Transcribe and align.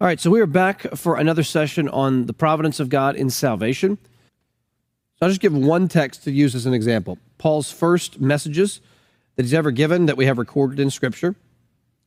All 0.00 0.08
right, 0.08 0.18
so 0.18 0.28
we 0.28 0.40
are 0.40 0.46
back 0.46 0.82
for 0.96 1.18
another 1.18 1.44
session 1.44 1.88
on 1.88 2.26
the 2.26 2.32
providence 2.32 2.80
of 2.80 2.88
God 2.88 3.14
in 3.14 3.30
salvation. 3.30 3.96
So 4.02 5.18
I'll 5.22 5.28
just 5.28 5.40
give 5.40 5.54
one 5.54 5.86
text 5.86 6.24
to 6.24 6.32
use 6.32 6.56
as 6.56 6.66
an 6.66 6.74
example. 6.74 7.16
Paul's 7.38 7.70
first 7.70 8.20
messages 8.20 8.80
that 9.36 9.44
he's 9.44 9.54
ever 9.54 9.70
given 9.70 10.06
that 10.06 10.16
we 10.16 10.26
have 10.26 10.36
recorded 10.36 10.80
in 10.80 10.90
Scripture. 10.90 11.36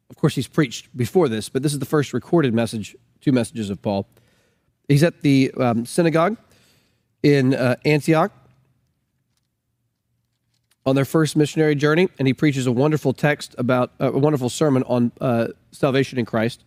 Of 0.10 0.18
course, 0.18 0.36
he's 0.36 0.50
preached 0.50 0.96
before 0.97 1.29
this, 1.29 1.47
but 1.47 1.63
this 1.63 1.71
is 1.71 1.79
the 1.79 1.86
first 1.86 2.12
recorded 2.12 2.54
message, 2.54 2.94
two 3.21 3.32
messages 3.32 3.70
of 3.70 3.82
Paul. 3.82 4.06
He's 4.90 5.02
at 5.02 5.22
the 5.22 5.54
um, 5.58 5.86
synagogue 5.86 6.36
in 7.24 7.54
uh, 7.54 7.78
Antioch 7.86 8.34
on 10.86 10.96
their 10.96 11.06
first 11.06 11.38
missionary 11.38 11.76
journey, 11.76 12.10
and 12.20 12.28
he 12.28 12.34
preaches 12.34 12.68
a 12.68 12.72
wonderful 12.74 13.14
text 13.14 13.56
about 13.58 13.94
uh, 14.02 14.12
a 14.12 14.18
wonderful 14.18 14.50
sermon 14.50 14.84
on 14.88 15.14
uh, 15.22 15.48
salvation 15.72 16.20
in 16.20 16.26
Christ. 16.26 16.66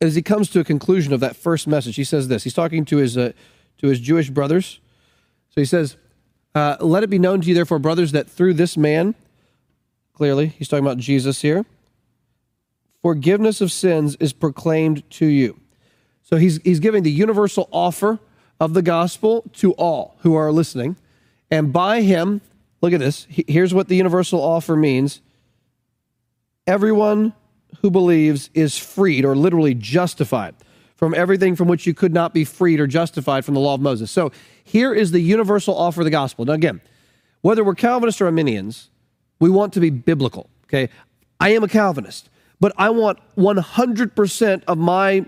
As 0.00 0.14
he 0.14 0.22
comes 0.22 0.50
to 0.50 0.60
a 0.60 0.64
conclusion 0.64 1.12
of 1.12 1.20
that 1.20 1.36
first 1.36 1.66
message, 1.66 1.96
he 1.96 2.04
says 2.04 2.28
this. 2.28 2.44
He's 2.44 2.54
talking 2.54 2.84
to 2.86 2.98
his 2.98 3.16
uh, 3.16 3.32
to 3.78 3.86
his 3.88 4.00
Jewish 4.00 4.30
brothers. 4.30 4.80
So 5.50 5.60
he 5.60 5.64
says, 5.64 5.96
uh, 6.54 6.76
"Let 6.80 7.02
it 7.02 7.10
be 7.10 7.18
known 7.18 7.40
to 7.40 7.48
you, 7.48 7.54
therefore, 7.54 7.78
brothers, 7.78 8.12
that 8.12 8.28
through 8.28 8.54
this 8.54 8.76
man, 8.76 9.14
clearly 10.12 10.48
he's 10.48 10.68
talking 10.68 10.84
about 10.84 10.98
Jesus 10.98 11.42
here, 11.42 11.64
forgiveness 13.02 13.60
of 13.60 13.72
sins 13.72 14.16
is 14.20 14.32
proclaimed 14.32 15.08
to 15.10 15.26
you." 15.26 15.58
So 16.22 16.36
he's 16.36 16.60
he's 16.62 16.80
giving 16.80 17.02
the 17.02 17.10
universal 17.10 17.68
offer 17.70 18.18
of 18.60 18.74
the 18.74 18.82
gospel 18.82 19.44
to 19.54 19.72
all 19.72 20.16
who 20.20 20.34
are 20.34 20.52
listening, 20.52 20.96
and 21.50 21.72
by 21.72 22.02
him 22.02 22.40
Look 22.82 22.92
at 22.92 23.00
this. 23.00 23.26
Here's 23.28 23.72
what 23.74 23.88
the 23.88 23.96
universal 23.96 24.40
offer 24.40 24.76
means 24.76 25.20
everyone 26.66 27.32
who 27.82 27.90
believes 27.90 28.50
is 28.54 28.78
freed, 28.78 29.24
or 29.24 29.36
literally 29.36 29.74
justified, 29.74 30.54
from 30.96 31.14
everything 31.14 31.56
from 31.56 31.68
which 31.68 31.86
you 31.86 31.94
could 31.94 32.12
not 32.12 32.32
be 32.32 32.44
freed 32.44 32.80
or 32.80 32.86
justified 32.86 33.44
from 33.44 33.54
the 33.54 33.60
law 33.60 33.74
of 33.74 33.80
Moses. 33.80 34.10
So 34.10 34.32
here 34.64 34.94
is 34.94 35.10
the 35.10 35.20
universal 35.20 35.76
offer 35.76 36.00
of 36.00 36.04
the 36.06 36.10
gospel. 36.10 36.44
Now, 36.44 36.54
again, 36.54 36.80
whether 37.42 37.62
we're 37.62 37.74
Calvinists 37.74 38.20
or 38.20 38.26
Arminians, 38.26 38.90
we 39.38 39.50
want 39.50 39.72
to 39.74 39.80
be 39.80 39.90
biblical. 39.90 40.48
Okay. 40.64 40.88
I 41.38 41.50
am 41.50 41.62
a 41.62 41.68
Calvinist, 41.68 42.30
but 42.60 42.72
I 42.76 42.90
want 42.90 43.18
100% 43.36 44.62
of 44.66 44.78
my 44.78 45.26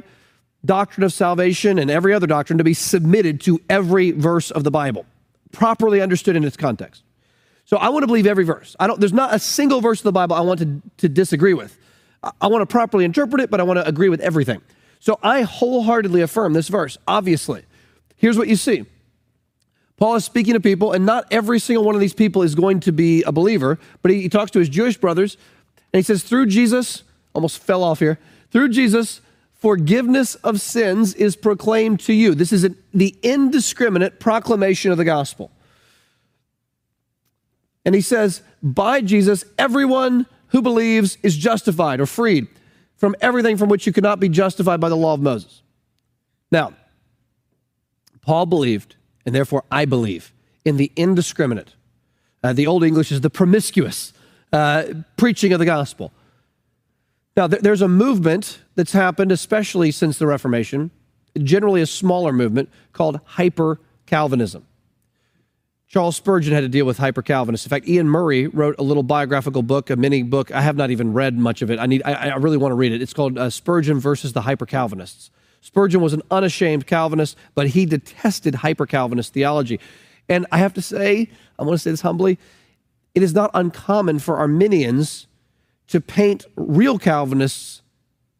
doctrine 0.64 1.04
of 1.04 1.12
salvation 1.12 1.78
and 1.78 1.90
every 1.90 2.12
other 2.12 2.26
doctrine 2.26 2.58
to 2.58 2.64
be 2.64 2.74
submitted 2.74 3.40
to 3.42 3.60
every 3.68 4.10
verse 4.10 4.50
of 4.50 4.64
the 4.64 4.70
Bible, 4.70 5.06
properly 5.52 6.00
understood 6.00 6.34
in 6.34 6.44
its 6.44 6.56
context. 6.56 7.04
So 7.64 7.76
I 7.76 7.90
want 7.90 8.02
to 8.02 8.06
believe 8.06 8.26
every 8.26 8.44
verse. 8.44 8.74
I 8.80 8.86
don't, 8.86 8.98
there's 8.98 9.12
not 9.12 9.34
a 9.34 9.38
single 9.38 9.80
verse 9.80 10.00
of 10.00 10.04
the 10.04 10.12
Bible 10.12 10.34
I 10.34 10.40
want 10.40 10.60
to, 10.60 10.82
to 10.96 11.08
disagree 11.08 11.54
with. 11.54 11.78
I, 12.40 12.46
want 12.48 12.62
to 12.62 12.66
properly 12.66 13.04
interpret 13.04 13.40
it, 13.40 13.50
but 13.50 13.60
I 13.60 13.62
want 13.62 13.78
to 13.78 13.86
agree 13.86 14.08
with 14.08 14.20
everything. 14.20 14.60
So 15.00 15.18
I 15.22 15.42
wholeheartedly 15.42 16.22
affirm 16.22 16.52
this 16.52 16.68
verse, 16.68 16.98
obviously. 17.06 17.64
Here's 18.16 18.36
what 18.36 18.48
you 18.48 18.56
see 18.56 18.84
Paul 19.96 20.16
is 20.16 20.24
speaking 20.24 20.54
to 20.54 20.60
people, 20.60 20.92
and 20.92 21.04
not 21.04 21.26
every 21.30 21.58
single 21.58 21.84
one 21.84 21.94
of 21.94 22.00
these 22.00 22.14
people 22.14 22.42
is 22.42 22.54
going 22.54 22.80
to 22.80 22.92
be 22.92 23.22
a 23.22 23.32
believer, 23.32 23.78
but 24.02 24.10
he, 24.10 24.22
he 24.22 24.28
talks 24.28 24.50
to 24.52 24.58
his 24.58 24.68
Jewish 24.68 24.96
brothers, 24.96 25.36
and 25.92 25.98
he 25.98 26.02
says, 26.02 26.22
Through 26.22 26.46
Jesus, 26.46 27.02
almost 27.34 27.58
fell 27.58 27.82
off 27.82 27.98
here, 27.98 28.18
through 28.50 28.70
Jesus, 28.70 29.20
forgiveness 29.54 30.34
of 30.36 30.60
sins 30.60 31.14
is 31.14 31.36
proclaimed 31.36 32.00
to 32.00 32.12
you. 32.12 32.34
This 32.34 32.52
is 32.52 32.64
an, 32.64 32.76
the 32.94 33.16
indiscriminate 33.22 34.20
proclamation 34.20 34.92
of 34.92 34.98
the 34.98 35.04
gospel. 35.04 35.50
And 37.84 37.94
he 37.94 38.00
says, 38.00 38.42
by 38.62 39.00
Jesus, 39.00 39.44
everyone 39.56 40.26
who 40.48 40.62
believes 40.62 41.18
is 41.22 41.36
justified 41.36 42.00
or 42.00 42.06
freed 42.06 42.46
from 42.96 43.14
everything 43.20 43.56
from 43.56 43.68
which 43.68 43.86
you 43.86 43.92
could 43.92 44.04
not 44.04 44.20
be 44.20 44.28
justified 44.28 44.80
by 44.80 44.88
the 44.88 44.96
law 44.96 45.14
of 45.14 45.20
Moses. 45.20 45.62
Now, 46.50 46.72
Paul 48.22 48.46
believed, 48.46 48.96
and 49.24 49.34
therefore 49.34 49.64
I 49.70 49.84
believe, 49.84 50.32
in 50.64 50.76
the 50.76 50.92
indiscriminate. 50.96 51.74
Uh, 52.42 52.52
the 52.52 52.66
Old 52.66 52.84
English 52.84 53.10
is 53.12 53.20
the 53.20 53.30
promiscuous 53.30 54.12
uh, 54.52 54.84
preaching 55.16 55.52
of 55.52 55.58
the 55.58 55.64
gospel. 55.64 56.12
Now, 57.36 57.46
th- 57.46 57.62
there's 57.62 57.82
a 57.82 57.88
movement 57.88 58.60
that's 58.74 58.92
happened, 58.92 59.32
especially 59.32 59.90
since 59.90 60.18
the 60.18 60.26
Reformation, 60.26 60.90
generally 61.42 61.80
a 61.80 61.86
smaller 61.86 62.32
movement 62.32 62.68
called 62.92 63.20
hyper 63.24 63.80
Calvinism. 64.06 64.66
Charles 65.88 66.16
Spurgeon 66.16 66.52
had 66.52 66.60
to 66.60 66.68
deal 66.68 66.84
with 66.84 66.98
hyper 66.98 67.22
Calvinists. 67.22 67.66
In 67.66 67.70
fact, 67.70 67.88
Iain 67.88 68.06
Murray 68.06 68.46
wrote 68.46 68.74
a 68.78 68.82
little 68.82 69.02
biographical 69.02 69.62
book, 69.62 69.88
a 69.88 69.96
mini 69.96 70.22
book. 70.22 70.52
I 70.52 70.60
have 70.60 70.76
not 70.76 70.90
even 70.90 71.14
read 71.14 71.38
much 71.38 71.62
of 71.62 71.70
it. 71.70 71.78
I 71.78 71.86
need, 71.86 72.02
I, 72.04 72.28
I 72.28 72.36
really 72.36 72.58
want 72.58 72.72
to 72.72 72.76
read 72.76 72.92
it. 72.92 73.00
It's 73.00 73.14
called 73.14 73.38
uh, 73.38 73.48
Spurgeon 73.48 73.98
versus 73.98 74.34
the 74.34 74.42
Hyper 74.42 74.66
Calvinists. 74.66 75.30
Spurgeon 75.62 76.02
was 76.02 76.12
an 76.12 76.22
unashamed 76.30 76.86
Calvinist, 76.86 77.36
but 77.54 77.68
he 77.68 77.86
detested 77.86 78.56
hyper 78.56 78.86
Calvinist 78.86 79.32
theology. 79.32 79.80
And 80.28 80.46
I 80.52 80.58
have 80.58 80.74
to 80.74 80.82
say, 80.82 81.30
I 81.58 81.62
want 81.62 81.74
to 81.74 81.78
say 81.78 81.90
this 81.90 82.02
humbly, 82.02 82.38
it 83.14 83.22
is 83.22 83.34
not 83.34 83.50
uncommon 83.54 84.18
for 84.18 84.36
Arminians 84.36 85.26
to 85.88 86.02
paint 86.02 86.44
real 86.54 86.98
Calvinists 86.98 87.82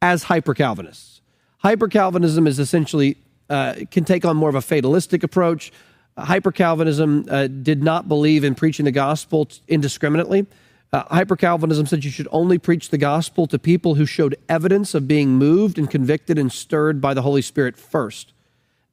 as 0.02 0.24
hyper 0.24 0.52
Calvinists. 0.52 1.22
Hyper 1.58 1.88
Calvinism 1.88 2.46
is 2.46 2.58
essentially 2.58 3.16
uh, 3.50 3.74
can 3.90 4.04
take 4.04 4.26
on 4.26 4.36
more 4.36 4.50
of 4.50 4.54
a 4.54 4.60
fatalistic 4.60 5.22
approach. 5.22 5.72
Hyper 6.18 6.52
Calvinism 6.52 7.26
uh, 7.30 7.46
did 7.46 7.82
not 7.82 8.08
believe 8.08 8.44
in 8.44 8.54
preaching 8.54 8.84
the 8.84 8.90
gospel 8.90 9.48
indiscriminately. 9.68 10.46
Uh, 10.92 11.04
Hyper 11.10 11.36
Calvinism 11.36 11.86
said 11.86 12.04
you 12.04 12.10
should 12.10 12.28
only 12.30 12.58
preach 12.58 12.88
the 12.88 12.98
gospel 12.98 13.46
to 13.46 13.58
people 13.58 13.96
who 13.96 14.06
showed 14.06 14.36
evidence 14.48 14.94
of 14.94 15.06
being 15.06 15.30
moved 15.30 15.78
and 15.78 15.90
convicted 15.90 16.38
and 16.38 16.50
stirred 16.50 17.00
by 17.00 17.12
the 17.14 17.22
Holy 17.22 17.42
Spirit 17.42 17.76
first. 17.76 18.32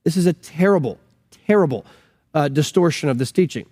This 0.04 0.18
is 0.18 0.26
a 0.26 0.34
terrible, 0.34 1.00
terrible 1.48 1.86
uh, 2.34 2.50
distortion 2.50 3.10
of 3.10 3.18
this 3.18 3.32
teaching. 3.32 3.66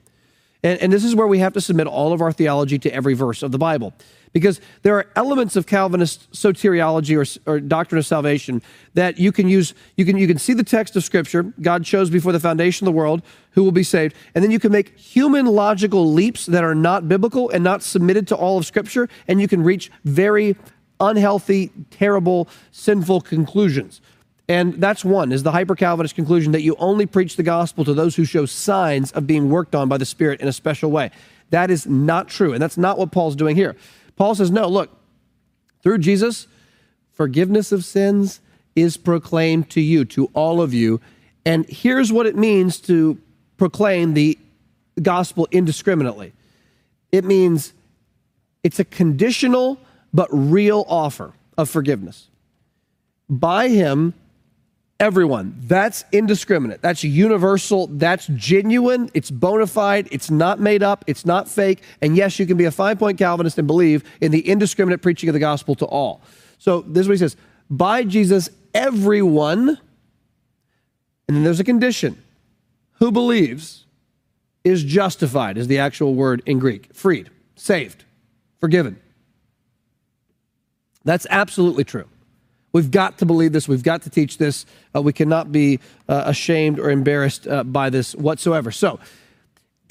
And, 0.63 0.79
and 0.79 0.93
this 0.93 1.03
is 1.03 1.15
where 1.15 1.27
we 1.27 1.39
have 1.39 1.53
to 1.53 1.61
submit 1.61 1.87
all 1.87 2.13
of 2.13 2.21
our 2.21 2.31
theology 2.31 2.79
to 2.79 2.93
every 2.93 3.13
verse 3.13 3.43
of 3.43 3.51
the 3.51 3.57
Bible 3.57 3.93
because 4.33 4.59
there 4.81 4.97
are 4.97 5.05
elements 5.15 5.55
of 5.55 5.67
Calvinist 5.67 6.29
soteriology 6.31 7.15
or, 7.47 7.51
or, 7.51 7.59
doctrine 7.59 7.99
of 7.99 8.05
salvation 8.05 8.61
that 8.95 9.19
you 9.19 9.31
can 9.31 9.47
use. 9.47 9.73
You 9.95 10.05
can, 10.05 10.17
you 10.17 10.27
can 10.27 10.39
see 10.39 10.53
the 10.53 10.63
text 10.63 10.95
of 10.95 11.03
Scripture, 11.03 11.43
God 11.61 11.85
chose 11.85 12.09
before 12.09 12.31
the 12.31 12.39
foundation 12.39 12.87
of 12.87 12.93
the 12.93 12.97
world 12.97 13.21
who 13.51 13.63
will 13.63 13.71
be 13.71 13.83
saved, 13.83 14.15
and 14.33 14.43
then 14.43 14.51
you 14.51 14.59
can 14.59 14.71
make 14.71 14.97
human 14.97 15.45
logical 15.45 16.11
leaps 16.11 16.47
that 16.47 16.63
are 16.63 16.75
not 16.75 17.07
biblical 17.07 17.49
and 17.51 17.63
not 17.63 17.83
submitted 17.83 18.27
to 18.29 18.35
all 18.35 18.57
of 18.57 18.65
Scripture, 18.65 19.07
and 19.27 19.39
you 19.39 19.47
can 19.47 19.63
reach 19.63 19.91
very 20.03 20.57
unhealthy, 20.99 21.71
terrible, 21.91 22.49
sinful 22.71 23.21
conclusions. 23.21 24.01
And 24.49 24.73
that's 24.75 25.05
one, 25.05 25.31
is 25.31 25.43
the 25.43 25.51
hyper 25.51 25.75
Calvinist 25.75 26.15
conclusion 26.15 26.51
that 26.51 26.61
you 26.61 26.75
only 26.77 27.05
preach 27.05 27.37
the 27.37 27.43
gospel 27.43 27.85
to 27.85 27.93
those 27.93 28.15
who 28.15 28.25
show 28.25 28.45
signs 28.45 29.11
of 29.13 29.25
being 29.25 29.49
worked 29.49 29.73
on 29.73 29.87
by 29.87 29.97
the 29.97 30.05
Spirit 30.05 30.41
in 30.41 30.47
a 30.47 30.53
special 30.53 30.91
way. 30.91 31.11
That 31.49 31.71
is 31.71 31.87
not 31.87 32.27
true. 32.27 32.51
And 32.51 32.61
that's 32.61 32.77
not 32.77 32.97
what 32.97 33.11
Paul's 33.11 33.35
doing 33.35 33.55
here. 33.55 33.75
Paul 34.15 34.35
says, 34.35 34.51
no, 34.51 34.67
look, 34.67 34.89
through 35.81 35.99
Jesus, 35.99 36.47
forgiveness 37.13 37.71
of 37.71 37.85
sins 37.85 38.41
is 38.75 38.97
proclaimed 38.97 39.69
to 39.71 39.81
you, 39.81 40.03
to 40.05 40.25
all 40.33 40.61
of 40.61 40.73
you. 40.73 40.99
And 41.45 41.65
here's 41.69 42.11
what 42.11 42.25
it 42.25 42.35
means 42.35 42.79
to 42.81 43.17
proclaim 43.57 44.13
the 44.13 44.37
gospel 45.01 45.47
indiscriminately 45.51 46.33
it 47.11 47.23
means 47.23 47.73
it's 48.63 48.79
a 48.79 48.83
conditional 48.83 49.79
but 50.13 50.27
real 50.31 50.83
offer 50.87 51.33
of 51.57 51.69
forgiveness. 51.69 52.27
By 53.29 53.69
him, 53.69 54.15
everyone. 54.99 55.55
That's 55.59 56.05
indiscriminate. 56.11 56.81
That's 56.81 57.03
universal. 57.03 57.87
That's 57.87 58.27
genuine. 58.27 59.09
It's 59.13 59.31
bona 59.31 59.67
fide. 59.67 60.07
It's 60.11 60.31
not 60.31 60.59
made 60.59 60.83
up. 60.83 61.03
It's 61.07 61.25
not 61.25 61.47
fake. 61.47 61.81
And 62.01 62.15
yes, 62.15 62.39
you 62.39 62.45
can 62.45 62.57
be 62.57 62.65
a 62.65 62.71
five 62.71 62.99
point 62.99 63.17
Calvinist 63.17 63.57
and 63.57 63.67
believe 63.67 64.03
in 64.21 64.31
the 64.31 64.47
indiscriminate 64.47 65.01
preaching 65.01 65.29
of 65.29 65.33
the 65.33 65.39
gospel 65.39 65.75
to 65.75 65.85
all. 65.85 66.21
So 66.57 66.81
this 66.81 67.01
is 67.01 67.07
what 67.07 67.13
he 67.13 67.19
says 67.19 67.35
by 67.69 68.03
Jesus, 68.03 68.49
everyone, 68.73 69.79
and 71.27 71.37
then 71.37 71.43
there's 71.43 71.59
a 71.59 71.63
condition 71.63 72.21
who 72.93 73.11
believes 73.11 73.85
is 74.63 74.83
justified, 74.83 75.57
is 75.57 75.67
the 75.67 75.79
actual 75.79 76.15
word 76.15 76.41
in 76.45 76.59
Greek 76.59 76.89
freed, 76.93 77.29
saved, 77.55 78.05
forgiven. 78.59 78.99
That's 81.03 81.27
absolutely 81.29 81.83
true. 81.83 82.07
We've 82.73 82.89
got 82.89 83.19
to 83.19 83.25
believe 83.25 83.53
this. 83.53 83.67
We've 83.67 83.83
got 83.83 84.01
to 84.01 84.09
teach 84.09 84.39
this. 84.39 84.65
Uh, 84.95 85.01
we 85.03 85.13
cannot 85.13 85.51
be 85.51 85.79
uh, 86.09 86.23
ashamed 86.25 86.79
or 86.79 86.89
embarrassed 86.89 87.47
uh, 87.47 87.63
by 87.63 87.91
this 87.91 88.15
whatsoever. 88.15 88.71
So, 88.71 88.99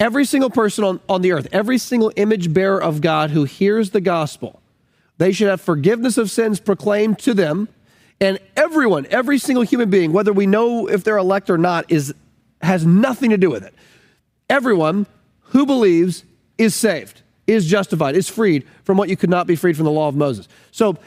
every 0.01 0.25
single 0.25 0.49
person 0.49 0.83
on, 0.83 0.99
on 1.07 1.21
the 1.21 1.31
earth, 1.31 1.47
every 1.53 1.77
single 1.77 2.11
image 2.17 2.53
bearer 2.53 2.83
of 2.83 2.99
God 2.99 3.31
who 3.31 3.45
hears 3.45 3.91
the 3.91 4.01
gospel, 4.01 4.61
they 5.17 5.31
should 5.31 5.47
have 5.47 5.61
forgiveness 5.61 6.17
of 6.17 6.29
sins 6.29 6.59
proclaimed 6.59 7.19
to 7.19 7.33
them. 7.33 7.69
And 8.19 8.37
everyone, 8.57 9.07
every 9.09 9.37
single 9.37 9.63
human 9.63 9.89
being, 9.89 10.11
whether 10.11 10.33
we 10.33 10.45
know 10.45 10.87
if 10.87 11.05
they're 11.05 11.17
elect 11.17 11.49
or 11.49 11.57
not, 11.57 11.89
is, 11.89 12.13
has 12.61 12.85
nothing 12.85 13.29
to 13.29 13.37
do 13.37 13.49
with 13.49 13.63
it. 13.63 13.73
Everyone 14.49 15.07
who 15.39 15.65
believes 15.65 16.25
is 16.57 16.75
saved, 16.75 17.21
is 17.47 17.65
justified, 17.65 18.15
is 18.15 18.27
freed 18.27 18.67
from 18.83 18.97
what 18.97 19.07
you 19.07 19.15
could 19.15 19.29
not 19.29 19.47
be 19.47 19.55
freed 19.55 19.77
from 19.77 19.85
the 19.85 19.91
law 19.91 20.09
of 20.09 20.15
Moses. 20.15 20.49
So, 20.71 20.97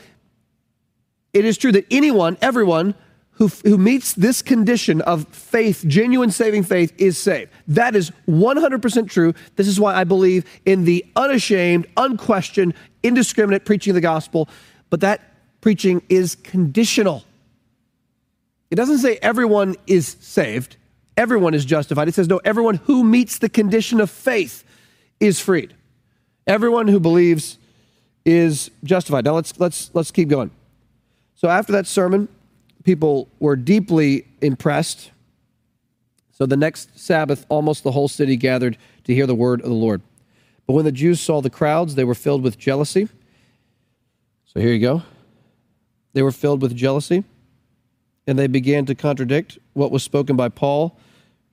it 1.37 1.44
is 1.44 1.59
true 1.59 1.71
that 1.73 1.85
anyone, 1.91 2.38
everyone 2.41 2.94
who, 3.33 3.49
who 3.49 3.77
meets 3.77 4.15
this 4.15 4.41
condition 4.41 5.03
of 5.03 5.29
faith, 5.29 5.85
genuine 5.87 6.31
saving 6.31 6.62
faith, 6.62 6.94
is 6.97 7.19
saved. 7.19 7.53
That 7.69 7.94
is 7.94 8.11
100% 8.27 9.11
true. 9.11 9.35
This 9.56 9.69
is 9.69 9.79
why 9.79 9.94
I 9.94 10.05
believe 10.05 10.47
in 10.65 10.87
the 10.87 11.05
unashamed, 11.15 11.87
unquestioned, 11.99 12.73
indiscriminate 13.03 13.67
preaching 13.67 13.91
of 13.91 13.97
the 13.97 14.00
gospel. 14.00 14.49
But 14.88 15.00
that 15.00 15.21
preaching 15.61 16.00
is 16.09 16.37
conditional. 16.37 17.23
It 18.71 18.77
doesn't 18.77 18.99
say 18.99 19.19
everyone 19.21 19.77
is 19.87 20.17
saved, 20.21 20.77
everyone 21.19 21.53
is 21.53 21.67
justified. 21.67 22.09
It 22.09 22.15
says, 22.15 22.29
no, 22.29 22.41
everyone 22.47 22.77
who 22.77 23.05
meets 23.05 23.37
the 23.37 23.50
condition 23.50 24.00
of 24.00 24.11
faith 24.11 24.65
is 25.21 25.38
freed. 25.38 25.75
Everyone 26.47 26.88
who 26.88 26.99
believes 26.99 27.59
is 28.25 28.71
justified. 28.85 29.27
Now 29.27 29.35
let's 29.35 29.61
let's 29.61 29.91
let's 29.93 30.11
keep 30.11 30.31
going. 30.31 30.50
So 31.37 31.49
after 31.49 31.73
that 31.73 31.87
sermon, 31.87 32.29
people 32.83 33.29
were 33.38 33.56
deeply 33.56 34.27
impressed. 34.41 35.11
So 36.33 36.47
the 36.47 36.56
next 36.56 36.99
Sabbath, 36.99 37.44
almost 37.50 37.85
the 37.85 37.93
whole 37.93 38.09
city 38.09 38.37
gathered 38.37 38.79
to 39.05 39.15
hear 39.15 39.27
the 39.27 39.35
word 39.35 39.61
of 39.61 39.69
the 39.69 39.75
Lord. 39.75 40.00
But 40.67 40.73
when 40.73 40.87
the 40.87 40.93
Jews 40.93 41.21
saw 41.21 41.41
the 41.43 41.50
crowds, 41.50 41.94
they 41.94 42.05
were 42.05 42.15
filled 42.15 42.43
with 42.43 42.59
jealousy. 42.59 43.09
So 44.47 44.61
here 44.61 44.73
you 44.73 44.81
go. 44.81 45.03
They 46.15 46.23
were 46.23 46.33
filled 46.33 46.62
with 46.62 46.75
jealousy, 46.75 47.25
and 48.27 48.38
they 48.38 48.47
began 48.47 48.87
to 48.87 48.94
contradict 48.94 49.59
what 49.75 49.91
was 49.91 50.03
spoken 50.03 50.35
by 50.35 50.49
Paul, 50.49 50.99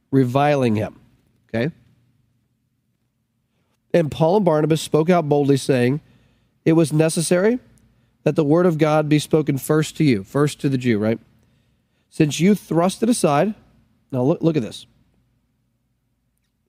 reviling 0.09 0.77
him. 0.77 0.97
Okay? 1.49 1.73
And 3.93 4.09
Paul 4.09 4.37
and 4.37 4.45
Barnabas 4.45 4.81
spoke 4.81 5.09
out 5.09 5.27
boldly, 5.27 5.57
saying, 5.57 5.99
It 6.63 6.73
was 6.73 6.93
necessary 6.93 7.59
that 8.23 8.35
the 8.35 8.43
word 8.43 8.65
of 8.65 8.77
God 8.77 9.09
be 9.09 9.19
spoken 9.19 9.57
first 9.57 9.97
to 9.97 10.03
you, 10.03 10.23
first 10.23 10.59
to 10.61 10.69
the 10.69 10.77
Jew, 10.77 10.97
right? 10.97 11.19
Since 12.09 12.39
you 12.39 12.55
thrust 12.55 13.03
it 13.03 13.09
aside, 13.09 13.53
now 14.11 14.21
look, 14.21 14.41
look 14.41 14.55
at 14.55 14.63
this. 14.63 14.85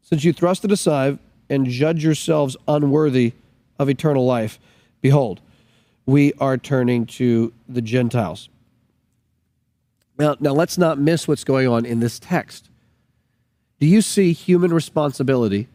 Since 0.03 0.25
you 0.25 0.33
thrust 0.33 0.65
it 0.65 0.73
aside 0.73 1.19
and 1.49 1.67
judge 1.67 2.03
yourselves 2.03 2.57
unworthy 2.67 3.33
of 3.79 3.89
eternal 3.89 4.25
life, 4.25 4.59
behold, 5.01 5.41
we 6.07 6.33
are 6.35 6.57
turning 6.57 7.07
to 7.07 7.53
the 7.69 7.83
Gentiles. 7.83 8.49
Now, 10.19 10.37
now 10.41 10.53
let's 10.53 10.79
not 10.79 10.99
miss 10.99 11.27
what's 11.27 11.45
going 11.45 11.69
on 11.69 11.85
in 11.85 12.01
this 12.01 12.19
text. 12.19 12.69
Do 13.81 13.87
you 13.87 14.01
see 14.03 14.33
human 14.33 14.73
responsibility, 14.73 15.69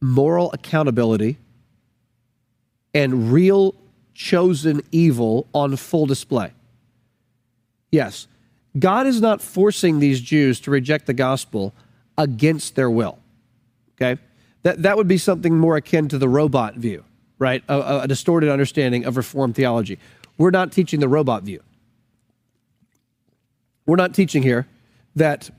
moral 0.00 0.50
accountability, 0.52 1.38
and 2.94 3.32
real 3.32 3.74
chosen 4.18 4.82
evil 4.90 5.46
on 5.54 5.76
full 5.76 6.06
display? 6.06 6.52
Yes, 7.92 8.26
God 8.78 9.06
is 9.06 9.20
not 9.20 9.40
forcing 9.40 10.00
these 10.00 10.20
Jews 10.20 10.60
to 10.60 10.70
reject 10.70 11.06
the 11.06 11.14
gospel 11.14 11.72
against 12.16 12.74
their 12.74 12.90
will. 12.90 13.18
Okay? 13.96 14.20
That, 14.62 14.82
that 14.82 14.96
would 14.96 15.08
be 15.08 15.18
something 15.18 15.56
more 15.56 15.76
akin 15.76 16.08
to 16.08 16.18
the 16.18 16.28
robot 16.28 16.74
view 16.74 17.04
right? 17.38 17.62
A, 17.68 18.00
a 18.02 18.08
distorted 18.08 18.50
understanding 18.50 19.04
of 19.04 19.16
Reformed 19.16 19.54
theology. 19.54 19.98
We're 20.36 20.50
not 20.50 20.72
teaching 20.72 21.00
the 21.00 21.08
robot 21.08 21.44
view. 21.44 21.62
We're 23.86 23.96
not 23.96 24.14
teaching 24.14 24.42
here 24.42 24.66
that 25.16 25.50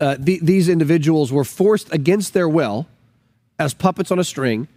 uh, 0.00 0.16
the, 0.18 0.38
these 0.42 0.68
individuals 0.68 1.32
were 1.32 1.44
forced 1.44 1.92
against 1.92 2.32
their 2.32 2.48
will 2.48 2.86
as 3.58 3.74
puppets 3.74 4.10
on 4.10 4.18
a 4.18 4.24
string 4.24 4.68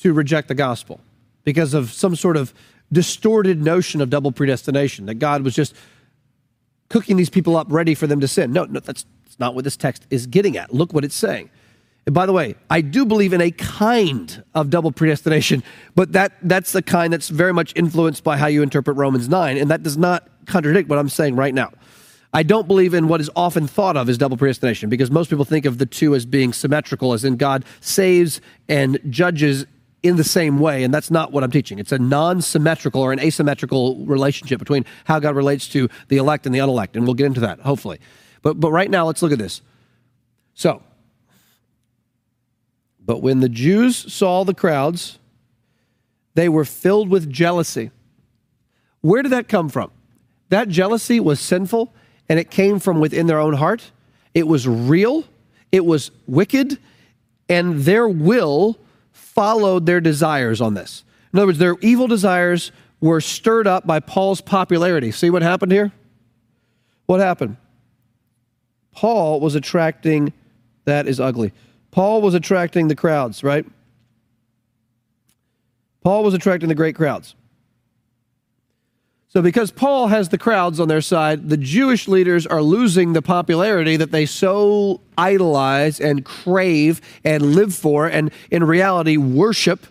to 0.00 0.12
reject 0.12 0.48
the 0.48 0.54
gospel 0.54 1.00
because 1.44 1.74
of 1.74 1.92
some 1.92 2.16
sort 2.16 2.36
of 2.36 2.52
distorted 2.92 3.62
notion 3.62 4.00
of 4.00 4.10
double 4.10 4.32
predestination, 4.32 5.06
that 5.06 5.14
God 5.14 5.42
was 5.42 5.54
just 5.54 5.74
cooking 6.88 7.16
these 7.16 7.30
people 7.30 7.56
up 7.56 7.66
ready 7.70 7.94
for 7.94 8.06
them 8.06 8.20
to 8.20 8.28
sin. 8.28 8.52
No, 8.52 8.64
no, 8.64 8.80
that's, 8.80 9.06
that's 9.24 9.38
not 9.38 9.54
what 9.54 9.64
this 9.64 9.76
text 9.76 10.06
is 10.10 10.26
getting 10.26 10.56
at. 10.56 10.72
Look 10.72 10.92
what 10.92 11.04
it's 11.04 11.14
saying. 11.14 11.50
And 12.06 12.14
by 12.14 12.26
the 12.26 12.32
way, 12.32 12.54
I 12.68 12.82
do 12.82 13.06
believe 13.06 13.32
in 13.32 13.40
a 13.40 13.50
kind 13.50 14.44
of 14.54 14.68
double 14.68 14.92
predestination, 14.92 15.62
but 15.94 16.12
that, 16.12 16.32
that's 16.42 16.72
the 16.72 16.82
kind 16.82 17.12
that's 17.12 17.30
very 17.30 17.54
much 17.54 17.72
influenced 17.76 18.22
by 18.22 18.36
how 18.36 18.46
you 18.46 18.62
interpret 18.62 18.96
Romans 18.96 19.28
9, 19.28 19.56
and 19.56 19.70
that 19.70 19.82
does 19.82 19.96
not 19.96 20.28
contradict 20.46 20.88
what 20.90 20.98
I'm 20.98 21.08
saying 21.08 21.36
right 21.36 21.54
now. 21.54 21.72
I 22.34 22.42
don't 22.42 22.66
believe 22.66 22.94
in 22.94 23.06
what 23.06 23.20
is 23.20 23.30
often 23.36 23.68
thought 23.68 23.96
of 23.96 24.08
as 24.08 24.18
double 24.18 24.36
predestination 24.36 24.90
because 24.90 25.08
most 25.10 25.30
people 25.30 25.44
think 25.44 25.64
of 25.64 25.78
the 25.78 25.86
two 25.86 26.16
as 26.16 26.26
being 26.26 26.52
symmetrical, 26.52 27.12
as 27.12 27.24
in 27.24 27.36
God 27.36 27.64
saves 27.80 28.40
and 28.68 28.98
judges 29.08 29.66
in 30.04 30.16
the 30.16 30.24
same 30.24 30.58
way, 30.58 30.84
and 30.84 30.92
that's 30.92 31.10
not 31.10 31.32
what 31.32 31.42
I'm 31.42 31.50
teaching. 31.50 31.78
It's 31.78 31.90
a 31.90 31.98
non 31.98 32.42
symmetrical 32.42 33.00
or 33.00 33.12
an 33.12 33.18
asymmetrical 33.18 34.04
relationship 34.04 34.58
between 34.58 34.84
how 35.04 35.18
God 35.18 35.34
relates 35.34 35.66
to 35.68 35.88
the 36.08 36.18
elect 36.18 36.44
and 36.44 36.54
the 36.54 36.58
unelect, 36.58 36.94
and 36.94 37.06
we'll 37.06 37.14
get 37.14 37.26
into 37.26 37.40
that, 37.40 37.60
hopefully. 37.60 37.98
But, 38.42 38.60
but 38.60 38.70
right 38.70 38.90
now, 38.90 39.06
let's 39.06 39.22
look 39.22 39.32
at 39.32 39.38
this. 39.38 39.62
So, 40.52 40.82
but 43.00 43.22
when 43.22 43.40
the 43.40 43.48
Jews 43.48 44.12
saw 44.12 44.44
the 44.44 44.52
crowds, 44.52 45.18
they 46.34 46.50
were 46.50 46.66
filled 46.66 47.08
with 47.08 47.30
jealousy. 47.30 47.90
Where 49.00 49.22
did 49.22 49.32
that 49.32 49.48
come 49.48 49.70
from? 49.70 49.90
That 50.50 50.68
jealousy 50.68 51.18
was 51.18 51.40
sinful 51.40 51.94
and 52.28 52.38
it 52.38 52.50
came 52.50 52.78
from 52.78 53.00
within 53.00 53.26
their 53.26 53.38
own 53.38 53.54
heart. 53.54 53.90
It 54.34 54.46
was 54.46 54.68
real, 54.68 55.24
it 55.72 55.84
was 55.84 56.10
wicked, 56.26 56.78
and 57.48 57.80
their 57.80 58.08
will 58.08 58.78
followed 59.34 59.86
their 59.86 60.00
desires 60.00 60.60
on 60.60 60.74
this. 60.74 61.04
In 61.32 61.38
other 61.38 61.46
words, 61.46 61.58
their 61.58 61.76
evil 61.80 62.06
desires 62.06 62.70
were 63.00 63.20
stirred 63.20 63.66
up 63.66 63.86
by 63.86 64.00
Paul's 64.00 64.40
popularity. 64.40 65.10
See 65.10 65.30
what 65.30 65.42
happened 65.42 65.72
here? 65.72 65.92
What 67.06 67.20
happened? 67.20 67.56
Paul 68.92 69.40
was 69.40 69.54
attracting, 69.54 70.32
that 70.84 71.08
is 71.08 71.20
ugly. 71.20 71.52
Paul 71.90 72.22
was 72.22 72.34
attracting 72.34 72.88
the 72.88 72.94
crowds, 72.94 73.42
right? 73.42 73.66
Paul 76.02 76.22
was 76.22 76.34
attracting 76.34 76.68
the 76.68 76.74
great 76.74 76.94
crowds. 76.94 77.34
So, 79.34 79.42
because 79.42 79.72
Paul 79.72 80.06
has 80.06 80.28
the 80.28 80.38
crowds 80.38 80.78
on 80.78 80.86
their 80.86 81.00
side, 81.00 81.48
the 81.48 81.56
Jewish 81.56 82.06
leaders 82.06 82.46
are 82.46 82.62
losing 82.62 83.14
the 83.14 83.20
popularity 83.20 83.96
that 83.96 84.12
they 84.12 84.26
so 84.26 85.00
idolize 85.18 85.98
and 85.98 86.24
crave 86.24 87.00
and 87.24 87.56
live 87.56 87.74
for, 87.74 88.06
and 88.06 88.30
in 88.52 88.62
reality, 88.62 89.16
worship. 89.16 89.88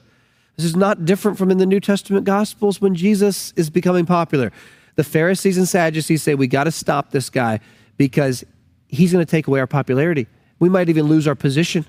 This 0.56 0.66
is 0.66 0.78
not 0.78 1.04
different 1.04 1.38
from 1.38 1.52
in 1.52 1.58
the 1.58 1.66
New 1.66 1.82
Testament 1.82 2.26
Gospels 2.26 2.80
when 2.80 2.96
Jesus 2.96 3.52
is 3.58 3.70
becoming 3.70 4.06
popular. 4.06 4.54
The 4.96 5.04
Pharisees 5.04 5.58
and 5.58 5.68
Sadducees 5.68 6.24
say, 6.24 6.36
We 6.36 6.48
got 6.48 6.64
to 6.64 6.72
stop 6.72 7.12
this 7.12 7.30
guy 7.30 7.60
because 7.98 8.46
he's 8.88 9.12
going 9.12 9.26
to 9.26 9.30
take 9.30 9.48
away 9.48 9.60
our 9.60 9.68
popularity. 9.68 10.26
We 10.60 10.70
might 10.70 10.88
even 10.88 11.08
lose 11.08 11.28
our 11.28 11.36
position, 11.36 11.86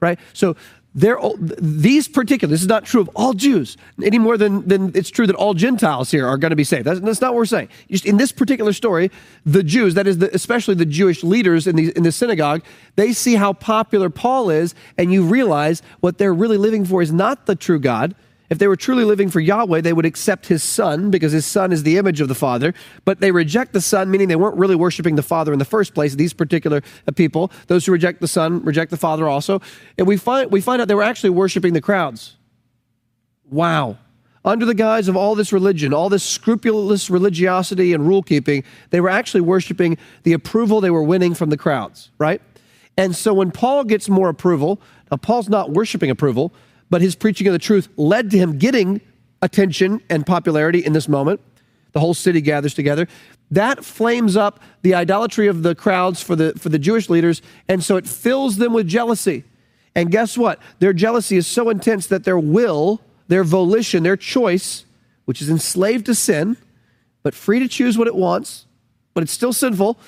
right? 0.00 0.18
So 0.32 0.56
they're, 0.96 1.18
these 1.38 2.08
particular, 2.08 2.50
this 2.50 2.62
is 2.62 2.68
not 2.68 2.86
true 2.86 3.02
of 3.02 3.10
all 3.14 3.34
Jews 3.34 3.76
any 4.02 4.18
more 4.18 4.38
than, 4.38 4.66
than 4.66 4.92
it's 4.94 5.10
true 5.10 5.26
that 5.26 5.36
all 5.36 5.52
Gentiles 5.52 6.10
here 6.10 6.26
are 6.26 6.38
going 6.38 6.50
to 6.50 6.56
be 6.56 6.64
saved. 6.64 6.86
That's, 6.86 7.00
that's 7.00 7.20
not 7.20 7.34
what 7.34 7.40
we're 7.40 7.44
saying. 7.44 7.68
Just 7.90 8.06
in 8.06 8.16
this 8.16 8.32
particular 8.32 8.72
story, 8.72 9.10
the 9.44 9.62
Jews, 9.62 9.92
that 9.92 10.06
is, 10.06 10.18
the, 10.18 10.34
especially 10.34 10.74
the 10.74 10.86
Jewish 10.86 11.22
leaders 11.22 11.66
in 11.66 11.76
the, 11.76 11.92
in 11.94 12.02
the 12.02 12.12
synagogue, 12.12 12.64
they 12.96 13.12
see 13.12 13.34
how 13.34 13.52
popular 13.52 14.08
Paul 14.08 14.48
is, 14.48 14.74
and 14.96 15.12
you 15.12 15.22
realize 15.22 15.82
what 16.00 16.16
they're 16.16 16.32
really 16.32 16.56
living 16.56 16.86
for 16.86 17.02
is 17.02 17.12
not 17.12 17.44
the 17.44 17.54
true 17.54 17.78
God, 17.78 18.14
if 18.48 18.58
they 18.58 18.68
were 18.68 18.76
truly 18.76 19.04
living 19.04 19.28
for 19.28 19.40
Yahweh, 19.40 19.80
they 19.80 19.92
would 19.92 20.06
accept 20.06 20.46
his 20.46 20.62
son 20.62 21.10
because 21.10 21.32
his 21.32 21.46
son 21.46 21.72
is 21.72 21.82
the 21.82 21.96
image 21.98 22.20
of 22.20 22.28
the 22.28 22.34
Father. 22.34 22.74
But 23.04 23.20
they 23.20 23.32
reject 23.32 23.72
the 23.72 23.80
son, 23.80 24.10
meaning 24.10 24.28
they 24.28 24.36
weren't 24.36 24.56
really 24.56 24.76
worshiping 24.76 25.16
the 25.16 25.22
Father 25.22 25.52
in 25.52 25.58
the 25.58 25.64
first 25.64 25.94
place. 25.94 26.14
These 26.14 26.32
particular 26.32 26.82
uh, 27.08 27.12
people, 27.12 27.50
those 27.66 27.86
who 27.86 27.92
reject 27.92 28.20
the 28.20 28.28
son, 28.28 28.62
reject 28.64 28.90
the 28.90 28.96
Father 28.96 29.28
also. 29.28 29.60
And 29.98 30.06
we 30.06 30.16
find, 30.16 30.50
we 30.52 30.60
find 30.60 30.80
out 30.80 30.88
they 30.88 30.94
were 30.94 31.02
actually 31.02 31.30
worshiping 31.30 31.72
the 31.72 31.80
crowds. 31.80 32.36
Wow. 33.50 33.98
Under 34.44 34.64
the 34.64 34.74
guise 34.74 35.08
of 35.08 35.16
all 35.16 35.34
this 35.34 35.52
religion, 35.52 35.92
all 35.92 36.08
this 36.08 36.22
scrupulous 36.22 37.10
religiosity 37.10 37.92
and 37.92 38.06
rule 38.06 38.22
keeping, 38.22 38.62
they 38.90 39.00
were 39.00 39.08
actually 39.08 39.40
worshiping 39.40 39.98
the 40.22 40.32
approval 40.32 40.80
they 40.80 40.90
were 40.90 41.02
winning 41.02 41.34
from 41.34 41.50
the 41.50 41.56
crowds, 41.56 42.10
right? 42.18 42.40
And 42.96 43.14
so 43.14 43.34
when 43.34 43.50
Paul 43.50 43.82
gets 43.82 44.08
more 44.08 44.28
approval, 44.28 44.80
now 45.10 45.16
Paul's 45.16 45.48
not 45.48 45.72
worshiping 45.72 46.10
approval, 46.10 46.54
but 46.90 47.00
his 47.00 47.14
preaching 47.14 47.46
of 47.46 47.52
the 47.52 47.58
truth 47.58 47.88
led 47.96 48.30
to 48.30 48.38
him 48.38 48.58
getting 48.58 49.00
attention 49.42 50.00
and 50.08 50.26
popularity 50.26 50.84
in 50.84 50.92
this 50.92 51.08
moment. 51.08 51.40
The 51.92 52.00
whole 52.00 52.14
city 52.14 52.40
gathers 52.40 52.74
together. 52.74 53.08
That 53.50 53.84
flames 53.84 54.36
up 54.36 54.60
the 54.82 54.94
idolatry 54.94 55.46
of 55.46 55.62
the 55.62 55.74
crowds 55.74 56.22
for 56.22 56.36
the, 56.36 56.52
for 56.58 56.68
the 56.68 56.78
Jewish 56.78 57.08
leaders, 57.08 57.42
and 57.68 57.82
so 57.82 57.96
it 57.96 58.06
fills 58.06 58.56
them 58.56 58.72
with 58.72 58.86
jealousy. 58.86 59.44
And 59.94 60.10
guess 60.10 60.36
what? 60.36 60.60
Their 60.78 60.92
jealousy 60.92 61.36
is 61.36 61.46
so 61.46 61.70
intense 61.70 62.06
that 62.08 62.24
their 62.24 62.38
will, 62.38 63.00
their 63.28 63.44
volition, 63.44 64.02
their 64.02 64.16
choice, 64.16 64.84
which 65.24 65.40
is 65.40 65.48
enslaved 65.48 66.06
to 66.06 66.14
sin, 66.14 66.56
but 67.22 67.34
free 67.34 67.58
to 67.60 67.68
choose 67.68 67.96
what 67.96 68.08
it 68.08 68.14
wants, 68.14 68.66
but 69.14 69.22
it's 69.22 69.32
still 69.32 69.52
sinful, 69.52 69.98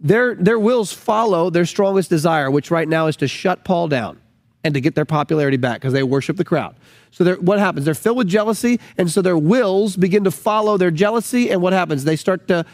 their, 0.00 0.34
their 0.34 0.58
wills 0.58 0.92
follow 0.92 1.48
their 1.48 1.64
strongest 1.64 2.10
desire, 2.10 2.50
which 2.50 2.70
right 2.70 2.88
now 2.88 3.06
is 3.06 3.16
to 3.16 3.28
shut 3.28 3.64
Paul 3.64 3.88
down 3.88 4.20
and 4.64 4.74
to 4.74 4.80
get 4.80 4.94
their 4.94 5.04
popularity 5.04 5.56
back 5.56 5.80
because 5.80 5.92
they 5.92 6.02
worship 6.02 6.36
the 6.36 6.44
crowd. 6.44 6.74
So 7.10 7.34
what 7.36 7.58
happens? 7.58 7.84
They're 7.84 7.94
filled 7.94 8.18
with 8.18 8.28
jealousy, 8.28 8.80
and 8.96 9.10
so 9.10 9.22
their 9.22 9.36
wills 9.36 9.96
begin 9.96 10.24
to 10.24 10.30
follow 10.30 10.76
their 10.76 10.90
jealousy. 10.90 11.50
And 11.50 11.60
what 11.60 11.72
happens? 11.72 12.04
They 12.04 12.16
start 12.16 12.48
to 12.48 12.64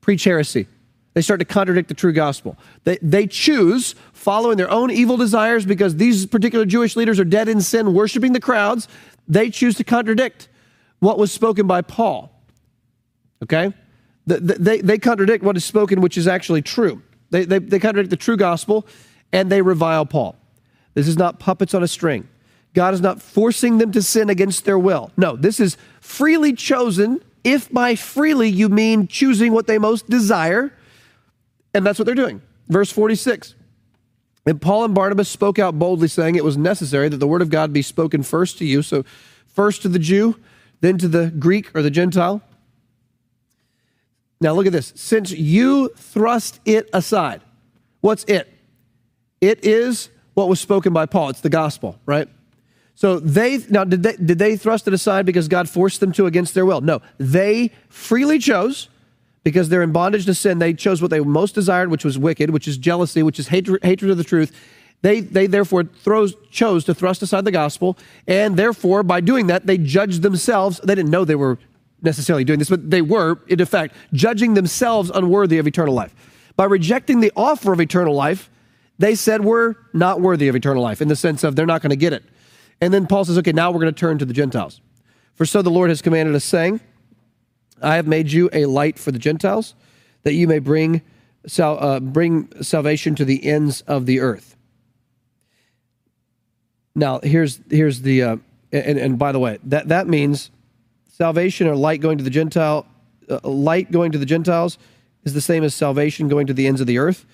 preach 0.00 0.24
heresy. 0.24 0.66
They 1.14 1.22
start 1.22 1.40
to 1.40 1.44
contradict 1.44 1.88
the 1.88 1.94
true 1.94 2.12
gospel. 2.12 2.56
They, 2.84 2.98
they 3.02 3.26
choose 3.26 3.94
following 4.12 4.56
their 4.56 4.70
own 4.70 4.90
evil 4.90 5.16
desires 5.16 5.66
because 5.66 5.96
these 5.96 6.26
particular 6.26 6.64
Jewish 6.64 6.96
leaders 6.96 7.18
are 7.18 7.24
dead 7.24 7.48
in 7.48 7.60
sin, 7.60 7.92
worshiping 7.92 8.32
the 8.32 8.40
crowds. 8.40 8.88
They 9.26 9.50
choose 9.50 9.74
to 9.76 9.84
contradict 9.84 10.48
what 11.00 11.18
was 11.18 11.32
spoken 11.32 11.66
by 11.66 11.82
Paul. 11.82 12.32
Okay? 13.42 13.72
They, 14.26 14.80
they 14.80 14.98
contradict 14.98 15.42
what 15.42 15.56
is 15.56 15.64
spoken, 15.64 16.00
which 16.00 16.18
is 16.18 16.28
actually 16.28 16.62
true. 16.62 17.02
They, 17.30 17.44
they, 17.44 17.58
they 17.58 17.78
contradict 17.78 18.10
the 18.10 18.16
true 18.16 18.36
gospel 18.36 18.86
and 19.32 19.50
they 19.50 19.62
revile 19.62 20.06
Paul. 20.06 20.36
This 20.94 21.08
is 21.08 21.16
not 21.16 21.38
puppets 21.38 21.74
on 21.74 21.82
a 21.82 21.88
string. 21.88 22.28
God 22.74 22.94
is 22.94 23.00
not 23.00 23.22
forcing 23.22 23.78
them 23.78 23.92
to 23.92 24.02
sin 24.02 24.30
against 24.30 24.64
their 24.64 24.78
will. 24.78 25.10
No, 25.16 25.36
this 25.36 25.58
is 25.60 25.76
freely 26.00 26.52
chosen, 26.52 27.20
if 27.44 27.70
by 27.72 27.94
freely 27.94 28.48
you 28.48 28.68
mean 28.68 29.08
choosing 29.08 29.52
what 29.52 29.66
they 29.66 29.78
most 29.78 30.08
desire. 30.08 30.72
And 31.74 31.84
that's 31.84 31.98
what 31.98 32.06
they're 32.06 32.14
doing. 32.14 32.42
Verse 32.68 32.90
46. 32.90 33.54
And 34.46 34.60
Paul 34.60 34.84
and 34.84 34.94
Barnabas 34.94 35.28
spoke 35.28 35.58
out 35.58 35.78
boldly, 35.78 36.08
saying 36.08 36.36
it 36.36 36.44
was 36.44 36.56
necessary 36.56 37.08
that 37.08 37.18
the 37.18 37.26
word 37.26 37.42
of 37.42 37.50
God 37.50 37.72
be 37.72 37.82
spoken 37.82 38.22
first 38.22 38.58
to 38.58 38.64
you. 38.64 38.82
So, 38.82 39.04
first 39.46 39.82
to 39.82 39.88
the 39.88 39.98
Jew, 39.98 40.38
then 40.80 40.98
to 40.98 41.08
the 41.08 41.30
Greek 41.30 41.74
or 41.76 41.82
the 41.82 41.90
Gentile. 41.90 42.42
Now, 44.40 44.54
look 44.54 44.66
at 44.66 44.72
this. 44.72 44.92
Since 44.94 45.32
you 45.32 45.88
thrust 45.96 46.60
it 46.64 46.88
aside, 46.92 47.42
what's 48.00 48.24
it? 48.24 48.48
It 49.40 49.64
is 49.64 50.10
what 50.38 50.48
was 50.48 50.60
spoken 50.60 50.92
by 50.92 51.04
Paul. 51.04 51.30
It's 51.30 51.40
the 51.40 51.50
gospel, 51.50 51.98
right? 52.06 52.28
So 52.94 53.18
they 53.18 53.58
now 53.68 53.82
did 53.82 54.04
they 54.04 54.14
did 54.14 54.38
they 54.38 54.56
thrust 54.56 54.86
it 54.86 54.94
aside 54.94 55.26
because 55.26 55.48
God 55.48 55.68
forced 55.68 55.98
them 55.98 56.12
to 56.12 56.26
against 56.26 56.54
their 56.54 56.64
will? 56.64 56.80
No, 56.80 57.02
they 57.18 57.72
freely 57.88 58.38
chose 58.38 58.88
because 59.42 59.68
they're 59.68 59.82
in 59.82 59.90
bondage 59.90 60.26
to 60.26 60.34
sin. 60.34 60.60
They 60.60 60.74
chose 60.74 61.02
what 61.02 61.10
they 61.10 61.18
most 61.18 61.56
desired, 61.56 61.90
which 61.90 62.04
was 62.04 62.16
wicked, 62.16 62.50
which 62.50 62.68
is 62.68 62.78
jealousy, 62.78 63.20
which 63.24 63.40
is 63.40 63.48
hatred, 63.48 63.82
hatred 63.82 64.12
of 64.12 64.16
the 64.16 64.22
truth. 64.22 64.52
They 65.02 65.20
they 65.20 65.48
therefore 65.48 65.82
throws, 65.84 66.34
chose 66.52 66.84
to 66.84 66.94
thrust 66.94 67.20
aside 67.20 67.44
the 67.44 67.50
gospel, 67.50 67.98
and 68.28 68.56
therefore 68.56 69.02
by 69.02 69.20
doing 69.20 69.48
that 69.48 69.66
they 69.66 69.76
judged 69.76 70.22
themselves. 70.22 70.78
They 70.84 70.94
didn't 70.94 71.10
know 71.10 71.24
they 71.24 71.34
were 71.34 71.58
necessarily 72.00 72.44
doing 72.44 72.60
this, 72.60 72.70
but 72.70 72.90
they 72.90 73.02
were 73.02 73.40
in 73.48 73.60
effect 73.60 73.96
judging 74.12 74.54
themselves 74.54 75.10
unworthy 75.12 75.58
of 75.58 75.66
eternal 75.66 75.94
life. 75.94 76.14
By 76.54 76.66
rejecting 76.66 77.18
the 77.18 77.32
offer 77.36 77.72
of 77.72 77.80
eternal 77.80 78.14
life, 78.14 78.48
they 78.98 79.14
said 79.14 79.44
we're 79.44 79.76
not 79.92 80.20
worthy 80.20 80.48
of 80.48 80.56
eternal 80.56 80.82
life 80.82 81.00
in 81.00 81.08
the 81.08 81.16
sense 81.16 81.44
of 81.44 81.56
they're 81.56 81.66
not 81.66 81.82
going 81.82 81.90
to 81.90 81.96
get 81.96 82.12
it. 82.12 82.24
And 82.80 82.92
then 82.92 83.06
Paul 83.06 83.24
says, 83.24 83.38
okay, 83.38 83.52
now 83.52 83.70
we're 83.70 83.80
going 83.80 83.94
to 83.94 83.98
turn 83.98 84.18
to 84.18 84.24
the 84.24 84.32
Gentiles. 84.32 84.80
For 85.34 85.46
so 85.46 85.62
the 85.62 85.70
Lord 85.70 85.90
has 85.90 86.02
commanded 86.02 86.34
us, 86.34 86.44
saying, 86.44 86.80
I 87.80 87.96
have 87.96 88.06
made 88.06 88.32
you 88.32 88.50
a 88.52 88.66
light 88.66 88.98
for 88.98 89.12
the 89.12 89.18
Gentiles, 89.18 89.74
that 90.24 90.34
you 90.34 90.48
may 90.48 90.58
bring, 90.58 91.02
sal- 91.46 91.82
uh, 91.82 92.00
bring 92.00 92.50
salvation 92.62 93.14
to 93.16 93.24
the 93.24 93.44
ends 93.46 93.82
of 93.82 94.06
the 94.06 94.20
earth. 94.20 94.56
Now, 96.94 97.20
here's, 97.22 97.60
here's 97.70 98.02
the, 98.02 98.22
uh, 98.22 98.36
and, 98.72 98.98
and 98.98 99.18
by 99.18 99.30
the 99.30 99.38
way, 99.38 99.58
that, 99.64 99.88
that 99.88 100.08
means 100.08 100.50
salvation 101.08 101.68
or 101.68 101.76
light 101.76 102.00
going 102.00 102.18
to 102.18 102.24
the 102.24 102.30
Gentile, 102.30 102.86
uh, 103.30 103.38
light 103.48 103.92
going 103.92 104.10
to 104.10 104.18
the 104.18 104.26
Gentiles 104.26 104.78
is 105.24 105.34
the 105.34 105.40
same 105.40 105.62
as 105.62 105.74
salvation 105.74 106.26
going 106.26 106.48
to 106.48 106.54
the 106.54 106.66
ends 106.66 106.80
of 106.80 106.88
the 106.88 106.98
earth. 106.98 107.24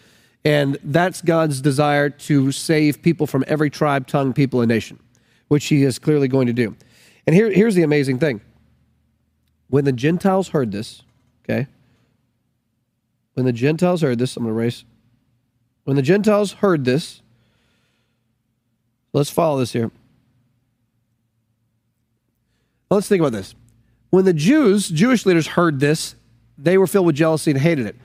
And 0.45 0.79
that's 0.85 1.23
God's 1.23 1.61
desire 1.61 2.11
to 2.11 2.53
save 2.53 3.03
people 3.03 3.27
from 3.27 3.45
every 3.47 3.71
tribe, 3.71 4.07
tongue, 4.07 4.33
people, 4.33 4.61
and 4.61 4.69
nation 4.69 4.99
which 5.49 5.67
he 5.67 5.83
is 5.83 5.99
clearly 5.99 6.29
going 6.29 6.47
to 6.47 6.53
do. 6.53 6.77
And 7.27 7.35
here, 7.35 7.51
here's 7.51 7.75
the 7.75 7.83
amazing 7.83 8.19
thing. 8.19 8.41
When 9.69 9.85
the 9.85 9.93
Gentiles 9.93 10.49
heard 10.49 10.73
this, 10.73 11.03
okay, 11.45 11.69
when 13.35 13.47
the 13.47 13.53
Gentiles 13.53 14.03
heard 14.03 14.19
this, 14.19 14.37
I'm 14.37 14.45
going 14.45 14.55
to 14.55 14.61
erase. 14.61 14.85
When 15.85 15.97
the 15.97 16.03
Gentiles 16.03 16.53
heard 16.53 16.85
this, 16.85 17.23
let's 19.13 19.31
follow 19.31 19.59
this 19.59 19.73
here. 19.73 19.91
Let's 22.91 23.09
think 23.09 23.21
about 23.21 23.33
this. 23.33 23.55
When 24.11 24.25
the 24.25 24.33
Jews, 24.33 24.89
Jewish 24.89 25.27
leaders 25.27 25.49
heard 25.49 25.81
this, 25.81 26.15
they 26.57 26.79
were 26.79 26.87
filled 26.87 27.07
with 27.07 27.17
jealousy 27.17 27.51
and 27.51 27.61
hated 27.61 27.87
it. 27.87 27.97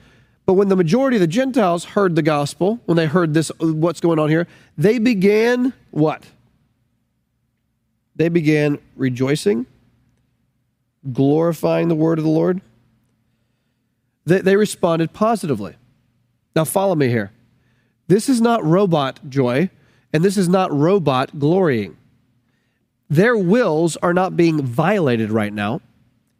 But 0.50 0.54
when 0.54 0.66
the 0.66 0.74
majority 0.74 1.16
of 1.16 1.20
the 1.20 1.28
Gentiles 1.28 1.84
heard 1.84 2.16
the 2.16 2.22
gospel, 2.22 2.80
when 2.86 2.96
they 2.96 3.06
heard 3.06 3.34
this, 3.34 3.52
uh, 3.62 3.72
what's 3.72 4.00
going 4.00 4.18
on 4.18 4.30
here, 4.30 4.48
they 4.76 4.98
began 4.98 5.72
what? 5.92 6.24
they 8.16 8.28
began 8.28 8.78
rejoicing, 8.96 9.64
glorifying 11.12 11.86
the 11.86 11.94
word 11.94 12.18
of 12.18 12.24
the 12.24 12.30
Lord. 12.32 12.62
They, 14.26 14.40
they 14.40 14.56
responded 14.56 15.12
positively. 15.12 15.76
Now, 16.56 16.64
follow 16.64 16.96
me 16.96 17.06
here. 17.06 17.30
This 18.08 18.28
is 18.28 18.40
not 18.40 18.64
robot 18.64 19.20
joy, 19.30 19.70
and 20.12 20.24
this 20.24 20.36
is 20.36 20.48
not 20.48 20.76
robot 20.76 21.38
glorying. 21.38 21.96
Their 23.08 23.36
wills 23.36 23.96
are 23.98 24.12
not 24.12 24.36
being 24.36 24.60
violated 24.62 25.30
right 25.30 25.52
now. 25.52 25.80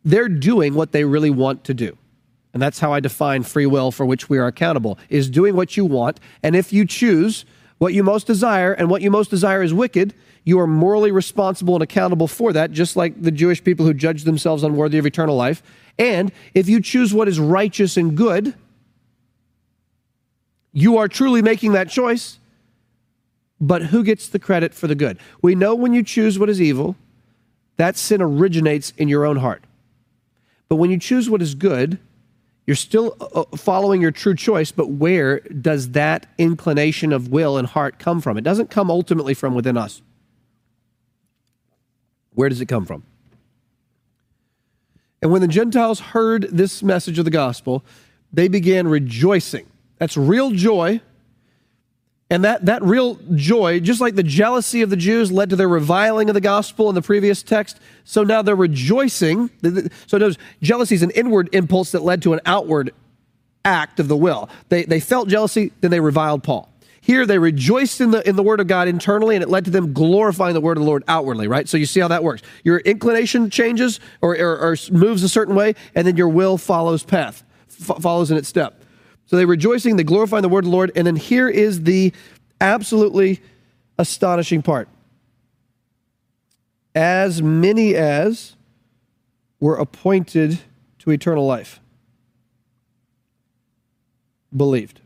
They're 0.04 0.28
doing 0.28 0.74
what 0.74 0.90
they 0.90 1.04
really 1.04 1.30
want 1.30 1.62
to 1.62 1.74
do. 1.74 1.96
And 2.52 2.60
that's 2.60 2.80
how 2.80 2.92
I 2.92 3.00
define 3.00 3.42
free 3.44 3.66
will 3.66 3.92
for 3.92 4.04
which 4.04 4.28
we 4.28 4.38
are 4.38 4.46
accountable 4.46 4.98
is 5.08 5.30
doing 5.30 5.54
what 5.54 5.76
you 5.76 5.84
want. 5.84 6.18
And 6.42 6.56
if 6.56 6.72
you 6.72 6.84
choose 6.84 7.44
what 7.78 7.94
you 7.94 8.02
most 8.02 8.26
desire, 8.26 8.72
and 8.72 8.90
what 8.90 9.02
you 9.02 9.10
most 9.10 9.30
desire 9.30 9.62
is 9.62 9.72
wicked, 9.72 10.12
you 10.44 10.58
are 10.58 10.66
morally 10.66 11.12
responsible 11.12 11.74
and 11.74 11.82
accountable 11.82 12.28
for 12.28 12.52
that, 12.52 12.72
just 12.72 12.96
like 12.96 13.22
the 13.22 13.30
Jewish 13.30 13.62
people 13.62 13.86
who 13.86 13.94
judge 13.94 14.24
themselves 14.24 14.62
unworthy 14.62 14.98
of 14.98 15.06
eternal 15.06 15.36
life. 15.36 15.62
And 15.98 16.32
if 16.54 16.68
you 16.68 16.80
choose 16.80 17.14
what 17.14 17.28
is 17.28 17.38
righteous 17.38 17.96
and 17.96 18.16
good, 18.16 18.54
you 20.72 20.98
are 20.98 21.08
truly 21.08 21.42
making 21.42 21.72
that 21.72 21.88
choice. 21.88 22.38
But 23.60 23.84
who 23.84 24.02
gets 24.02 24.28
the 24.28 24.38
credit 24.38 24.74
for 24.74 24.86
the 24.86 24.94
good? 24.94 25.18
We 25.42 25.54
know 25.54 25.74
when 25.74 25.92
you 25.92 26.02
choose 26.02 26.38
what 26.38 26.48
is 26.48 26.60
evil, 26.60 26.96
that 27.76 27.96
sin 27.96 28.22
originates 28.22 28.92
in 28.96 29.08
your 29.08 29.24
own 29.24 29.36
heart. 29.36 29.64
But 30.68 30.76
when 30.76 30.90
you 30.90 30.98
choose 30.98 31.28
what 31.28 31.42
is 31.42 31.54
good, 31.54 31.98
you're 32.70 32.76
still 32.76 33.16
uh, 33.20 33.40
uh, 33.40 33.56
following 33.56 34.00
your 34.00 34.12
true 34.12 34.36
choice, 34.36 34.70
but 34.70 34.90
where 34.90 35.40
does 35.40 35.90
that 35.90 36.26
inclination 36.38 37.12
of 37.12 37.26
will 37.26 37.58
and 37.58 37.66
heart 37.66 37.98
come 37.98 38.20
from? 38.20 38.38
It 38.38 38.42
doesn't 38.42 38.70
come 38.70 38.92
ultimately 38.92 39.34
from 39.34 39.56
within 39.56 39.76
us. 39.76 40.02
Where 42.34 42.48
does 42.48 42.60
it 42.60 42.66
come 42.66 42.84
from? 42.84 43.02
And 45.20 45.32
when 45.32 45.40
the 45.40 45.48
Gentiles 45.48 45.98
heard 45.98 46.42
this 46.44 46.80
message 46.80 47.18
of 47.18 47.24
the 47.24 47.32
gospel, 47.32 47.84
they 48.32 48.46
began 48.46 48.86
rejoicing. 48.86 49.66
That's 49.98 50.16
real 50.16 50.52
joy. 50.52 51.00
And 52.30 52.44
that, 52.44 52.66
that 52.66 52.80
real 52.84 53.18
joy, 53.34 53.80
just 53.80 54.00
like 54.00 54.14
the 54.14 54.22
jealousy 54.22 54.82
of 54.82 54.90
the 54.90 54.96
Jews 54.96 55.32
led 55.32 55.50
to 55.50 55.56
their 55.56 55.68
reviling 55.68 56.30
of 56.30 56.34
the 56.34 56.40
gospel 56.40 56.88
in 56.88 56.94
the 56.94 57.02
previous 57.02 57.42
text, 57.42 57.80
so 58.04 58.22
now 58.22 58.40
they're 58.40 58.54
rejoicing. 58.54 59.50
So 60.06 60.16
notice, 60.16 60.38
jealousy 60.62 60.94
is 60.94 61.02
an 61.02 61.10
inward 61.10 61.48
impulse 61.52 61.90
that 61.90 62.02
led 62.02 62.22
to 62.22 62.32
an 62.32 62.40
outward 62.46 62.92
act 63.64 63.98
of 63.98 64.06
the 64.06 64.16
will. 64.16 64.48
They, 64.68 64.84
they 64.84 65.00
felt 65.00 65.28
jealousy, 65.28 65.72
then 65.80 65.90
they 65.90 65.98
reviled 65.98 66.44
Paul. 66.44 66.68
Here 67.00 67.26
they 67.26 67.38
rejoiced 67.38 68.00
in 68.00 68.10
the 68.10 68.28
in 68.28 68.36
the 68.36 68.42
word 68.42 68.60
of 68.60 68.66
God 68.66 68.86
internally, 68.86 69.34
and 69.34 69.42
it 69.42 69.48
led 69.48 69.64
to 69.64 69.70
them 69.70 69.92
glorifying 69.92 70.54
the 70.54 70.60
word 70.60 70.76
of 70.76 70.82
the 70.82 70.86
Lord 70.86 71.02
outwardly, 71.08 71.48
right? 71.48 71.66
So 71.66 71.78
you 71.78 71.86
see 71.86 71.98
how 71.98 72.08
that 72.08 72.22
works. 72.22 72.42
Your 72.62 72.78
inclination 72.78 73.48
changes 73.50 74.00
or, 74.20 74.36
or, 74.36 74.58
or 74.58 74.76
moves 74.92 75.22
a 75.22 75.28
certain 75.28 75.54
way, 75.54 75.74
and 75.94 76.06
then 76.06 76.16
your 76.16 76.28
will 76.28 76.58
follows 76.58 77.02
path, 77.02 77.42
f- 77.68 78.00
follows 78.02 78.30
in 78.30 78.36
its 78.36 78.48
step. 78.48 78.84
So 79.30 79.36
they 79.36 79.44
rejoicing, 79.44 79.94
they 79.94 80.02
glorifying 80.02 80.42
the 80.42 80.48
word 80.48 80.64
of 80.64 80.70
the 80.70 80.76
Lord, 80.76 80.90
and 80.96 81.06
then 81.06 81.14
here 81.14 81.48
is 81.48 81.84
the 81.84 82.12
absolutely 82.60 83.40
astonishing 83.96 84.60
part. 84.60 84.88
As 86.96 87.40
many 87.40 87.94
as 87.94 88.56
were 89.60 89.76
appointed 89.76 90.58
to 90.98 91.10
eternal 91.10 91.46
life 91.46 91.78
believed. 94.54 95.00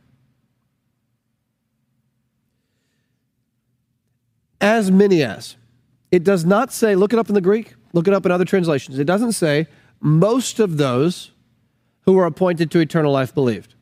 as 4.65 4.91
many 4.91 5.23
as. 5.23 5.57
It 6.11 6.25
does 6.25 6.47
not 6.47 6.73
say, 6.73 6.97
look 6.97 7.13
it 7.13 7.19
up 7.19 7.29
in 7.29 7.35
the 7.35 7.43
Greek, 7.43 7.75
look 7.93 8.09
it 8.09 8.15
up 8.15 8.25
in 8.25 8.33
other 8.33 8.47
translations. 8.47 8.99
It 8.99 9.05
doesn't 9.05 9.33
say 9.33 9.67
most 10.01 10.59
of 10.59 10.79
those 10.79 11.33
who 12.07 12.15
were 12.15 12.25
appointed 12.25 12.71
to 12.71 12.79
eternal 12.79 13.13
life 13.13 13.35
believed. 13.35 13.74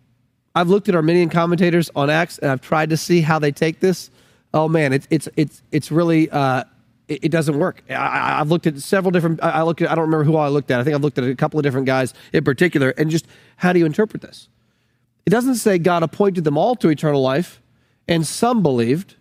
I've 0.54 0.68
looked 0.68 0.88
at 0.88 0.94
Arminian 0.94 1.30
commentators 1.30 1.90
on 1.96 2.10
Acts 2.10 2.38
and 2.38 2.50
I've 2.50 2.60
tried 2.60 2.90
to 2.90 2.96
see 2.96 3.20
how 3.20 3.38
they 3.38 3.52
take 3.52 3.80
this. 3.80 4.10
Oh 4.52 4.68
man, 4.68 4.92
it's 4.92 5.06
it's 5.10 5.28
it's 5.36 5.62
it's 5.70 5.90
really 5.90 6.28
uh, 6.30 6.64
it, 7.08 7.24
it, 7.24 7.28
doesn't 7.30 7.58
work. 7.58 7.82
I, 7.88 8.38
have 8.38 8.50
looked 8.50 8.66
at 8.66 8.78
several 8.78 9.10
different. 9.10 9.42
I, 9.42 9.50
I 9.50 9.62
looked 9.62 9.80
at. 9.80 9.90
I 9.90 9.94
don't 9.94 10.04
remember 10.04 10.24
who 10.24 10.36
I 10.36 10.48
looked 10.48 10.70
at. 10.70 10.78
I 10.80 10.84
think 10.84 10.94
I've 10.94 11.02
looked 11.02 11.18
at 11.18 11.24
a 11.24 11.34
couple 11.34 11.58
of 11.58 11.62
different 11.62 11.86
guys 11.86 12.12
in 12.34 12.44
particular, 12.44 12.90
and 12.98 13.10
just 13.10 13.26
how 13.56 13.72
do 13.72 13.78
you 13.78 13.86
interpret 13.86 14.20
this? 14.20 14.48
It 15.24 15.30
doesn't 15.30 15.54
say 15.54 15.78
God 15.78 16.02
appointed 16.02 16.44
them 16.44 16.58
all 16.58 16.76
to 16.76 16.88
eternal 16.88 17.22
life, 17.22 17.62
and 18.06 18.26
some 18.26 18.62
believed, 18.62 19.16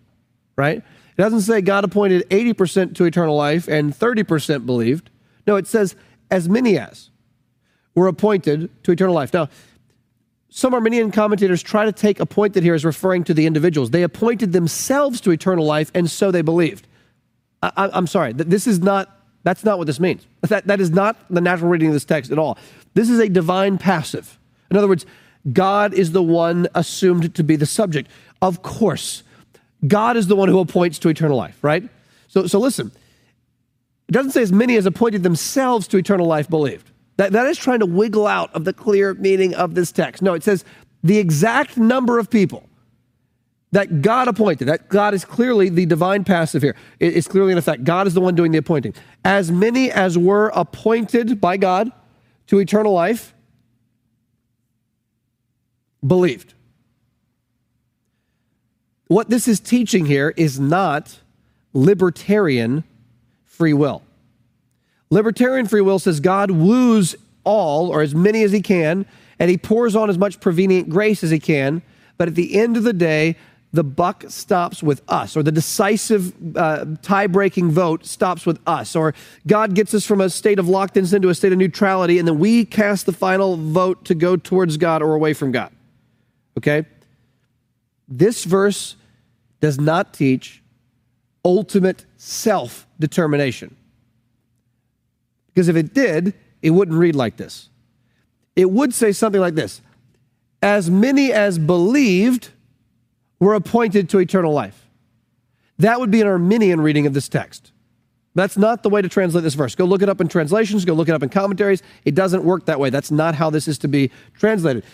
right? 0.56 0.78
It 0.78 1.20
doesn't 1.20 1.42
say 1.42 1.60
God 1.60 1.84
appointed 1.84 2.28
80% 2.30 2.94
to 2.96 3.04
eternal 3.04 3.36
life 3.36 3.68
and 3.68 3.92
30% 3.92 4.64
believed. 4.64 5.10
No, 5.46 5.56
it 5.56 5.66
says 5.66 5.94
as 6.30 6.48
many 6.48 6.78
as 6.78 7.10
were 7.94 8.08
appointed 8.08 8.70
to 8.84 8.92
eternal 8.92 9.14
life. 9.14 9.32
Now, 9.34 9.50
some 10.54 10.74
Arminian 10.74 11.10
commentators 11.10 11.62
try 11.62 11.86
to 11.86 11.92
take 11.92 12.20
a 12.20 12.26
point 12.26 12.52
that 12.52 12.62
here 12.62 12.74
is 12.74 12.84
referring 12.84 13.24
to 13.24 13.32
the 13.32 13.46
individuals. 13.46 13.88
They 13.88 14.02
appointed 14.02 14.52
themselves 14.52 15.18
to 15.22 15.30
eternal 15.30 15.64
life, 15.64 15.90
and 15.94 16.10
so 16.10 16.30
they 16.30 16.42
believed. 16.42 16.86
I, 17.62 17.88
am 17.94 18.06
sorry, 18.06 18.34
this 18.34 18.66
is 18.66 18.78
not, 18.80 19.18
that's 19.44 19.64
not 19.64 19.78
what 19.78 19.86
this 19.86 19.98
means. 19.98 20.26
That, 20.42 20.66
that 20.66 20.78
is 20.78 20.90
not 20.90 21.16
the 21.30 21.40
natural 21.40 21.70
reading 21.70 21.88
of 21.88 21.94
this 21.94 22.04
text 22.04 22.30
at 22.30 22.38
all. 22.38 22.58
This 22.92 23.08
is 23.08 23.18
a 23.18 23.30
divine 23.30 23.78
passive. 23.78 24.38
In 24.70 24.76
other 24.76 24.88
words, 24.88 25.06
God 25.54 25.94
is 25.94 26.12
the 26.12 26.22
one 26.22 26.68
assumed 26.74 27.34
to 27.34 27.42
be 27.42 27.56
the 27.56 27.64
subject. 27.64 28.10
Of 28.42 28.60
course, 28.60 29.22
God 29.86 30.18
is 30.18 30.26
the 30.26 30.36
one 30.36 30.50
who 30.50 30.58
appoints 30.58 30.98
to 30.98 31.08
eternal 31.08 31.38
life, 31.38 31.56
right? 31.62 31.88
So, 32.28 32.46
so 32.46 32.58
listen, 32.58 32.92
it 34.06 34.12
doesn't 34.12 34.32
say 34.32 34.42
as 34.42 34.52
many 34.52 34.76
as 34.76 34.84
appointed 34.84 35.22
themselves 35.22 35.88
to 35.88 35.96
eternal 35.96 36.26
life 36.26 36.50
believed. 36.50 36.90
That, 37.22 37.30
that 37.34 37.46
is 37.46 37.56
trying 37.56 37.78
to 37.78 37.86
wiggle 37.86 38.26
out 38.26 38.52
of 38.52 38.64
the 38.64 38.72
clear 38.72 39.14
meaning 39.14 39.54
of 39.54 39.76
this 39.76 39.92
text. 39.92 40.22
No, 40.22 40.34
it 40.34 40.42
says 40.42 40.64
the 41.04 41.18
exact 41.18 41.76
number 41.76 42.18
of 42.18 42.28
people 42.28 42.68
that 43.70 44.02
God 44.02 44.26
appointed. 44.26 44.66
That 44.66 44.88
God 44.88 45.14
is 45.14 45.24
clearly 45.24 45.68
the 45.68 45.86
divine 45.86 46.24
passive 46.24 46.62
here. 46.62 46.74
It's 46.98 47.28
clearly 47.28 47.52
in 47.52 47.58
effect. 47.58 47.84
God 47.84 48.08
is 48.08 48.14
the 48.14 48.20
one 48.20 48.34
doing 48.34 48.50
the 48.50 48.58
appointing. 48.58 48.94
As 49.24 49.52
many 49.52 49.88
as 49.88 50.18
were 50.18 50.48
appointed 50.48 51.40
by 51.40 51.58
God 51.58 51.92
to 52.48 52.58
eternal 52.58 52.92
life 52.92 53.34
believed. 56.04 56.54
What 59.06 59.30
this 59.30 59.46
is 59.46 59.60
teaching 59.60 60.06
here 60.06 60.34
is 60.36 60.58
not 60.58 61.20
libertarian 61.72 62.82
free 63.44 63.74
will. 63.74 64.02
Libertarian 65.12 65.66
free 65.66 65.82
will 65.82 65.98
says 65.98 66.20
God 66.20 66.50
woos 66.50 67.14
all, 67.44 67.90
or 67.90 68.00
as 68.00 68.14
many 68.14 68.44
as 68.44 68.50
he 68.50 68.62
can, 68.62 69.04
and 69.38 69.50
he 69.50 69.58
pours 69.58 69.94
on 69.94 70.08
as 70.08 70.16
much 70.16 70.40
prevenient 70.40 70.88
grace 70.88 71.22
as 71.22 71.28
he 71.28 71.38
can. 71.38 71.82
But 72.16 72.28
at 72.28 72.34
the 72.34 72.58
end 72.58 72.78
of 72.78 72.82
the 72.84 72.94
day, 72.94 73.36
the 73.74 73.84
buck 73.84 74.24
stops 74.28 74.82
with 74.82 75.02
us, 75.08 75.36
or 75.36 75.42
the 75.42 75.52
decisive 75.52 76.32
uh, 76.56 76.86
tie 77.02 77.26
breaking 77.26 77.70
vote 77.72 78.06
stops 78.06 78.46
with 78.46 78.58
us, 78.66 78.96
or 78.96 79.12
God 79.46 79.74
gets 79.74 79.92
us 79.92 80.06
from 80.06 80.22
a 80.22 80.30
state 80.30 80.58
of 80.58 80.64
lockedness 80.64 81.12
into 81.12 81.28
a 81.28 81.34
state 81.34 81.52
of 81.52 81.58
neutrality, 81.58 82.18
and 82.18 82.26
then 82.26 82.38
we 82.38 82.64
cast 82.64 83.04
the 83.04 83.12
final 83.12 83.58
vote 83.58 84.06
to 84.06 84.14
go 84.14 84.38
towards 84.38 84.78
God 84.78 85.02
or 85.02 85.12
away 85.12 85.34
from 85.34 85.52
God. 85.52 85.72
Okay? 86.56 86.86
This 88.08 88.44
verse 88.44 88.96
does 89.60 89.78
not 89.78 90.14
teach 90.14 90.62
ultimate 91.44 92.06
self 92.16 92.86
determination. 92.98 93.76
Because 95.52 95.68
if 95.68 95.76
it 95.76 95.94
did, 95.94 96.34
it 96.62 96.70
wouldn't 96.70 96.98
read 96.98 97.14
like 97.14 97.36
this. 97.36 97.68
It 98.56 98.70
would 98.70 98.94
say 98.94 99.12
something 99.12 99.40
like 99.40 99.54
this 99.54 99.80
As 100.62 100.90
many 100.90 101.32
as 101.32 101.58
believed 101.58 102.50
were 103.40 103.54
appointed 103.54 104.08
to 104.10 104.18
eternal 104.18 104.52
life. 104.52 104.88
That 105.78 105.98
would 105.98 106.10
be 106.10 106.20
an 106.20 106.28
Arminian 106.28 106.80
reading 106.80 107.06
of 107.06 107.14
this 107.14 107.28
text. 107.28 107.72
That's 108.34 108.56
not 108.56 108.82
the 108.82 108.88
way 108.88 109.02
to 109.02 109.08
translate 109.08 109.44
this 109.44 109.54
verse. 109.54 109.74
Go 109.74 109.84
look 109.84 110.00
it 110.00 110.08
up 110.08 110.20
in 110.20 110.28
translations, 110.28 110.84
go 110.84 110.94
look 110.94 111.08
it 111.08 111.14
up 111.14 111.22
in 111.22 111.28
commentaries. 111.28 111.82
It 112.04 112.14
doesn't 112.14 112.44
work 112.44 112.66
that 112.66 112.80
way. 112.80 112.88
That's 112.88 113.10
not 113.10 113.34
how 113.34 113.50
this 113.50 113.68
is 113.68 113.78
to 113.78 113.88
be 113.88 114.10
translated. 114.34 114.84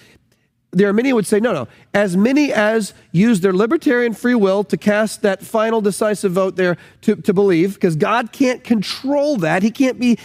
The 0.72 0.84
Arminian 0.86 1.14
would 1.14 1.26
say, 1.26 1.40
no, 1.40 1.52
no. 1.52 1.68
As 1.94 2.16
many 2.16 2.52
as 2.52 2.92
use 3.12 3.40
their 3.40 3.52
libertarian 3.52 4.12
free 4.12 4.34
will 4.34 4.64
to 4.64 4.76
cast 4.76 5.22
that 5.22 5.42
final 5.42 5.80
decisive 5.80 6.32
vote 6.32 6.56
there 6.56 6.76
to, 7.02 7.16
to 7.16 7.32
believe, 7.32 7.74
because 7.74 7.96
God 7.96 8.32
can't 8.32 8.64
control 8.64 9.36
that. 9.38 9.62
He 9.62 9.70
can't 9.70 9.98
be 9.98 10.18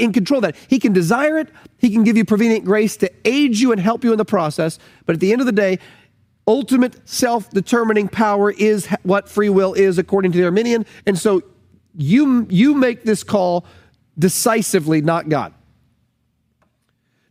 in 0.00 0.12
control 0.12 0.38
of 0.38 0.42
that. 0.42 0.56
He 0.68 0.78
can 0.78 0.92
desire 0.92 1.38
it, 1.38 1.48
He 1.78 1.90
can 1.90 2.04
give 2.04 2.16
you 2.16 2.24
prevenient 2.24 2.64
grace 2.64 2.96
to 2.98 3.10
aid 3.24 3.58
you 3.58 3.72
and 3.72 3.80
help 3.80 4.04
you 4.04 4.12
in 4.12 4.18
the 4.18 4.24
process. 4.24 4.78
But 5.06 5.14
at 5.14 5.20
the 5.20 5.32
end 5.32 5.40
of 5.40 5.46
the 5.46 5.52
day, 5.52 5.78
ultimate 6.46 7.08
self 7.08 7.50
determining 7.50 8.08
power 8.08 8.50
is 8.50 8.86
what 9.02 9.28
free 9.28 9.48
will 9.48 9.74
is 9.74 9.98
according 9.98 10.32
to 10.32 10.38
the 10.38 10.44
Arminian. 10.44 10.86
And 11.06 11.18
so 11.18 11.42
you, 11.96 12.46
you 12.50 12.74
make 12.74 13.04
this 13.04 13.22
call 13.22 13.64
decisively, 14.18 15.00
not 15.00 15.28
God. 15.28 15.54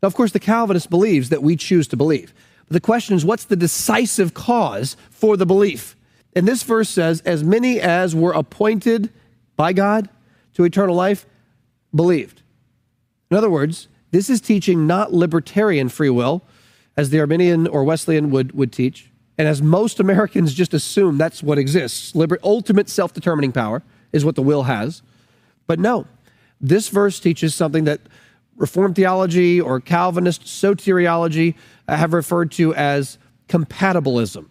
Now, 0.01 0.07
of 0.07 0.15
course, 0.15 0.31
the 0.31 0.39
Calvinist 0.39 0.89
believes 0.89 1.29
that 1.29 1.43
we 1.43 1.55
choose 1.55 1.87
to 1.89 1.97
believe. 1.97 2.33
But 2.67 2.73
the 2.73 2.79
question 2.79 3.15
is, 3.15 3.25
what's 3.25 3.45
the 3.45 3.55
decisive 3.55 4.33
cause 4.33 4.95
for 5.09 5.35
the 5.35 5.45
belief? 5.45 5.95
And 6.35 6.47
this 6.47 6.63
verse 6.63 6.89
says, 6.89 7.21
as 7.21 7.43
many 7.43 7.81
as 7.81 8.15
were 8.15 8.31
appointed 8.31 9.11
by 9.57 9.73
God 9.73 10.09
to 10.53 10.63
eternal 10.63 10.95
life 10.95 11.25
believed. 11.93 12.41
In 13.29 13.37
other 13.37 13.49
words, 13.49 13.87
this 14.11 14.29
is 14.29 14.41
teaching 14.41 14.87
not 14.87 15.13
libertarian 15.13 15.89
free 15.89 16.09
will, 16.09 16.43
as 16.97 17.11
the 17.11 17.19
Arminian 17.19 17.67
or 17.67 17.83
Wesleyan 17.83 18.31
would, 18.31 18.51
would 18.53 18.73
teach, 18.73 19.11
and 19.37 19.47
as 19.47 19.61
most 19.61 19.99
Americans 19.99 20.53
just 20.53 20.73
assume 20.73 21.17
that's 21.17 21.41
what 21.41 21.57
exists. 21.57 22.15
Liber- 22.15 22.39
ultimate 22.43 22.89
self 22.89 23.13
determining 23.13 23.51
power 23.51 23.83
is 24.11 24.25
what 24.25 24.35
the 24.35 24.41
will 24.41 24.63
has. 24.63 25.01
But 25.67 25.79
no, 25.79 26.07
this 26.59 26.89
verse 26.89 27.19
teaches 27.19 27.55
something 27.55 27.85
that 27.85 28.01
Reformed 28.57 28.97
theology 28.97 29.61
or 29.61 29.79
Calvinist 29.79 30.43
soteriology 30.43 31.55
uh, 31.87 31.95
have 31.95 32.11
referred 32.11 32.51
to 32.53 32.75
as 32.75 33.17
compatibilism. 33.47 34.47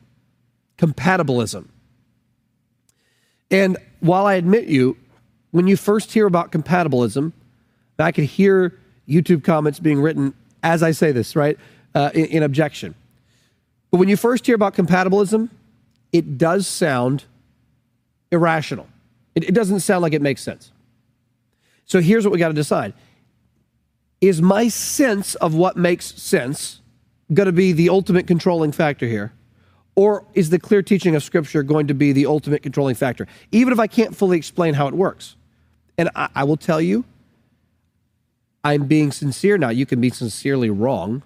Compatibilism. 0.79 1.69
And 3.51 3.77
while 4.01 4.25
I 4.25 4.35
admit 4.35 4.65
you, 4.65 4.97
when 5.51 5.67
you 5.67 5.77
first 5.77 6.13
hear 6.13 6.27
about 6.27 6.53
compatibilism, 6.53 7.33
I 8.05 8.13
can 8.13 8.25
hear 8.25 8.79
YouTube 9.09 9.45
comments 9.45 9.79
being 9.79 10.01
written 10.01 10.35
as 10.63 10.83
I 10.83 10.91
say 10.91 11.13
this, 11.13 11.37
right? 11.37 11.59
uh, 11.95 12.11
in, 12.15 12.27
in 12.27 12.43
objection. 12.43 12.95
But 13.91 13.99
when 13.99 14.09
you 14.09 14.17
first 14.17 14.47
hear 14.47 14.55
about 14.55 14.75
compatibilism, 14.75 15.49
it 16.13 16.39
does 16.39 16.67
sound 16.67 17.25
irrational. 18.31 18.87
It, 19.35 19.45
it 19.45 19.55
doesn't 19.55 19.81
sound 19.81 20.03
like 20.03 20.13
it 20.13 20.23
makes 20.23 20.43
sense. 20.43 20.71
So 21.87 22.01
here's 22.01 22.25
what 22.25 22.33
we 22.33 22.39
got 22.39 22.49
to 22.49 22.55
decide 22.55 22.93
Is 24.21 24.43
my 24.43 24.69
sense 24.69 25.35
of 25.37 25.55
what 25.55 25.77
makes 25.77 26.07
sense 26.21 26.81
going 27.33 27.47
to 27.47 27.53
be 27.53 27.73
the 27.73 27.89
ultimate 27.89 28.27
controlling 28.27 28.73
factor 28.73 29.07
here? 29.07 29.33
Or 29.97 30.25
is 30.35 30.51
the 30.51 30.61
clear 30.61 30.81
teaching 30.81 31.17
of 31.17 31.25
Scripture 31.25 31.65
going 31.65 31.89
to 31.89 31.95
be 31.95 32.13
the 32.13 32.27
ultimate 32.27 32.63
controlling 32.63 32.95
factor? 32.95 33.27
Even 33.51 33.73
if 33.73 33.81
I 33.81 33.89
can't 33.89 34.15
fully 34.15 34.37
explain 34.37 34.75
how 34.75 34.87
it 34.87 34.95
works. 34.95 35.35
And 35.97 36.09
I, 36.15 36.29
I 36.37 36.45
will 36.45 36.57
tell 36.57 36.81
you, 36.81 37.05
I'm 38.65 38.87
being 38.87 39.13
sincere 39.13 39.59
now. 39.59 39.71
You 39.71 39.87
can 39.87 40.01
be 40.01 40.11
sincerely 40.11 40.71
wrong. 40.71 41.23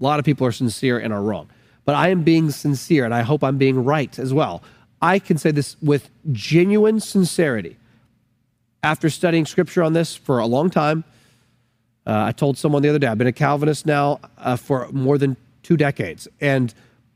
A 0.00 0.04
lot 0.04 0.18
of 0.18 0.24
people 0.24 0.46
are 0.46 0.52
sincere 0.52 0.98
and 0.98 1.12
are 1.12 1.22
wrong. 1.22 1.48
But 1.84 1.94
I 1.94 2.08
am 2.08 2.22
being 2.22 2.50
sincere, 2.50 3.04
and 3.04 3.14
I 3.14 3.22
hope 3.22 3.44
I'm 3.44 3.58
being 3.58 3.84
right 3.84 4.18
as 4.18 4.32
well. 4.32 4.62
I 5.00 5.18
can 5.18 5.36
say 5.36 5.50
this 5.50 5.76
with 5.82 6.10
genuine 6.32 7.00
sincerity. 7.00 7.76
After 8.82 9.10
studying 9.10 9.46
scripture 9.46 9.82
on 9.82 9.92
this 9.92 10.14
for 10.14 10.38
a 10.38 10.46
long 10.46 10.70
time, 10.70 11.04
uh, 12.06 12.24
I 12.26 12.32
told 12.32 12.58
someone 12.58 12.82
the 12.82 12.88
other 12.88 12.98
day, 12.98 13.06
I've 13.06 13.18
been 13.18 13.26
a 13.26 13.32
Calvinist 13.32 13.86
now 13.86 14.20
uh, 14.38 14.56
for 14.56 14.88
more 14.92 15.18
than 15.18 15.36
two 15.62 15.76
decades. 15.76 16.28
And 16.40 16.72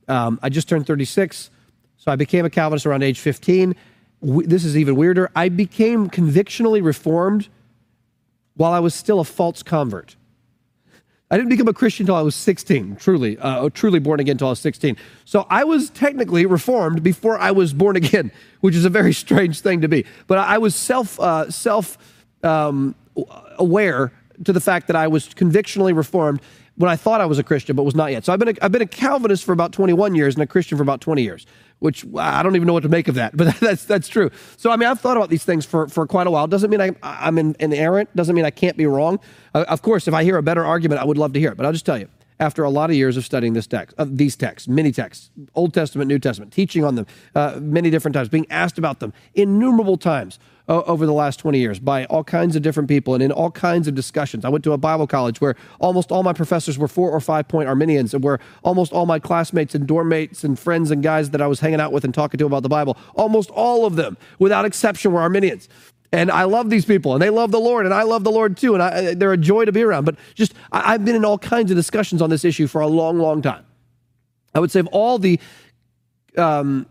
um, 0.08 0.38
I 0.42 0.48
just 0.48 0.68
turned 0.68 0.86
36, 0.86 1.50
so 1.98 2.10
I 2.10 2.16
became 2.16 2.44
a 2.44 2.50
Calvinist 2.50 2.86
around 2.86 3.02
age 3.02 3.20
15. 3.20 3.74
We, 4.20 4.46
this 4.46 4.64
is 4.64 4.76
even 4.76 4.96
weirder. 4.96 5.30
I 5.36 5.48
became 5.48 6.08
convictionally 6.08 6.80
reformed 6.80 7.48
while 8.58 8.72
I 8.72 8.80
was 8.80 8.94
still 8.94 9.20
a 9.20 9.24
false 9.24 9.62
convert. 9.62 10.16
I 11.30 11.36
didn't 11.36 11.50
become 11.50 11.68
a 11.68 11.74
Christian 11.74 12.04
until 12.04 12.16
I 12.16 12.22
was 12.22 12.34
16, 12.34 12.96
truly, 12.96 13.38
uh, 13.38 13.68
truly 13.70 13.98
born 13.98 14.18
again 14.18 14.32
until 14.32 14.48
I 14.48 14.50
was 14.50 14.60
16. 14.60 14.96
So 15.24 15.46
I 15.48 15.62
was 15.62 15.90
technically 15.90 16.44
reformed 16.44 17.02
before 17.02 17.38
I 17.38 17.50
was 17.50 17.72
born 17.72 17.96
again, 17.96 18.32
which 18.60 18.74
is 18.74 18.84
a 18.84 18.90
very 18.90 19.12
strange 19.14 19.60
thing 19.60 19.82
to 19.82 19.88
be. 19.88 20.04
But 20.26 20.38
I 20.38 20.58
was 20.58 20.74
self, 20.74 21.20
uh, 21.20 21.50
self 21.50 21.98
um, 22.42 22.94
aware 23.58 24.12
to 24.44 24.52
the 24.52 24.60
fact 24.60 24.88
that 24.88 24.96
I 24.96 25.06
was 25.06 25.32
convictionally 25.34 25.92
reformed 25.92 26.40
when 26.76 26.90
I 26.90 26.96
thought 26.96 27.20
I 27.20 27.26
was 27.26 27.38
a 27.38 27.44
Christian, 27.44 27.76
but 27.76 27.82
was 27.82 27.94
not 27.94 28.10
yet. 28.10 28.24
So 28.24 28.32
I've 28.32 28.38
been 28.38 28.48
a, 28.48 28.54
I've 28.62 28.72
been 28.72 28.82
a 28.82 28.86
Calvinist 28.86 29.44
for 29.44 29.52
about 29.52 29.72
21 29.72 30.14
years 30.14 30.34
and 30.34 30.42
a 30.42 30.46
Christian 30.46 30.78
for 30.78 30.82
about 30.82 31.00
20 31.00 31.22
years 31.22 31.46
which 31.78 32.04
I 32.16 32.42
don't 32.42 32.56
even 32.56 32.66
know 32.66 32.72
what 32.72 32.82
to 32.82 32.88
make 32.88 33.08
of 33.08 33.14
that, 33.16 33.36
but 33.36 33.54
that's 33.60 33.84
that's 33.84 34.08
true. 34.08 34.30
So 34.56 34.70
I 34.70 34.76
mean, 34.76 34.88
I've 34.88 35.00
thought 35.00 35.16
about 35.16 35.30
these 35.30 35.44
things 35.44 35.64
for, 35.64 35.88
for 35.88 36.06
quite 36.06 36.26
a 36.26 36.30
while. 36.30 36.46
Doesn't 36.46 36.70
mean 36.70 36.80
I, 36.80 36.90
I'm 37.02 37.38
inerrant. 37.38 38.14
Doesn't 38.16 38.34
mean 38.34 38.44
I 38.44 38.50
can't 38.50 38.76
be 38.76 38.86
wrong. 38.86 39.20
Uh, 39.54 39.64
of 39.68 39.82
course, 39.82 40.08
if 40.08 40.14
I 40.14 40.24
hear 40.24 40.36
a 40.36 40.42
better 40.42 40.64
argument, 40.64 41.00
I 41.00 41.04
would 41.04 41.18
love 41.18 41.32
to 41.34 41.40
hear 41.40 41.52
it. 41.52 41.56
But 41.56 41.66
I'll 41.66 41.72
just 41.72 41.86
tell 41.86 41.98
you, 41.98 42.08
after 42.40 42.62
a 42.64 42.70
lot 42.70 42.90
of 42.90 42.96
years 42.96 43.16
of 43.16 43.24
studying 43.24 43.52
this 43.52 43.66
text, 43.66 43.94
uh, 43.98 44.06
these 44.08 44.36
texts, 44.36 44.68
many 44.68 44.92
texts, 44.92 45.30
Old 45.54 45.74
Testament, 45.74 46.08
New 46.08 46.18
Testament, 46.18 46.52
teaching 46.52 46.84
on 46.84 46.94
them 46.94 47.06
uh, 47.34 47.58
many 47.60 47.90
different 47.90 48.14
times, 48.14 48.28
being 48.28 48.46
asked 48.50 48.78
about 48.78 49.00
them 49.00 49.12
innumerable 49.34 49.96
times 49.96 50.38
over 50.68 51.06
the 51.06 51.12
last 51.12 51.38
20 51.38 51.58
years 51.58 51.78
by 51.78 52.04
all 52.06 52.22
kinds 52.22 52.54
of 52.54 52.62
different 52.62 52.88
people 52.88 53.14
and 53.14 53.22
in 53.22 53.32
all 53.32 53.50
kinds 53.50 53.88
of 53.88 53.94
discussions. 53.94 54.44
I 54.44 54.50
went 54.50 54.64
to 54.64 54.72
a 54.72 54.78
Bible 54.78 55.06
college 55.06 55.40
where 55.40 55.56
almost 55.78 56.12
all 56.12 56.22
my 56.22 56.34
professors 56.34 56.76
were 56.76 56.88
four 56.88 57.10
or 57.10 57.20
five 57.20 57.48
point 57.48 57.68
Arminians, 57.68 58.12
and 58.12 58.22
where 58.22 58.38
almost 58.62 58.92
all 58.92 59.06
my 59.06 59.18
classmates 59.18 59.74
and 59.74 59.86
dorm 59.86 60.10
mates 60.10 60.44
and 60.44 60.58
friends 60.58 60.90
and 60.90 61.02
guys 61.02 61.30
that 61.30 61.40
I 61.40 61.46
was 61.46 61.60
hanging 61.60 61.80
out 61.80 61.92
with 61.92 62.04
and 62.04 62.12
talking 62.12 62.38
to 62.38 62.46
about 62.46 62.62
the 62.62 62.68
Bible, 62.68 62.98
almost 63.14 63.50
all 63.50 63.86
of 63.86 63.96
them, 63.96 64.16
without 64.38 64.64
exception, 64.64 65.12
were 65.12 65.20
Arminians. 65.20 65.68
And 66.10 66.30
I 66.30 66.44
love 66.44 66.70
these 66.70 66.86
people, 66.86 67.12
and 67.12 67.20
they 67.20 67.30
love 67.30 67.50
the 67.50 67.60
Lord, 67.60 67.84
and 67.84 67.94
I 67.94 68.02
love 68.02 68.24
the 68.24 68.30
Lord 68.30 68.56
too, 68.56 68.74
and 68.74 68.82
I, 68.82 69.14
they're 69.14 69.32
a 69.32 69.36
joy 69.36 69.66
to 69.66 69.72
be 69.72 69.82
around. 69.82 70.04
But 70.04 70.16
just, 70.34 70.54
I, 70.72 70.94
I've 70.94 71.04
been 71.04 71.16
in 71.16 71.24
all 71.24 71.38
kinds 71.38 71.70
of 71.70 71.76
discussions 71.76 72.22
on 72.22 72.30
this 72.30 72.44
issue 72.44 72.66
for 72.66 72.80
a 72.80 72.86
long, 72.86 73.18
long 73.18 73.42
time. 73.42 73.64
I 74.54 74.60
would 74.60 74.70
say 74.70 74.80
of 74.80 74.86
all 74.88 75.18
the 75.18 75.38
um, 76.36 76.86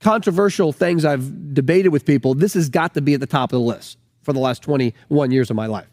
controversial 0.00 0.72
things 0.72 1.04
I've 1.04 1.54
debated 1.54 1.88
with 1.88 2.04
people, 2.04 2.34
this 2.34 2.54
has 2.54 2.68
got 2.68 2.94
to 2.94 3.00
be 3.00 3.14
at 3.14 3.20
the 3.20 3.26
top 3.26 3.52
of 3.52 3.58
the 3.58 3.64
list 3.64 3.98
for 4.22 4.32
the 4.32 4.40
last 4.40 4.62
21 4.62 5.30
years 5.30 5.50
of 5.50 5.56
my 5.56 5.66
life. 5.66 5.88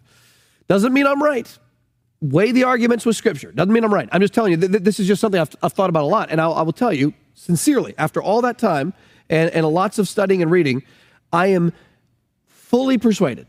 Doesn't 0.68 0.94
mean 0.94 1.06
I'm 1.06 1.22
right. 1.22 1.58
Weigh 2.22 2.52
the 2.52 2.64
arguments 2.64 3.06
with 3.06 3.16
Scripture. 3.16 3.52
Doesn't 3.52 3.74
mean 3.74 3.84
I'm 3.84 3.94
right. 3.94 4.10
I'm 4.12 4.22
just 4.22 4.34
telling 4.34 4.52
you, 4.52 4.58
th- 4.58 4.72
th- 4.72 4.84
this 4.84 5.00
is 5.00 5.08
just 5.08 5.20
something 5.20 5.40
I've, 5.40 5.56
I've, 5.62 5.74
thought 5.74 5.90
about 5.90 6.04
a 6.04 6.08
lot. 6.08 6.32
And 6.32 6.40
I'll, 6.40 6.54
I 6.54 6.62
will 6.62 6.74
tell 6.74 6.94
you 6.94 7.14
sincerely, 7.34 7.94
after 7.98 8.22
all 8.22 8.42
that 8.42 8.58
time 8.58 8.94
and, 9.30 9.50
and 9.52 9.68
lots 9.68 10.00
of 10.00 10.08
studying 10.08 10.42
and 10.42 10.50
reading, 10.50 10.84
I 11.32 11.48
am 11.48 11.74
fully 12.48 12.98
persuaded 12.98 13.48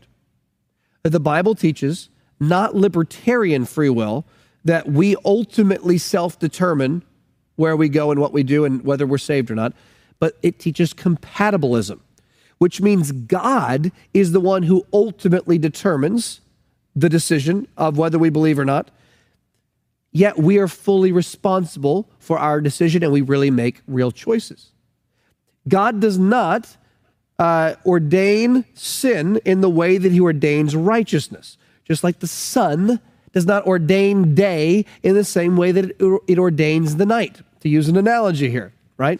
that 1.03 1.11
the 1.11 1.19
Bible 1.19 1.55
teaches 1.55 2.09
not 2.39 2.75
libertarian 2.75 3.65
free 3.65 3.89
will, 3.89 4.25
that 4.65 4.87
we 4.89 5.15
ultimately 5.23 5.97
self 5.97 6.37
determine 6.39 7.03
where 7.55 7.75
we 7.75 7.87
go 7.87 8.11
and 8.11 8.19
what 8.19 8.33
we 8.33 8.43
do 8.43 8.65
and 8.65 8.83
whether 8.83 9.05
we're 9.07 9.17
saved 9.17 9.49
or 9.49 9.55
not, 9.55 9.73
but 10.19 10.37
it 10.41 10.59
teaches 10.59 10.93
compatibilism, 10.93 11.99
which 12.57 12.81
means 12.81 13.11
God 13.11 13.91
is 14.13 14.31
the 14.31 14.39
one 14.39 14.63
who 14.63 14.85
ultimately 14.93 15.57
determines 15.57 16.41
the 16.95 17.09
decision 17.09 17.67
of 17.77 17.97
whether 17.97 18.17
we 18.17 18.29
believe 18.29 18.57
or 18.57 18.65
not. 18.65 18.89
Yet 20.11 20.39
we 20.39 20.57
are 20.59 20.67
fully 20.67 21.11
responsible 21.11 22.09
for 22.19 22.39
our 22.39 22.61
decision 22.61 23.03
and 23.03 23.11
we 23.11 23.21
really 23.21 23.51
make 23.51 23.81
real 23.85 24.11
choices. 24.11 24.71
God 25.67 25.99
does 25.99 26.17
not 26.17 26.77
uh, 27.37 27.75
ordain 27.85 28.63
sin 28.73 29.41
in 29.43 29.61
the 29.61 29.69
way 29.69 29.97
that 29.97 30.11
he 30.11 30.21
ordains 30.21 30.75
righteousness. 30.75 31.57
Just 31.83 32.03
like 32.03 32.19
the 32.19 32.27
sun 32.27 32.99
does 33.33 33.45
not 33.45 33.67
ordain 33.67 34.33
day 34.33 34.85
in 35.03 35.15
the 35.15 35.23
same 35.25 35.57
way 35.57 35.71
that 35.73 35.85
it, 35.85 36.21
it 36.27 36.39
ordains 36.39 36.95
the 36.95 37.05
night, 37.05 37.41
to 37.59 37.69
use 37.69 37.89
an 37.89 37.97
analogy 37.97 38.49
here, 38.49 38.71
right? 38.97 39.19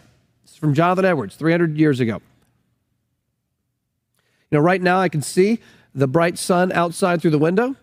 It's 0.56 0.60
from 0.62 0.72
Jonathan 0.72 1.04
Edwards, 1.04 1.36
300 1.36 1.76
years 1.76 2.00
ago. 2.00 2.22
You 4.50 4.56
know, 4.56 4.60
right 4.60 4.80
now 4.80 4.98
I 5.00 5.10
can 5.10 5.20
see 5.20 5.60
the 5.94 6.06
bright 6.08 6.38
sun 6.38 6.72
outside 6.72 7.20
through 7.20 7.32
the 7.32 7.38
window. 7.38 7.76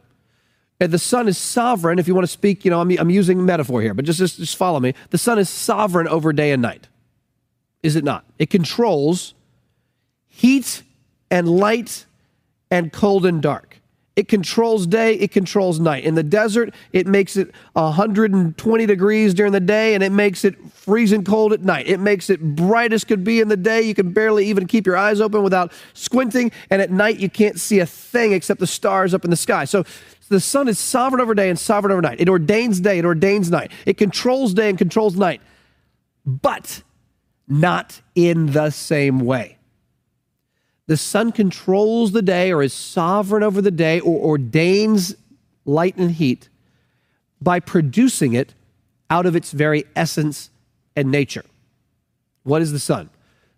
And 0.80 0.92
the 0.92 0.98
sun 0.98 1.28
is 1.28 1.38
sovereign. 1.38 2.00
If 2.00 2.08
you 2.08 2.16
want 2.16 2.24
to 2.24 2.32
speak, 2.32 2.66
you 2.66 2.72
know, 2.72 2.82
I'm, 2.82 2.90
I'm 2.98 3.12
using 3.12 3.46
metaphor 3.46 3.84
here, 3.84 3.94
but 3.94 4.06
just, 4.06 4.18
just, 4.18 4.38
just 4.38 4.58
follow 4.58 4.80
me. 4.80 4.96
The 5.12 5.20
sun 5.20 5.38
is 5.38 5.52
sovereign 5.52 6.08
over 6.08 6.34
day 6.34 6.52
and 6.52 6.64
night, 6.64 6.88
is 7.84 7.96
it 7.96 8.04
not? 8.04 8.26
It 8.40 8.50
controls 8.50 9.36
heat 10.28 10.82
and 11.30 11.48
light 11.48 12.08
and 12.72 12.92
cold 12.92 13.28
and 13.28 13.40
dark. 13.40 13.73
It 14.16 14.28
controls 14.28 14.86
day, 14.86 15.16
it 15.16 15.32
controls 15.32 15.80
night. 15.80 16.04
In 16.04 16.14
the 16.14 16.24
desert, 16.24 16.74
it 16.92 17.08
makes 17.08 17.36
it 17.36 17.52
120 17.74 18.86
degrees 18.86 19.34
during 19.34 19.52
the 19.52 19.60
day 19.60 19.96
and 19.96 20.04
it 20.04 20.12
makes 20.12 20.46
it 20.46 20.56
freezing 20.72 21.24
cold 21.24 21.52
at 21.52 21.64
night. 21.64 21.88
It 21.88 22.00
makes 22.00 22.30
it 22.30 22.40
bright 22.56 22.94
as 22.94 23.04
could 23.04 23.24
be 23.24 23.40
in 23.40 23.48
the 23.48 23.58
day. 23.58 23.82
You 23.82 23.96
can 23.96 24.14
barely 24.14 24.46
even 24.46 24.68
keep 24.68 24.86
your 24.86 24.98
eyes 24.98 25.20
open 25.20 25.42
without 25.42 25.72
squinting. 25.96 26.52
And 26.70 26.80
at 26.80 26.92
night, 26.92 27.18
you 27.18 27.28
can't 27.28 27.60
see 27.60 27.80
a 27.80 27.88
thing 27.88 28.34
except 28.34 28.60
the 28.60 28.68
stars 28.68 29.16
up 29.16 29.24
in 29.24 29.32
the 29.32 29.36
sky. 29.36 29.66
So 29.66 29.84
the 30.30 30.40
sun 30.40 30.68
is 30.68 30.78
sovereign 30.78 31.22
over 31.22 31.34
day 31.34 31.50
and 31.50 31.58
sovereign 31.58 31.92
over 31.92 32.02
night. 32.02 32.22
It 32.22 32.30
ordains 32.30 32.80
day, 32.80 33.00
it 33.00 33.06
ordains 33.06 33.50
night. 33.50 33.72
It 33.88 33.98
controls 33.98 34.54
day 34.54 34.70
and 34.70 34.78
controls 34.78 35.16
night, 35.16 35.42
but 36.24 36.84
not 37.48 38.02
in 38.14 38.52
the 38.52 38.70
same 38.70 39.20
way. 39.22 39.58
The 40.88 40.98
sun 40.98 41.32
controls 41.32 42.12
the 42.12 42.22
day 42.22 42.52
or 42.52 42.62
is 42.62 42.74
sovereign 42.74 43.44
over 43.44 43.62
the 43.62 43.72
day 43.72 44.00
or 44.00 44.20
ordains 44.20 45.16
light 45.66 45.96
and 45.96 46.12
heat 46.12 46.50
by 47.42 47.60
producing 47.60 48.34
it 48.34 48.54
out 49.10 49.26
of 49.26 49.36
its 49.36 49.52
very 49.52 49.86
essence 49.96 50.50
and 50.96 51.10
nature. 51.10 51.46
What 52.44 52.62
is 52.62 52.72
the 52.72 52.80
sun? 52.80 53.10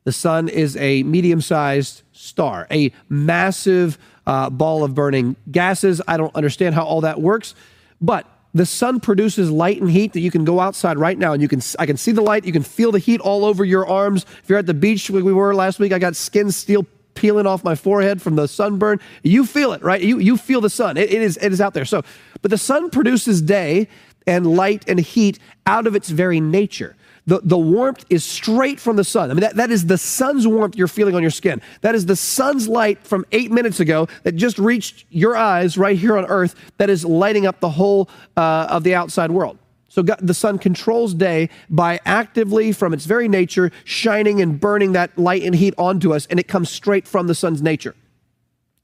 The 0.03 0.11
sun 0.11 0.49
is 0.49 0.77
a 0.77 1.01
medium 1.01 1.41
sized 1.41 2.03
star, 2.11 2.67
a 2.69 2.91
massive 3.09 3.97
uh, 4.27 4.51
ball 4.51 4.83
of 4.83 4.93
burning 4.93 5.35
gases. 5.51 6.01
I 6.07 6.17
don't 6.17 6.35
understand 6.35 6.75
how 6.75 6.83
all 6.83 7.01
that 7.01 7.19
works, 7.19 7.55
but 7.99 8.29
the 8.53 8.65
sun 8.65 8.99
produces 8.99 9.49
light 9.49 9.81
and 9.81 9.89
heat 9.89 10.13
that 10.13 10.19
you 10.19 10.31
can 10.31 10.45
go 10.45 10.59
outside 10.59 10.97
right 10.97 11.17
now 11.17 11.33
and 11.33 11.41
you 11.41 11.47
can 11.47 11.61
I 11.79 11.85
can 11.85 11.97
see 11.97 12.11
the 12.11 12.21
light, 12.21 12.45
you 12.45 12.53
can 12.53 12.63
feel 12.63 12.91
the 12.91 12.99
heat 12.99 13.19
all 13.19 13.43
over 13.45 13.65
your 13.65 13.87
arms. 13.87 14.25
If 14.43 14.49
you're 14.49 14.59
at 14.59 14.67
the 14.67 14.73
beach 14.73 15.09
like 15.09 15.23
we 15.23 15.33
were 15.33 15.53
last 15.55 15.79
week, 15.79 15.91
I 15.91 15.99
got 15.99 16.15
skin 16.15 16.51
steel 16.51 16.85
peeling 17.25 17.47
off 17.47 17.63
my 17.63 17.73
forehead 17.73 18.21
from 18.21 18.35
the 18.35 18.47
sunburn. 18.47 18.99
You 19.23 19.47
feel 19.47 19.73
it, 19.73 19.81
right? 19.81 19.99
You, 19.99 20.19
you 20.19 20.37
feel 20.37 20.61
the 20.61 20.69
sun. 20.69 20.95
It, 20.95 21.11
it, 21.11 21.23
is, 21.23 21.37
it 21.41 21.51
is 21.51 21.59
out 21.59 21.73
there. 21.73 21.83
So, 21.83 22.03
but 22.43 22.51
the 22.51 22.57
sun 22.57 22.91
produces 22.91 23.41
day 23.41 23.87
and 24.27 24.45
light 24.45 24.87
and 24.87 24.99
heat 24.99 25.39
out 25.65 25.87
of 25.87 25.95
its 25.95 26.07
very 26.07 26.39
nature. 26.39 26.95
The, 27.25 27.41
the 27.41 27.57
warmth 27.57 28.05
is 28.11 28.23
straight 28.23 28.79
from 28.79 28.95
the 28.95 29.03
sun. 29.03 29.31
I 29.31 29.33
mean, 29.33 29.41
that, 29.41 29.55
that 29.55 29.71
is 29.71 29.87
the 29.87 29.97
sun's 29.97 30.45
warmth 30.45 30.75
you're 30.75 30.87
feeling 30.87 31.15
on 31.15 31.23
your 31.23 31.31
skin. 31.31 31.63
That 31.81 31.95
is 31.95 32.05
the 32.05 32.15
sun's 32.15 32.67
light 32.67 32.99
from 33.03 33.25
eight 33.31 33.49
minutes 33.49 33.79
ago 33.79 34.07
that 34.21 34.33
just 34.33 34.59
reached 34.59 35.05
your 35.09 35.35
eyes 35.35 35.79
right 35.79 35.97
here 35.97 36.19
on 36.19 36.25
earth 36.25 36.53
that 36.77 36.91
is 36.91 37.03
lighting 37.03 37.47
up 37.47 37.59
the 37.59 37.71
whole 37.71 38.07
uh, 38.37 38.67
of 38.69 38.83
the 38.83 38.93
outside 38.93 39.31
world. 39.31 39.57
So 39.95 40.03
God, 40.03 40.19
the 40.21 40.33
sun 40.33 40.59
controls 40.59 41.13
day 41.13 41.49
by 41.69 42.01
actively, 42.03 42.73
from 42.73 42.93
its 42.93 43.05
very 43.05 43.29
nature, 43.29 43.71
shining 43.85 44.41
and 44.41 44.59
burning 44.59 44.91
that 44.91 45.17
light 45.17 45.41
and 45.43 45.55
heat 45.55 45.73
onto 45.77 46.13
us, 46.13 46.25
and 46.25 46.37
it 46.37 46.49
comes 46.49 46.69
straight 46.69 47.07
from 47.07 47.27
the 47.27 47.33
sun's 47.33 47.61
nature. 47.61 47.95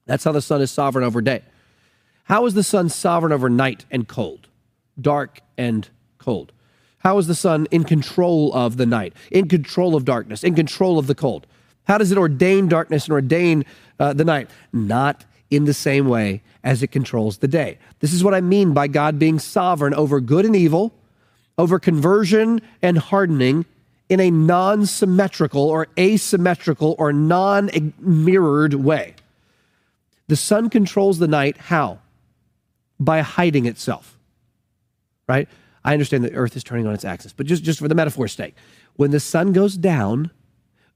That's 0.06 0.24
how 0.24 0.32
the 0.32 0.40
sun 0.40 0.62
is 0.62 0.70
sovereign 0.70 1.04
over 1.04 1.20
day. 1.20 1.42
How 2.24 2.46
is 2.46 2.54
the 2.54 2.62
sun 2.62 2.88
sovereign 2.88 3.30
over 3.30 3.50
night 3.50 3.84
and 3.90 4.08
cold, 4.08 4.48
dark 4.98 5.40
and 5.58 5.86
cold? 6.16 6.50
How 7.00 7.18
is 7.18 7.26
the 7.26 7.34
sun 7.34 7.66
in 7.70 7.84
control 7.84 8.50
of 8.54 8.78
the 8.78 8.86
night, 8.86 9.12
in 9.30 9.48
control 9.48 9.94
of 9.94 10.06
darkness, 10.06 10.42
in 10.42 10.54
control 10.54 10.98
of 10.98 11.08
the 11.08 11.14
cold? 11.14 11.46
How 11.84 11.98
does 11.98 12.10
it 12.10 12.16
ordain 12.16 12.68
darkness 12.68 13.04
and 13.04 13.12
ordain 13.12 13.66
uh, 14.00 14.14
the 14.14 14.24
night? 14.24 14.48
Not 14.72 15.26
in 15.50 15.66
the 15.66 15.74
same 15.74 16.08
way 16.08 16.40
as 16.64 16.82
it 16.82 16.86
controls 16.86 17.36
the 17.36 17.48
day. 17.48 17.76
This 18.00 18.14
is 18.14 18.24
what 18.24 18.32
I 18.32 18.40
mean 18.40 18.72
by 18.72 18.88
God 18.88 19.18
being 19.18 19.38
sovereign 19.38 19.92
over 19.92 20.18
good 20.18 20.46
and 20.46 20.56
evil, 20.56 20.94
over 21.58 21.78
conversion 21.78 22.60
and 22.80 22.98
hardening 22.98 23.64
in 24.08 24.20
a 24.20 24.30
non 24.30 24.86
symmetrical 24.86 25.62
or 25.62 25.88
asymmetrical 25.98 26.94
or 26.98 27.12
non 27.12 27.92
mirrored 27.98 28.74
way. 28.74 29.14
The 30.28 30.36
sun 30.36 30.70
controls 30.70 31.18
the 31.18 31.28
night. 31.28 31.56
How? 31.56 31.98
By 32.98 33.20
hiding 33.20 33.66
itself. 33.66 34.18
Right? 35.28 35.48
I 35.84 35.92
understand 35.92 36.24
that 36.24 36.34
Earth 36.34 36.56
is 36.56 36.64
turning 36.64 36.86
on 36.86 36.94
its 36.94 37.04
axis, 37.04 37.32
but 37.32 37.46
just, 37.46 37.64
just 37.64 37.80
for 37.80 37.88
the 37.88 37.94
metaphor's 37.94 38.32
sake, 38.32 38.54
when 38.94 39.10
the 39.10 39.20
sun 39.20 39.52
goes 39.52 39.76
down, 39.76 40.30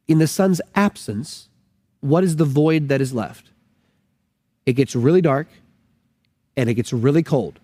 in 0.06 0.18
the 0.18 0.26
sun's 0.26 0.60
absence, 0.74 1.48
what 2.00 2.22
is 2.22 2.36
the 2.36 2.44
void 2.44 2.88
that 2.88 3.00
is 3.00 3.12
left? 3.12 3.50
It 4.64 4.74
gets 4.74 4.94
really 4.94 5.20
dark 5.20 5.48
and 6.56 6.70
it 6.70 6.74
gets 6.74 6.92
really 6.92 7.22
cold. 7.22 7.58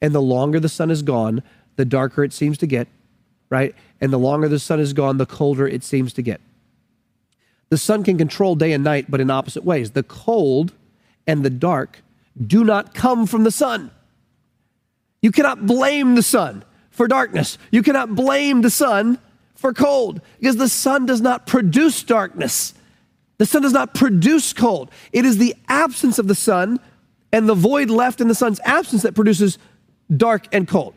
And 0.00 0.14
the 0.14 0.22
longer 0.22 0.60
the 0.60 0.68
sun 0.68 0.90
is 0.90 1.02
gone, 1.02 1.42
the 1.78 1.84
darker 1.84 2.24
it 2.24 2.32
seems 2.32 2.58
to 2.58 2.66
get, 2.66 2.88
right? 3.50 3.72
And 4.00 4.12
the 4.12 4.18
longer 4.18 4.48
the 4.48 4.58
sun 4.58 4.80
is 4.80 4.92
gone, 4.92 5.16
the 5.16 5.24
colder 5.24 5.66
it 5.66 5.84
seems 5.84 6.12
to 6.14 6.22
get. 6.22 6.40
The 7.70 7.78
sun 7.78 8.02
can 8.02 8.18
control 8.18 8.56
day 8.56 8.72
and 8.72 8.82
night, 8.82 9.06
but 9.08 9.20
in 9.20 9.30
opposite 9.30 9.64
ways. 9.64 9.92
The 9.92 10.02
cold 10.02 10.72
and 11.24 11.44
the 11.44 11.50
dark 11.50 12.02
do 12.36 12.64
not 12.64 12.94
come 12.94 13.26
from 13.26 13.44
the 13.44 13.52
sun. 13.52 13.92
You 15.22 15.30
cannot 15.30 15.66
blame 15.66 16.16
the 16.16 16.22
sun 16.22 16.64
for 16.90 17.06
darkness. 17.06 17.58
You 17.70 17.84
cannot 17.84 18.16
blame 18.16 18.62
the 18.62 18.70
sun 18.70 19.18
for 19.54 19.72
cold 19.72 20.20
because 20.40 20.56
the 20.56 20.68
sun 20.68 21.06
does 21.06 21.20
not 21.20 21.46
produce 21.46 22.02
darkness. 22.02 22.74
The 23.38 23.46
sun 23.46 23.62
does 23.62 23.72
not 23.72 23.94
produce 23.94 24.52
cold. 24.52 24.90
It 25.12 25.24
is 25.24 25.38
the 25.38 25.54
absence 25.68 26.18
of 26.18 26.26
the 26.26 26.34
sun 26.34 26.80
and 27.32 27.48
the 27.48 27.54
void 27.54 27.88
left 27.88 28.20
in 28.20 28.26
the 28.26 28.34
sun's 28.34 28.58
absence 28.64 29.02
that 29.02 29.14
produces 29.14 29.58
dark 30.16 30.52
and 30.52 30.66
cold. 30.66 30.94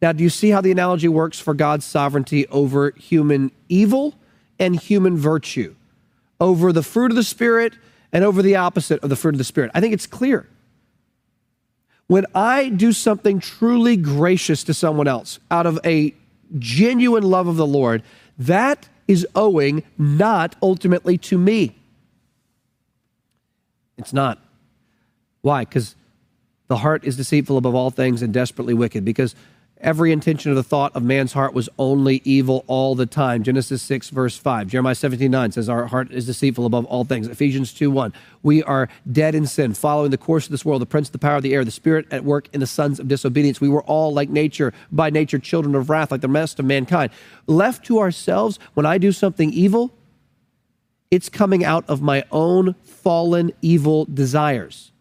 Now, 0.00 0.12
do 0.12 0.22
you 0.22 0.30
see 0.30 0.50
how 0.50 0.60
the 0.60 0.70
analogy 0.70 1.08
works 1.08 1.40
for 1.40 1.54
God's 1.54 1.84
sovereignty 1.84 2.46
over 2.48 2.92
human 2.96 3.50
evil 3.68 4.14
and 4.58 4.76
human 4.76 5.16
virtue, 5.16 5.74
over 6.40 6.72
the 6.72 6.82
fruit 6.82 7.10
of 7.10 7.16
the 7.16 7.24
Spirit 7.24 7.74
and 8.12 8.24
over 8.24 8.42
the 8.42 8.56
opposite 8.56 9.02
of 9.02 9.10
the 9.10 9.16
fruit 9.16 9.34
of 9.34 9.38
the 9.38 9.44
Spirit? 9.44 9.70
I 9.74 9.80
think 9.80 9.92
it's 9.92 10.06
clear. 10.06 10.48
When 12.06 12.26
I 12.34 12.70
do 12.70 12.92
something 12.92 13.38
truly 13.38 13.96
gracious 13.96 14.64
to 14.64 14.74
someone 14.74 15.08
else 15.08 15.40
out 15.50 15.66
of 15.66 15.78
a 15.84 16.14
genuine 16.58 17.24
love 17.24 17.48
of 17.48 17.56
the 17.56 17.66
Lord, 17.66 18.02
that 18.38 18.88
is 19.06 19.26
owing 19.34 19.82
not 19.98 20.54
ultimately 20.62 21.18
to 21.18 21.36
me. 21.36 21.76
It's 23.98 24.12
not. 24.12 24.38
Why? 25.42 25.64
Because 25.64 25.96
the 26.68 26.76
heart 26.76 27.04
is 27.04 27.16
deceitful 27.16 27.56
above 27.56 27.74
all 27.74 27.90
things 27.90 28.22
and 28.22 28.32
desperately 28.32 28.74
wicked. 28.74 29.04
Because 29.04 29.34
every 29.80 30.12
intention 30.12 30.50
of 30.50 30.56
the 30.56 30.62
thought 30.62 30.94
of 30.94 31.02
man's 31.02 31.32
heart 31.32 31.54
was 31.54 31.68
only 31.78 32.20
evil 32.24 32.64
all 32.66 32.94
the 32.94 33.06
time. 33.06 33.42
Genesis 33.42 33.82
6, 33.82 34.10
verse 34.10 34.36
5. 34.36 34.68
Jeremiah 34.68 34.94
17, 34.94 35.30
9 35.30 35.52
says, 35.52 35.68
Our 35.68 35.86
heart 35.86 36.10
is 36.10 36.26
deceitful 36.26 36.66
above 36.66 36.84
all 36.86 37.04
things. 37.04 37.28
Ephesians 37.28 37.72
2, 37.72 37.90
1. 37.90 38.12
We 38.42 38.62
are 38.62 38.88
dead 39.10 39.34
in 39.34 39.46
sin, 39.46 39.74
following 39.74 40.10
the 40.10 40.18
course 40.18 40.46
of 40.46 40.50
this 40.50 40.64
world, 40.64 40.82
the 40.82 40.86
prince 40.86 41.08
of 41.08 41.12
the 41.12 41.18
power 41.18 41.36
of 41.36 41.42
the 41.42 41.54
air, 41.54 41.64
the 41.64 41.70
spirit 41.70 42.06
at 42.10 42.24
work 42.24 42.48
in 42.52 42.60
the 42.60 42.66
sons 42.66 43.00
of 43.00 43.08
disobedience. 43.08 43.60
We 43.60 43.68
were 43.68 43.82
all 43.84 44.12
like 44.12 44.28
nature, 44.28 44.72
by 44.90 45.10
nature, 45.10 45.38
children 45.38 45.74
of 45.74 45.90
wrath, 45.90 46.10
like 46.10 46.20
the 46.20 46.28
rest 46.28 46.58
of 46.58 46.64
mankind. 46.64 47.10
Left 47.46 47.84
to 47.86 47.98
ourselves, 47.98 48.58
when 48.74 48.86
I 48.86 48.98
do 48.98 49.12
something 49.12 49.52
evil, 49.52 49.92
it's 51.10 51.28
coming 51.28 51.64
out 51.64 51.84
of 51.88 52.02
my 52.02 52.24
own 52.30 52.74
fallen 52.82 53.52
evil 53.62 54.04
desires. 54.04 54.92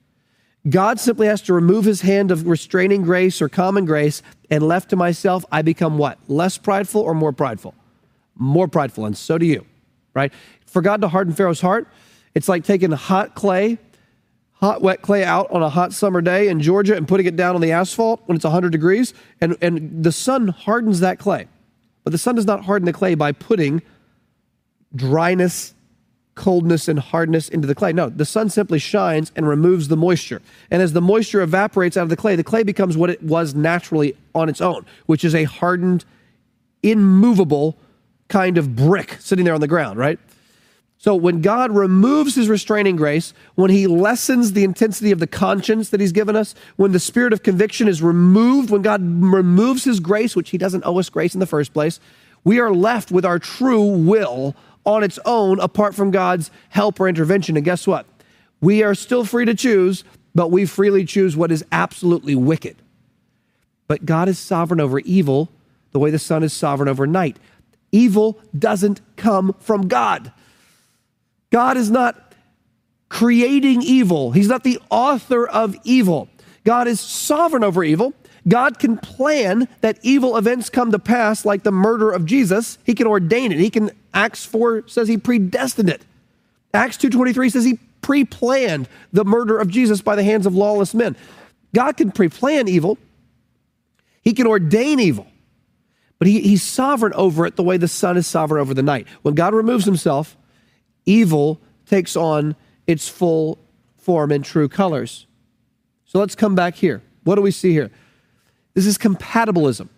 God 0.69 0.99
simply 0.99 1.27
has 1.27 1.41
to 1.43 1.53
remove 1.53 1.85
his 1.85 2.01
hand 2.01 2.31
of 2.31 2.47
restraining 2.47 3.03
grace 3.03 3.41
or 3.41 3.49
common 3.49 3.85
grace, 3.85 4.21
and 4.49 4.63
left 4.63 4.89
to 4.89 4.95
myself, 4.95 5.45
I 5.51 5.61
become 5.61 5.97
what? 5.97 6.17
Less 6.27 6.57
prideful 6.57 7.01
or 7.01 7.13
more 7.13 7.31
prideful? 7.31 7.75
More 8.35 8.67
prideful, 8.67 9.05
and 9.05 9.17
so 9.17 9.37
do 9.37 9.45
you, 9.45 9.65
right? 10.13 10.33
For 10.65 10.81
God 10.81 11.01
to 11.01 11.07
harden 11.07 11.33
Pharaoh's 11.33 11.61
heart, 11.61 11.87
it's 12.33 12.49
like 12.49 12.63
taking 12.63 12.91
hot 12.91 13.35
clay, 13.35 13.77
hot, 14.53 14.81
wet 14.81 15.01
clay 15.01 15.23
out 15.23 15.49
on 15.51 15.63
a 15.63 15.69
hot 15.69 15.93
summer 15.93 16.21
day 16.21 16.49
in 16.49 16.59
Georgia 16.59 16.95
and 16.95 17.07
putting 17.07 17.25
it 17.25 17.35
down 17.35 17.55
on 17.55 17.61
the 17.61 17.71
asphalt 17.71 18.21
when 18.25 18.35
it's 18.35 18.45
100 18.45 18.71
degrees, 18.71 19.13
and, 19.41 19.55
and 19.61 20.03
the 20.03 20.11
sun 20.11 20.49
hardens 20.49 20.99
that 20.99 21.19
clay. 21.19 21.47
But 22.03 22.11
the 22.11 22.17
sun 22.17 22.35
does 22.35 22.45
not 22.45 22.65
harden 22.65 22.85
the 22.85 22.93
clay 22.93 23.15
by 23.15 23.31
putting 23.31 23.81
dryness 24.95 25.73
coldness 26.37 26.87
and 26.87 26.99
hardness 26.99 27.49
into 27.49 27.67
the 27.67 27.75
clay. 27.75 27.91
No, 27.91 28.09
the 28.09 28.23
sun 28.23 28.49
simply 28.49 28.79
shines 28.79 29.33
and 29.35 29.45
removes 29.47 29.89
the 29.89 29.97
moisture. 29.97 30.41
And 30.71 30.81
as 30.81 30.93
the 30.93 31.01
moisture 31.01 31.41
evaporates 31.41 31.97
out 31.97 32.03
of 32.03 32.09
the 32.09 32.15
clay, 32.15 32.37
the 32.37 32.43
clay 32.43 32.63
becomes 32.63 32.95
what 32.95 33.09
it 33.09 33.21
was 33.21 33.53
naturally 33.53 34.15
on 34.33 34.47
its 34.47 34.61
own, 34.61 34.85
which 35.07 35.25
is 35.25 35.35
a 35.35 35.43
hardened, 35.43 36.05
immovable 36.83 37.77
kind 38.29 38.57
of 38.57 38.75
brick 38.75 39.17
sitting 39.19 39.43
there 39.43 39.53
on 39.53 39.61
the 39.61 39.67
ground, 39.67 39.99
right? 39.99 40.19
So 40.99 41.15
when 41.15 41.41
God 41.41 41.71
removes 41.71 42.35
his 42.35 42.49
restraining 42.49 42.95
grace, 42.95 43.33
when 43.55 43.69
he 43.69 43.85
lessens 43.85 44.53
the 44.53 44.63
intensity 44.63 45.11
of 45.11 45.19
the 45.19 45.27
conscience 45.27 45.89
that 45.89 45.99
he's 45.99 46.11
given 46.11 46.35
us, 46.35 46.55
when 46.75 46.91
the 46.91 46.99
spirit 46.99 47.33
of 47.33 47.43
conviction 47.43 47.87
is 47.87 48.01
removed, 48.01 48.69
when 48.69 48.81
God 48.81 49.01
removes 49.03 49.83
his 49.83 49.99
grace, 49.99 50.35
which 50.35 50.49
he 50.49 50.57
doesn't 50.57 50.83
owe 50.85 50.97
us 50.97 51.09
grace 51.09 51.33
in 51.33 51.39
the 51.39 51.45
first 51.45 51.73
place, 51.73 51.99
we 52.43 52.59
are 52.59 52.73
left 52.73 53.11
with 53.11 53.25
our 53.25 53.39
true 53.39 53.83
will 53.83 54.55
on 54.87 55.03
its 55.03 55.19
own 55.25 55.59
apart 55.59 55.93
from 55.93 56.09
God's 56.09 56.49
help 56.69 56.99
or 56.99 57.07
intervention. 57.07 57.57
And 57.57 57.65
guess 57.65 57.85
what? 57.85 58.07
We 58.61 58.81
are 58.81 58.95
still 58.95 59.25
free 59.25 59.45
to 59.45 59.53
choose, 59.53 60.03
but 60.33 60.49
we 60.49 60.65
freely 60.65 61.05
choose 61.05 61.35
what 61.35 61.51
is 61.51 61.63
absolutely 61.71 62.33
wicked. 62.33 62.77
But 63.87 64.05
God 64.05 64.29
is 64.29 64.39
sovereign 64.39 64.79
over 64.79 64.99
evil 64.99 65.49
the 65.91 65.99
way 65.99 66.09
the 66.09 66.19
sun 66.19 66.41
is 66.41 66.53
sovereign 66.53 66.89
over 66.89 67.05
night. 67.05 67.37
Evil 67.91 68.39
doesn't 68.57 69.01
come 69.15 69.55
from 69.59 69.87
God. 69.87 70.31
God 71.51 71.77
is 71.77 71.91
not 71.91 72.33
creating 73.09 73.81
evil, 73.81 74.31
He's 74.31 74.49
not 74.49 74.63
the 74.63 74.79
author 74.89 75.47
of 75.47 75.75
evil. 75.83 76.29
God 76.63 76.87
is 76.87 76.99
sovereign 76.99 77.63
over 77.63 77.83
evil. 77.83 78.13
God 78.47 78.79
can 78.79 78.97
plan 78.97 79.67
that 79.81 79.99
evil 80.03 80.37
events 80.37 80.69
come 80.69 80.91
to 80.91 80.99
pass, 80.99 81.43
like 81.43 81.63
the 81.63 81.71
murder 81.71 82.11
of 82.11 82.25
Jesus. 82.25 82.77
He 82.85 82.93
can 82.93 83.07
ordain 83.07 83.51
it. 83.51 83.59
He 83.59 83.69
can. 83.69 83.91
Acts 84.13 84.45
four 84.45 84.87
says 84.87 85.07
he 85.07 85.17
predestined 85.17 85.89
it. 85.89 86.01
Acts 86.73 86.97
two 86.97 87.09
twenty 87.09 87.33
three 87.33 87.49
says 87.49 87.65
he 87.65 87.79
pre-planned 88.01 88.87
the 89.11 89.25
murder 89.25 89.57
of 89.57 89.67
Jesus 89.67 90.01
by 90.01 90.15
the 90.15 90.23
hands 90.23 90.45
of 90.45 90.55
lawless 90.55 90.93
men. 90.93 91.17
God 91.75 91.97
can 91.97 92.11
pre-plan 92.11 92.67
evil. 92.69 92.97
He 94.21 94.33
can 94.33 94.47
ordain 94.47 94.99
evil, 94.99 95.27
but 96.19 96.27
he, 96.27 96.41
he's 96.41 96.63
sovereign 96.63 97.13
over 97.13 97.45
it 97.45 97.55
the 97.55 97.63
way 97.63 97.77
the 97.77 97.87
sun 97.87 98.17
is 98.17 98.27
sovereign 98.27 98.61
over 98.61 98.73
the 98.73 98.83
night. 98.83 99.07
When 99.23 99.35
God 99.35 99.53
removes 99.53 99.85
himself, 99.85 100.37
evil 101.05 101.59
takes 101.85 102.15
on 102.15 102.55
its 102.85 103.09
full 103.09 103.57
form 103.97 104.31
and 104.31 104.43
true 104.43 104.69
colors. 104.69 105.27
So 106.05 106.19
let's 106.19 106.35
come 106.35 106.55
back 106.55 106.75
here. 106.75 107.01
What 107.23 107.35
do 107.35 107.41
we 107.41 107.51
see 107.51 107.71
here? 107.71 107.91
This 108.77 108.85
is 108.85 108.99
compatibilism. 108.99 109.89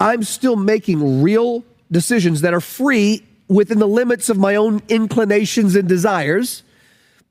I'm 0.00 0.24
still 0.24 0.56
making 0.56 1.22
real 1.22 1.62
decisions 1.92 2.40
that 2.40 2.52
are 2.52 2.60
free 2.60 3.24
within 3.46 3.78
the 3.78 3.86
limits 3.86 4.28
of 4.28 4.36
my 4.36 4.56
own 4.56 4.82
inclinations 4.88 5.76
and 5.76 5.88
desires. 5.88 6.64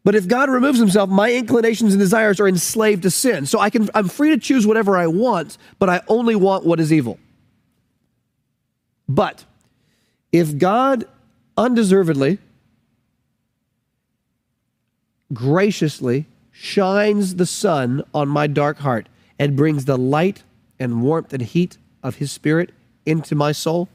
But 0.06 0.15
if 0.15 0.25
God 0.25 0.49
removes 0.49 0.80
himself, 0.80 1.10
my 1.10 1.34
inclinations 1.34 1.93
and 1.93 1.99
desires 1.99 2.39
are 2.39 2.47
enslaved 2.47 3.04
to 3.04 3.12
sin. 3.12 3.45
So 3.45 3.60
I 3.60 3.69
can 3.69 3.89
I'm 3.93 4.08
free 4.08 4.30
to 4.30 4.38
choose 4.38 4.65
whatever 4.65 4.95
I 4.95 5.08
want, 5.08 5.58
but 5.80 5.89
I 5.89 5.99
only 6.08 6.38
want 6.38 6.65
what 6.65 6.80
is 6.80 6.93
evil. 6.93 7.19
But 9.10 9.43
if 10.32 10.58
God 10.58 11.04
undeservedly 11.58 12.39
graciously 15.34 16.25
shines 16.54 17.36
the 17.36 17.45
sun 17.45 18.01
on 18.13 18.30
my 18.30 18.47
dark 18.47 18.78
heart 18.78 19.10
and 19.38 19.56
brings 19.56 19.86
the 19.86 19.98
light 19.98 20.43
and 20.80 21.02
warmth 21.02 21.34
and 21.34 21.41
heat 21.41 21.78
of 22.04 22.15
his 22.15 22.32
spirit 22.32 22.71
into 23.06 23.36
my 23.36 23.52
soul? 23.52 23.89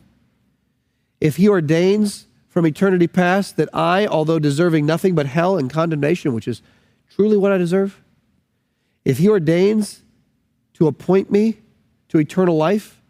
If 1.20 1.36
he 1.36 1.48
ordains 1.48 2.26
from 2.48 2.66
eternity 2.66 3.06
past 3.06 3.56
that 3.56 3.68
I, 3.74 4.06
although 4.06 4.38
deserving 4.38 4.86
nothing 4.86 5.14
but 5.14 5.26
hell 5.26 5.56
and 5.56 5.70
condemnation, 5.70 6.32
which 6.32 6.48
is 6.48 6.62
truly 7.08 7.36
what 7.36 7.52
I 7.52 7.58
deserve, 7.58 8.00
if 9.04 9.18
he 9.18 9.28
ordains 9.28 10.02
to 10.74 10.86
appoint 10.86 11.30
me 11.30 11.58
to 12.08 12.18
eternal 12.18 12.56
life, 12.56 13.00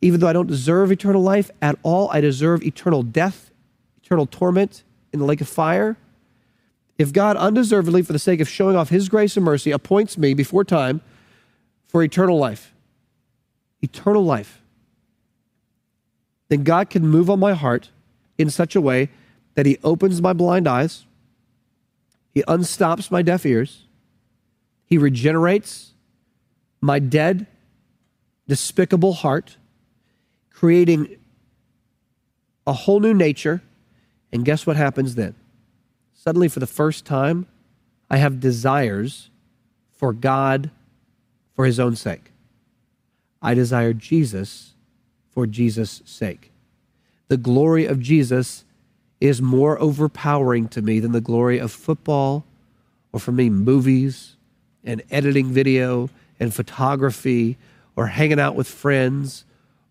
even 0.00 0.20
though 0.20 0.28
I 0.28 0.32
don't 0.32 0.46
deserve 0.46 0.92
eternal 0.92 1.22
life 1.22 1.50
at 1.62 1.78
all, 1.82 2.10
I 2.10 2.20
deserve 2.20 2.62
eternal 2.62 3.02
death, 3.02 3.50
eternal 4.02 4.26
torment 4.26 4.82
in 5.12 5.18
the 5.18 5.24
lake 5.24 5.40
of 5.40 5.48
fire. 5.48 5.96
If 6.98 7.12
God 7.12 7.36
undeservedly, 7.36 8.02
for 8.02 8.12
the 8.12 8.18
sake 8.18 8.40
of 8.40 8.48
showing 8.48 8.76
off 8.76 8.90
his 8.90 9.08
grace 9.08 9.36
and 9.36 9.44
mercy, 9.44 9.70
appoints 9.70 10.18
me 10.18 10.34
before 10.34 10.64
time 10.64 11.00
for 11.90 12.04
eternal 12.04 12.38
life, 12.38 12.72
eternal 13.82 14.24
life, 14.24 14.62
then 16.48 16.62
God 16.62 16.88
can 16.88 17.04
move 17.04 17.28
on 17.28 17.40
my 17.40 17.52
heart 17.52 17.90
in 18.38 18.48
such 18.48 18.76
a 18.76 18.80
way 18.80 19.08
that 19.56 19.66
He 19.66 19.76
opens 19.82 20.22
my 20.22 20.32
blind 20.32 20.68
eyes, 20.68 21.04
He 22.32 22.44
unstops 22.44 23.10
my 23.10 23.22
deaf 23.22 23.44
ears, 23.44 23.86
He 24.84 24.98
regenerates 24.98 25.94
my 26.80 27.00
dead, 27.00 27.48
despicable 28.46 29.14
heart, 29.14 29.56
creating 30.48 31.16
a 32.68 32.72
whole 32.72 33.00
new 33.00 33.14
nature. 33.14 33.62
And 34.32 34.44
guess 34.44 34.64
what 34.64 34.76
happens 34.76 35.16
then? 35.16 35.34
Suddenly, 36.14 36.46
for 36.46 36.60
the 36.60 36.68
first 36.68 37.04
time, 37.04 37.48
I 38.08 38.18
have 38.18 38.38
desires 38.38 39.30
for 39.90 40.12
God 40.12 40.70
for 41.54 41.66
his 41.66 41.80
own 41.80 41.96
sake. 41.96 42.32
I 43.42 43.54
desire 43.54 43.92
Jesus 43.92 44.74
for 45.30 45.46
Jesus' 45.46 46.02
sake. 46.04 46.52
The 47.28 47.36
glory 47.36 47.86
of 47.86 48.00
Jesus 48.00 48.64
is 49.20 49.40
more 49.40 49.80
overpowering 49.80 50.68
to 50.68 50.82
me 50.82 50.98
than 50.98 51.12
the 51.12 51.20
glory 51.20 51.58
of 51.58 51.70
football 51.70 52.44
or 53.12 53.20
for 53.20 53.32
me, 53.32 53.50
movies 53.50 54.36
and 54.84 55.02
editing 55.10 55.46
video 55.46 56.08
and 56.38 56.54
photography 56.54 57.56
or 57.96 58.06
hanging 58.06 58.40
out 58.40 58.54
with 58.54 58.68
friends 58.68 59.44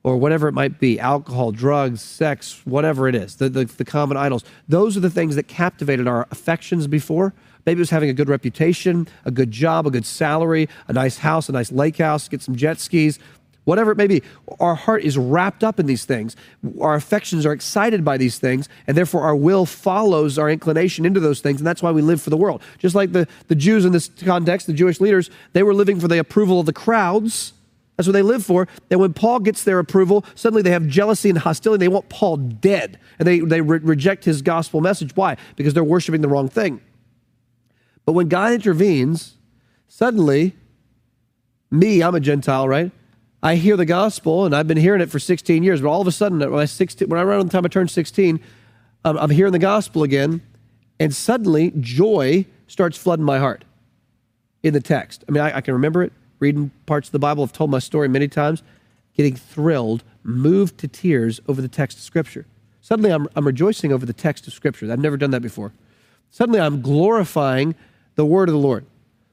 or 0.03 0.17
whatever 0.17 0.47
it 0.47 0.53
might 0.53 0.79
be 0.79 0.99
alcohol, 0.99 1.51
drugs, 1.51 2.01
sex, 2.01 2.61
whatever 2.65 3.07
it 3.07 3.15
is, 3.15 3.35
the, 3.35 3.49
the, 3.49 3.65
the 3.65 3.85
common 3.85 4.17
idols. 4.17 4.43
Those 4.67 4.95
are 4.95 5.01
the 5.01 5.09
things 5.09 5.35
that 5.35 5.47
captivated 5.47 6.07
our 6.07 6.27
affections 6.31 6.87
before 6.87 7.33
Maybe 7.69 7.81
it 7.81 7.85
was 7.85 7.91
having 7.91 8.09
a 8.09 8.13
good 8.13 8.29
reputation, 8.29 9.07
a 9.25 9.29
good 9.29 9.51
job, 9.51 9.85
a 9.85 9.91
good 9.91 10.03
salary, 10.03 10.67
a 10.87 10.93
nice 10.93 11.19
house, 11.19 11.49
a 11.49 11.51
nice 11.51 11.71
lake 11.71 11.97
house, 11.97 12.27
get 12.27 12.41
some 12.41 12.55
jet 12.55 12.79
skis, 12.79 13.19
whatever 13.65 13.91
it 13.91 13.95
may 13.95 14.07
be. 14.07 14.23
Our 14.59 14.73
heart 14.73 15.03
is 15.03 15.19
wrapped 15.19 15.63
up 15.63 15.79
in 15.79 15.85
these 15.85 16.03
things. 16.03 16.35
Our 16.81 16.95
affections 16.95 17.45
are 17.45 17.53
excited 17.53 18.03
by 18.03 18.17
these 18.17 18.39
things, 18.39 18.67
and 18.87 18.97
therefore 18.97 19.21
our 19.21 19.35
will 19.35 19.67
follows 19.67 20.39
our 20.39 20.49
inclination 20.49 21.05
into 21.05 21.19
those 21.19 21.41
things, 21.41 21.59
and 21.59 21.67
that's 21.67 21.83
why 21.83 21.91
we 21.91 22.01
live 22.01 22.19
for 22.19 22.31
the 22.31 22.37
world. 22.37 22.63
Just 22.79 22.95
like 22.95 23.11
the, 23.11 23.27
the 23.49 23.55
Jews 23.55 23.85
in 23.85 23.91
this 23.91 24.09
context, 24.25 24.65
the 24.65 24.73
Jewish 24.73 24.99
leaders, 24.99 25.29
they 25.53 25.61
were 25.61 25.75
living 25.75 25.99
for 25.99 26.07
the 26.07 26.17
approval 26.17 26.59
of 26.59 26.65
the 26.65 26.73
crowds. 26.73 27.53
That's 27.97 28.07
what 28.07 28.13
they 28.13 28.23
live 28.23 28.43
for. 28.43 28.67
And 28.89 28.99
when 28.99 29.13
Paul 29.13 29.41
gets 29.41 29.63
their 29.63 29.77
approval, 29.77 30.25
suddenly 30.33 30.63
they 30.63 30.71
have 30.71 30.87
jealousy 30.87 31.29
and 31.29 31.37
hostility. 31.37 31.85
They 31.85 31.87
want 31.87 32.09
Paul 32.09 32.37
dead. 32.37 32.97
And 33.19 33.27
they, 33.27 33.41
they 33.41 33.61
re- 33.61 33.77
reject 33.77 34.25
his 34.25 34.41
gospel 34.41 34.81
message. 34.81 35.15
Why? 35.15 35.37
Because 35.55 35.75
they're 35.75 35.83
worshiping 35.83 36.21
the 36.21 36.29
wrong 36.29 36.49
thing. 36.49 36.81
But 38.09 38.13
when 38.13 38.27
God 38.27 38.53
intervenes, 38.53 39.35
suddenly 39.87 40.55
me, 41.69 42.01
I'm 42.01 42.15
a 42.15 42.19
Gentile, 42.19 42.67
right? 42.67 42.91
I 43.43 43.53
hear 43.53 43.77
the 43.77 43.85
gospel, 43.85 44.45
and 44.45 44.55
I've 44.55 44.67
been 44.67 44.77
hearing 44.77 44.99
it 44.99 45.11
for 45.11 45.19
16 45.19 45.61
years. 45.61 45.79
But 45.79 45.89
all 45.89 46.01
of 46.01 46.07
a 46.07 46.11
sudden, 46.11 46.39
when 46.39 46.59
I 46.59 46.65
16, 46.65 47.07
when 47.07 47.19
I 47.19 47.21
around 47.21 47.45
the 47.45 47.51
time 47.51 47.65
I 47.65 47.67
turned 47.67 47.91
16, 47.91 48.39
um, 49.05 49.15
I'm 49.19 49.29
hearing 49.29 49.51
the 49.51 49.59
gospel 49.59 50.01
again, 50.01 50.41
and 50.99 51.13
suddenly 51.13 51.71
joy 51.79 52.47
starts 52.65 52.97
flooding 52.97 53.25
my 53.25 53.37
heart 53.37 53.63
in 54.63 54.73
the 54.73 54.81
text. 54.81 55.23
I 55.29 55.31
mean, 55.31 55.43
I, 55.43 55.57
I 55.57 55.61
can 55.61 55.75
remember 55.75 56.01
it 56.01 56.11
reading 56.39 56.71
parts 56.87 57.09
of 57.09 57.11
the 57.11 57.19
Bible. 57.19 57.43
I've 57.43 57.53
told 57.53 57.69
my 57.69 57.77
story 57.77 58.07
many 58.07 58.27
times, 58.27 58.63
getting 59.13 59.35
thrilled, 59.35 60.03
moved 60.23 60.79
to 60.79 60.87
tears 60.87 61.41
over 61.47 61.61
the 61.61 61.67
text 61.67 61.99
of 61.99 62.03
Scripture. 62.03 62.47
Suddenly, 62.81 63.11
I'm, 63.11 63.27
I'm 63.35 63.45
rejoicing 63.45 63.93
over 63.93 64.07
the 64.07 64.13
text 64.13 64.47
of 64.47 64.53
Scripture. 64.53 64.91
I've 64.91 64.97
never 64.97 65.15
done 65.15 65.29
that 65.29 65.43
before. 65.43 65.73
Suddenly, 66.31 66.59
I'm 66.59 66.81
glorifying 66.81 67.75
the 68.19 68.25
word 68.25 68.49
of 68.49 68.53
the 68.53 68.59
Lord. 68.59 68.85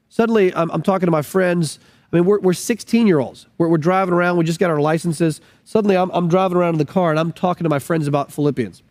Suddenly, 0.08 0.54
I'm, 0.54 0.70
I'm 0.70 0.80
talking 0.80 1.08
to 1.08 1.10
my 1.10 1.22
friends. 1.22 1.80
I 2.12 2.16
mean, 2.16 2.24
we're, 2.24 2.38
we're 2.38 2.52
16 2.52 3.08
year 3.08 3.18
olds. 3.18 3.46
We're, 3.58 3.66
we're 3.66 3.78
driving 3.78 4.14
around. 4.14 4.36
We 4.36 4.44
just 4.44 4.60
got 4.60 4.70
our 4.70 4.80
licenses. 4.80 5.40
Suddenly, 5.64 5.96
I'm, 5.96 6.08
I'm 6.12 6.28
driving 6.28 6.56
around 6.56 6.74
in 6.74 6.78
the 6.78 6.84
car 6.84 7.10
and 7.10 7.18
I'm 7.18 7.32
talking 7.32 7.64
to 7.64 7.68
my 7.68 7.80
friends 7.80 8.06
about 8.06 8.30
Philippians. 8.30 8.84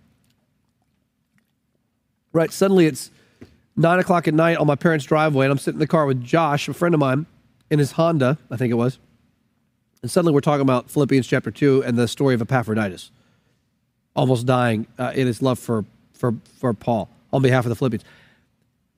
Right? 2.33 2.51
Suddenly, 2.51 2.87
it's 2.87 3.09
nine 3.77 3.99
o'clock 3.99 4.27
at 4.27 4.33
night 4.33 4.57
on 4.57 4.67
my 4.67 4.75
parents' 4.75 5.05
driveway, 5.05 5.45
and 5.45 5.51
I'm 5.53 5.57
sitting 5.59 5.77
in 5.77 5.79
the 5.79 5.87
car 5.87 6.05
with 6.05 6.21
Josh, 6.21 6.67
a 6.67 6.73
friend 6.73 6.93
of 6.93 6.99
mine, 6.99 7.25
in 7.69 7.79
his 7.79 7.93
Honda, 7.93 8.37
I 8.51 8.57
think 8.57 8.71
it 8.71 8.75
was. 8.75 8.99
And 10.01 10.11
suddenly, 10.11 10.33
we're 10.33 10.41
talking 10.41 10.61
about 10.61 10.89
Philippians 10.89 11.25
chapter 11.25 11.51
2 11.51 11.85
and 11.85 11.97
the 11.97 12.09
story 12.09 12.35
of 12.35 12.41
Epaphroditus, 12.41 13.11
almost 14.13 14.45
dying 14.45 14.87
uh, 14.99 15.13
in 15.15 15.25
his 15.25 15.41
love 15.41 15.57
for, 15.57 15.85
for, 16.11 16.33
for 16.57 16.73
Paul 16.73 17.09
on 17.31 17.41
behalf 17.41 17.63
of 17.63 17.69
the 17.69 17.75
Philippians. 17.77 18.03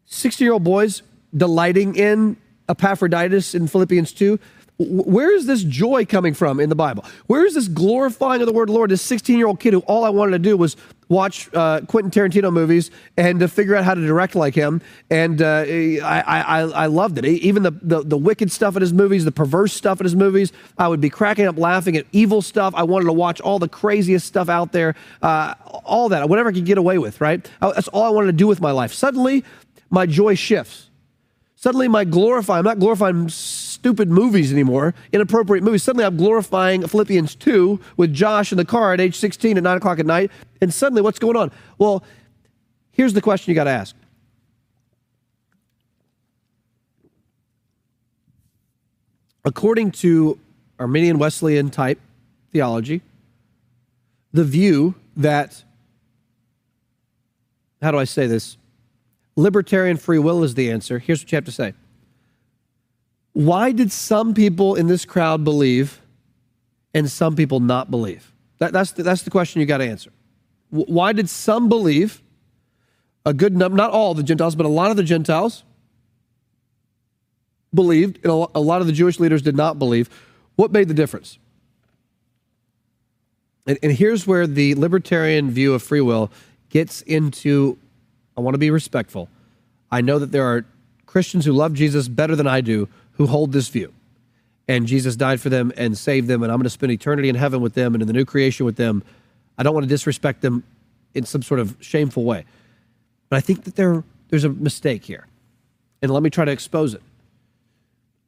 60 0.08 0.44
year 0.44 0.54
old 0.54 0.64
boys 0.64 1.04
delighting 1.36 1.96
in 1.96 2.38
Epaphroditus 2.70 3.54
in 3.54 3.68
Philippians 3.68 4.12
2. 4.14 4.40
Where 4.80 5.34
is 5.34 5.48
this 5.48 5.64
joy 5.64 6.06
coming 6.06 6.36
from 6.36 6.60
in 6.60 6.70
the 6.70 6.76
Bible? 6.76 7.04
Where 7.26 7.46
is 7.46 7.56
this 7.56 7.68
glorifying 7.68 8.42
of 8.42 8.48
the 8.48 8.54
word 8.54 8.64
of 8.64 8.68
the 8.68 8.74
Lord? 8.74 8.92
This 8.92 9.02
16 9.02 9.36
year 9.38 9.48
old 9.48 9.60
kid 9.60 9.74
who 9.74 9.80
all 9.82 10.04
I 10.04 10.10
wanted 10.10 10.32
to 10.32 10.40
do 10.40 10.56
was 10.56 10.78
watch 11.10 11.50
uh, 11.54 11.82
Quentin 11.88 12.12
Tarantino 12.12 12.54
movies 12.54 12.92
and 13.16 13.40
to 13.40 13.48
figure 13.48 13.76
out 13.76 13.86
how 13.86 13.96
to 13.96 14.06
direct 14.06 14.36
like 14.36 14.54
him. 14.54 14.82
And 15.10 15.42
uh, 15.42 15.64
I, 15.66 16.22
I, 16.22 16.60
I 16.62 16.86
loved 16.88 17.18
it. 17.18 17.26
Even 17.26 17.64
the, 17.64 17.72
the, 17.72 18.04
the, 18.04 18.18
wicked 18.18 18.52
stuff 18.52 18.76
in 18.76 18.82
his 18.82 18.94
movies, 18.94 19.26
the 19.26 19.32
perverse 19.32 19.74
stuff 19.74 20.00
in 20.00 20.06
his 20.06 20.16
movies, 20.16 20.52
I 20.78 20.88
would 20.88 21.02
be 21.02 21.10
cracking 21.10 21.48
up 21.48 21.58
laughing 21.58 21.98
at 21.98 22.06
evil 22.12 22.44
stuff. 22.44 22.76
I 22.76 22.84
wanted 22.84 23.06
to 23.06 23.14
watch 23.14 23.42
all 23.42 23.58
the 23.58 23.70
craziest 23.70 24.28
stuff 24.28 24.50
out 24.50 24.74
there, 24.74 24.96
uh, 25.24 25.56
all 25.86 26.10
that, 26.10 26.30
whatever 26.30 26.50
I 26.50 26.52
could 26.52 26.66
get 26.66 26.78
away 26.78 27.00
with, 27.00 27.20
right? 27.20 27.50
That's 27.62 27.88
all 27.88 28.04
I 28.04 28.10
wanted 28.10 28.28
to 28.28 28.34
do 28.34 28.46
with 28.46 28.62
my 28.62 28.72
life. 28.72 28.94
Suddenly, 28.94 29.44
my 29.90 30.06
joy 30.06 30.36
shifts. 30.36 30.90
Suddenly, 31.56 31.88
my 31.88 32.04
glorify, 32.04 32.60
I'm 32.60 32.64
not 32.64 32.78
glorifying 32.78 33.30
stupid 33.30 34.10
movies 34.10 34.54
anymore, 34.54 34.94
inappropriate 35.12 35.64
movies. 35.64 35.82
Suddenly, 35.82 36.06
I'm 36.06 36.16
glorifying 36.16 36.88
Philippians 36.88 37.34
2 37.36 37.80
with 37.98 38.14
Josh 38.14 38.52
in 38.52 38.58
the 38.58 38.66
car 38.66 38.94
at 38.94 39.02
age 39.02 39.16
16 39.16 39.58
at 39.58 39.64
9 39.64 39.78
o'clock 39.78 40.00
at 40.00 40.06
night. 40.06 40.32
And 40.62 40.72
suddenly, 40.74 41.02
what's 41.02 41.18
going 41.18 41.36
on? 41.36 41.52
Well, 41.80 42.04
here's 42.92 43.14
the 43.14 43.22
question 43.22 43.50
you 43.50 43.56
got 43.56 43.64
to 43.64 43.72
ask. 43.72 43.96
According 49.44 49.92
to 49.92 50.38
Arminian 50.78 51.18
Wesleyan 51.18 51.70
type 51.70 52.00
theology, 52.52 53.02
the 54.32 54.44
view 54.44 54.94
that, 55.16 55.64
how 57.82 57.92
do 57.92 57.98
I 57.98 58.04
say 58.04 58.28
this? 58.28 58.58
Libertarian 59.38 59.98
free 59.98 60.18
will 60.18 60.44
is 60.44 60.56
the 60.56 60.72
answer. 60.72 60.98
Here's 60.98 61.22
what 61.22 61.32
you 61.32 61.36
have 61.38 61.46
to 61.46 61.52
say. 61.52 61.74
Why 63.34 63.72
did 63.72 63.92
some 63.92 64.34
people 64.34 64.74
in 64.74 64.88
this 64.88 65.06
crowd 65.06 65.44
believe 65.44 66.02
and 66.94 67.10
some 67.10 67.36
people 67.36 67.60
not 67.60 67.92
believe? 67.92 68.34
That, 68.58 68.74
that's, 68.74 68.94
the, 68.94 69.04
that's 69.04 69.22
the 69.22 69.30
question 69.30 69.62
you 69.62 69.68
got 69.68 69.78
to 69.78 69.86
answer. 69.86 70.10
Why 70.72 71.14
did 71.14 71.30
some 71.30 71.70
believe? 71.70 72.24
A 73.26 73.34
good 73.34 73.56
number, 73.56 73.78
not 73.78 73.92
all 73.92 74.16
the 74.16 74.24
Gentiles, 74.24 74.56
but 74.56 74.66
a 74.66 74.70
lot 74.70 74.90
of 74.90 74.98
the 74.98 75.04
Gentiles 75.04 75.64
believed, 77.74 78.18
and 78.24 78.32
a 78.32 78.60
lot 78.60 78.82
of 78.82 78.88
the 78.88 78.94
Jewish 78.94 79.20
leaders 79.20 79.42
did 79.44 79.56
not 79.56 79.78
believe. 79.78 80.10
What 80.56 80.72
made 80.72 80.88
the 80.88 80.94
difference? 80.94 81.38
And, 83.68 83.78
and 83.84 83.92
here's 83.92 84.26
where 84.26 84.48
the 84.48 84.74
libertarian 84.76 85.52
view 85.52 85.74
of 85.76 85.84
free 85.84 86.02
will 86.02 86.32
gets 86.70 87.02
into 87.04 87.78
I 88.38 88.42
want 88.42 88.54
to 88.54 88.60
be 88.60 88.70
respectful. 88.70 89.30
I 89.92 90.02
know 90.02 90.20
that 90.20 90.32
there 90.32 90.46
are 90.46 90.66
Christians 91.06 91.46
who 91.46 91.54
love 91.54 91.74
Jesus 91.74 92.08
better 92.08 92.36
than 92.36 92.48
I 92.48 92.62
do 92.62 92.88
who 93.14 93.26
hold 93.26 93.52
this 93.52 93.68
view. 93.68 93.94
And 94.68 94.86
Jesus 94.86 95.16
died 95.16 95.42
for 95.42 95.50
them 95.50 95.72
and 95.76 95.98
saved 95.98 96.28
them, 96.28 96.44
and 96.44 96.52
I'm 96.52 96.58
going 96.58 96.66
to 96.66 96.70
spend 96.70 96.92
eternity 96.92 97.30
in 97.30 97.36
heaven 97.36 97.62
with 97.62 97.74
them 97.74 97.96
and 97.96 98.02
in 98.02 98.08
the 98.08 98.14
new 98.14 98.26
creation 98.26 98.66
with 98.66 98.76
them. 98.76 99.04
I 99.58 99.64
don't 99.64 99.74
want 99.74 99.86
to 99.86 99.90
disrespect 99.90 100.42
them 100.42 100.64
in 101.14 101.26
some 101.26 101.42
sort 101.42 101.60
of 101.60 101.76
shameful 101.80 102.26
way. 102.26 102.46
But 103.30 103.38
I 103.38 103.40
think 103.40 103.64
that 103.64 103.76
there, 103.76 104.04
there's 104.30 104.44
a 104.44 104.50
mistake 104.50 105.06
here. 105.06 105.26
And 106.02 106.12
let 106.12 106.22
me 106.22 106.30
try 106.30 106.46
to 106.46 106.52
expose 106.52 106.94
it. 106.94 107.02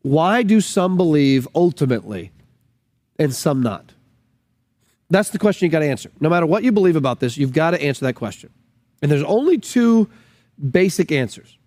Why 0.01 0.43
do 0.43 0.61
some 0.61 0.97
believe 0.97 1.47
ultimately 1.53 2.31
and 3.19 3.33
some 3.33 3.61
not? 3.61 3.91
That's 5.09 5.29
the 5.29 5.39
question 5.39 5.65
you 5.65 5.71
got 5.71 5.79
to 5.79 5.89
answer. 5.89 6.09
No 6.19 6.29
matter 6.29 6.45
what 6.45 6.63
you 6.63 6.71
believe 6.71 6.95
about 6.95 7.19
this, 7.19 7.37
you've 7.37 7.53
got 7.53 7.71
to 7.71 7.81
answer 7.81 8.05
that 8.05 8.13
question. 8.13 8.49
And 9.01 9.11
there's 9.11 9.23
only 9.23 9.57
two 9.57 10.09
basic 10.71 11.11
answers. 11.11 11.57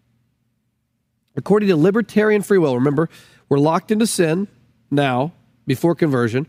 According 1.37 1.69
to 1.69 1.77
libertarian 1.77 2.43
free 2.43 2.59
will, 2.59 2.75
remember, 2.75 3.09
we're 3.49 3.59
locked 3.59 3.91
into 3.91 4.07
sin 4.07 4.49
now 4.91 5.33
before 5.67 5.95
conversion. 5.95 6.47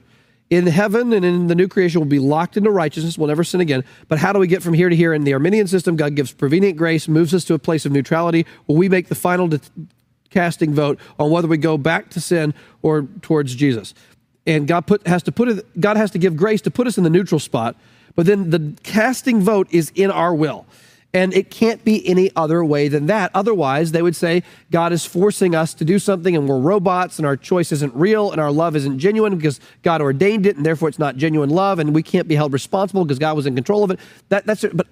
In 0.49 0.67
heaven 0.67 1.13
and 1.13 1.23
in 1.25 1.47
the 1.47 1.55
new 1.55 1.67
creation, 1.67 2.01
we'll 2.01 2.09
be 2.09 2.19
locked 2.19 2.57
into 2.57 2.69
righteousness. 2.69 3.17
We'll 3.17 3.29
never 3.29 3.43
sin 3.43 3.61
again. 3.61 3.83
But 4.07 4.19
how 4.19 4.33
do 4.33 4.39
we 4.39 4.47
get 4.47 4.61
from 4.61 4.73
here 4.73 4.89
to 4.89 4.95
here? 4.95 5.13
In 5.13 5.23
the 5.23 5.33
Arminian 5.33 5.67
system, 5.67 5.95
God 5.95 6.15
gives 6.15 6.33
prevenient 6.33 6.77
grace, 6.77 7.07
moves 7.07 7.33
us 7.33 7.45
to 7.45 7.53
a 7.53 7.59
place 7.59 7.85
of 7.85 7.91
neutrality 7.91 8.45
where 8.65 8.77
we 8.77 8.89
make 8.89 9.07
the 9.07 9.15
final 9.15 9.47
de- 9.47 9.61
casting 10.29 10.73
vote 10.73 10.99
on 11.17 11.31
whether 11.31 11.47
we 11.47 11.57
go 11.57 11.77
back 11.77 12.09
to 12.09 12.21
sin 12.21 12.53
or 12.81 13.07
towards 13.21 13.55
Jesus. 13.55 13.93
And 14.45 14.67
God 14.67 14.85
put, 14.85 15.07
has 15.07 15.23
to 15.23 15.31
put 15.31 15.47
it, 15.47 15.79
God 15.79 15.95
has 15.95 16.11
to 16.11 16.19
give 16.19 16.35
grace 16.35 16.61
to 16.61 16.71
put 16.71 16.87
us 16.87 16.97
in 16.97 17.03
the 17.03 17.09
neutral 17.09 17.39
spot 17.39 17.75
but 18.15 18.25
then 18.25 18.49
the 18.49 18.73
casting 18.83 19.41
vote 19.41 19.67
is 19.71 19.91
in 19.95 20.11
our 20.11 20.33
will. 20.33 20.65
And 21.15 21.31
it 21.35 21.51
can't 21.51 21.83
be 21.85 22.07
any 22.07 22.31
other 22.35 22.65
way 22.65 22.87
than 22.87 23.05
that. 23.05 23.29
Otherwise, 23.35 23.91
they 23.91 24.01
would 24.01 24.15
say 24.15 24.41
God 24.71 24.91
is 24.91 25.05
forcing 25.05 25.53
us 25.53 25.75
to 25.75 25.85
do 25.85 25.99
something 25.99 26.35
and 26.35 26.49
we're 26.49 26.57
robots 26.57 27.19
and 27.19 27.25
our 27.27 27.37
choice 27.37 27.71
isn't 27.71 27.93
real 27.93 28.31
and 28.31 28.41
our 28.41 28.51
love 28.51 28.75
isn't 28.75 28.97
genuine 28.97 29.37
because 29.37 29.59
God 29.83 30.01
ordained 30.01 30.47
it 30.47 30.55
and 30.55 30.65
therefore 30.65 30.89
it's 30.89 30.97
not 30.97 31.15
genuine 31.15 31.51
love 31.51 31.77
and 31.77 31.93
we 31.93 32.01
can't 32.01 32.27
be 32.27 32.33
held 32.33 32.51
responsible 32.51 33.05
because 33.05 33.19
God 33.19 33.35
was 33.35 33.45
in 33.45 33.53
control 33.53 33.83
of 33.83 33.91
it. 33.91 33.99
That, 34.29 34.47
that's 34.47 34.63
it. 34.63 34.75
But 34.75 34.87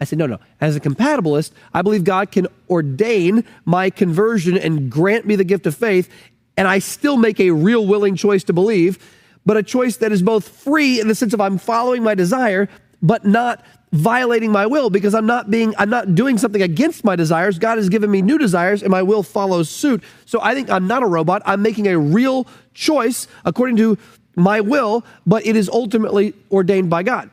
I 0.00 0.04
said, 0.04 0.20
no, 0.20 0.26
no. 0.26 0.38
As 0.60 0.76
a 0.76 0.80
compatibilist, 0.80 1.50
I 1.74 1.82
believe 1.82 2.04
God 2.04 2.30
can 2.30 2.46
ordain 2.70 3.44
my 3.64 3.90
conversion 3.90 4.56
and 4.56 4.88
grant 4.90 5.26
me 5.26 5.36
the 5.36 5.44
gift 5.44 5.66
of 5.66 5.74
faith, 5.74 6.10
and 6.56 6.68
I 6.68 6.78
still 6.80 7.16
make 7.16 7.40
a 7.40 7.50
real 7.50 7.86
willing 7.86 8.14
choice 8.14 8.44
to 8.44 8.52
believe 8.52 8.98
but 9.46 9.56
a 9.56 9.62
choice 9.62 9.96
that 9.98 10.12
is 10.12 10.20
both 10.22 10.46
free 10.46 11.00
in 11.00 11.08
the 11.08 11.14
sense 11.14 11.32
of 11.32 11.40
I'm 11.40 11.56
following 11.56 12.02
my 12.02 12.14
desire, 12.14 12.68
but 13.00 13.24
not 13.24 13.64
violating 13.92 14.50
my 14.50 14.66
will 14.66 14.90
because 14.90 15.14
I'm 15.14 15.26
not 15.26 15.50
being 15.50 15.74
I'm 15.78 15.88
not 15.88 16.14
doing 16.14 16.36
something 16.36 16.60
against 16.60 17.04
my 17.04 17.16
desires. 17.16 17.58
God 17.58 17.78
has 17.78 17.88
given 17.88 18.10
me 18.10 18.20
new 18.20 18.36
desires 18.36 18.82
and 18.82 18.90
my 18.90 19.02
will 19.02 19.22
follows 19.22 19.70
suit. 19.70 20.02
So 20.26 20.40
I 20.42 20.54
think 20.54 20.68
I'm 20.68 20.86
not 20.86 21.02
a 21.02 21.06
robot. 21.06 21.42
I'm 21.46 21.62
making 21.62 21.86
a 21.86 21.98
real 21.98 22.46
choice 22.74 23.28
according 23.44 23.76
to 23.76 23.96
my 24.34 24.60
will, 24.60 25.04
but 25.26 25.46
it 25.46 25.56
is 25.56 25.68
ultimately 25.68 26.34
ordained 26.50 26.90
by 26.90 27.02
God. 27.02 27.30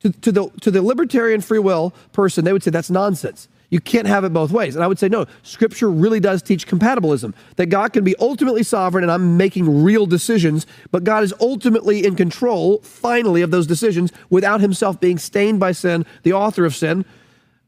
To, 0.00 0.10
to 0.10 0.32
the 0.32 0.48
to 0.62 0.70
the 0.70 0.80
libertarian 0.80 1.40
free 1.40 1.58
will 1.58 1.92
person, 2.12 2.44
they 2.44 2.52
would 2.52 2.62
say 2.62 2.70
that's 2.70 2.90
nonsense. 2.90 3.48
You 3.70 3.80
can't 3.80 4.06
have 4.06 4.24
it 4.24 4.32
both 4.32 4.50
ways. 4.50 4.74
And 4.74 4.82
I 4.82 4.86
would 4.86 4.98
say, 4.98 5.08
no, 5.08 5.26
Scripture 5.42 5.90
really 5.90 6.20
does 6.20 6.40
teach 6.40 6.66
compatibilism, 6.66 7.34
that 7.56 7.66
God 7.66 7.92
can 7.92 8.02
be 8.02 8.16
ultimately 8.18 8.62
sovereign 8.62 9.04
and 9.04 9.12
I'm 9.12 9.36
making 9.36 9.82
real 9.82 10.06
decisions, 10.06 10.66
but 10.90 11.04
God 11.04 11.22
is 11.22 11.34
ultimately 11.40 12.06
in 12.06 12.16
control, 12.16 12.78
finally, 12.78 13.42
of 13.42 13.50
those 13.50 13.66
decisions 13.66 14.10
without 14.30 14.60
himself 14.60 14.98
being 15.00 15.18
stained 15.18 15.60
by 15.60 15.72
sin, 15.72 16.06
the 16.22 16.32
author 16.32 16.64
of 16.64 16.74
sin, 16.74 17.04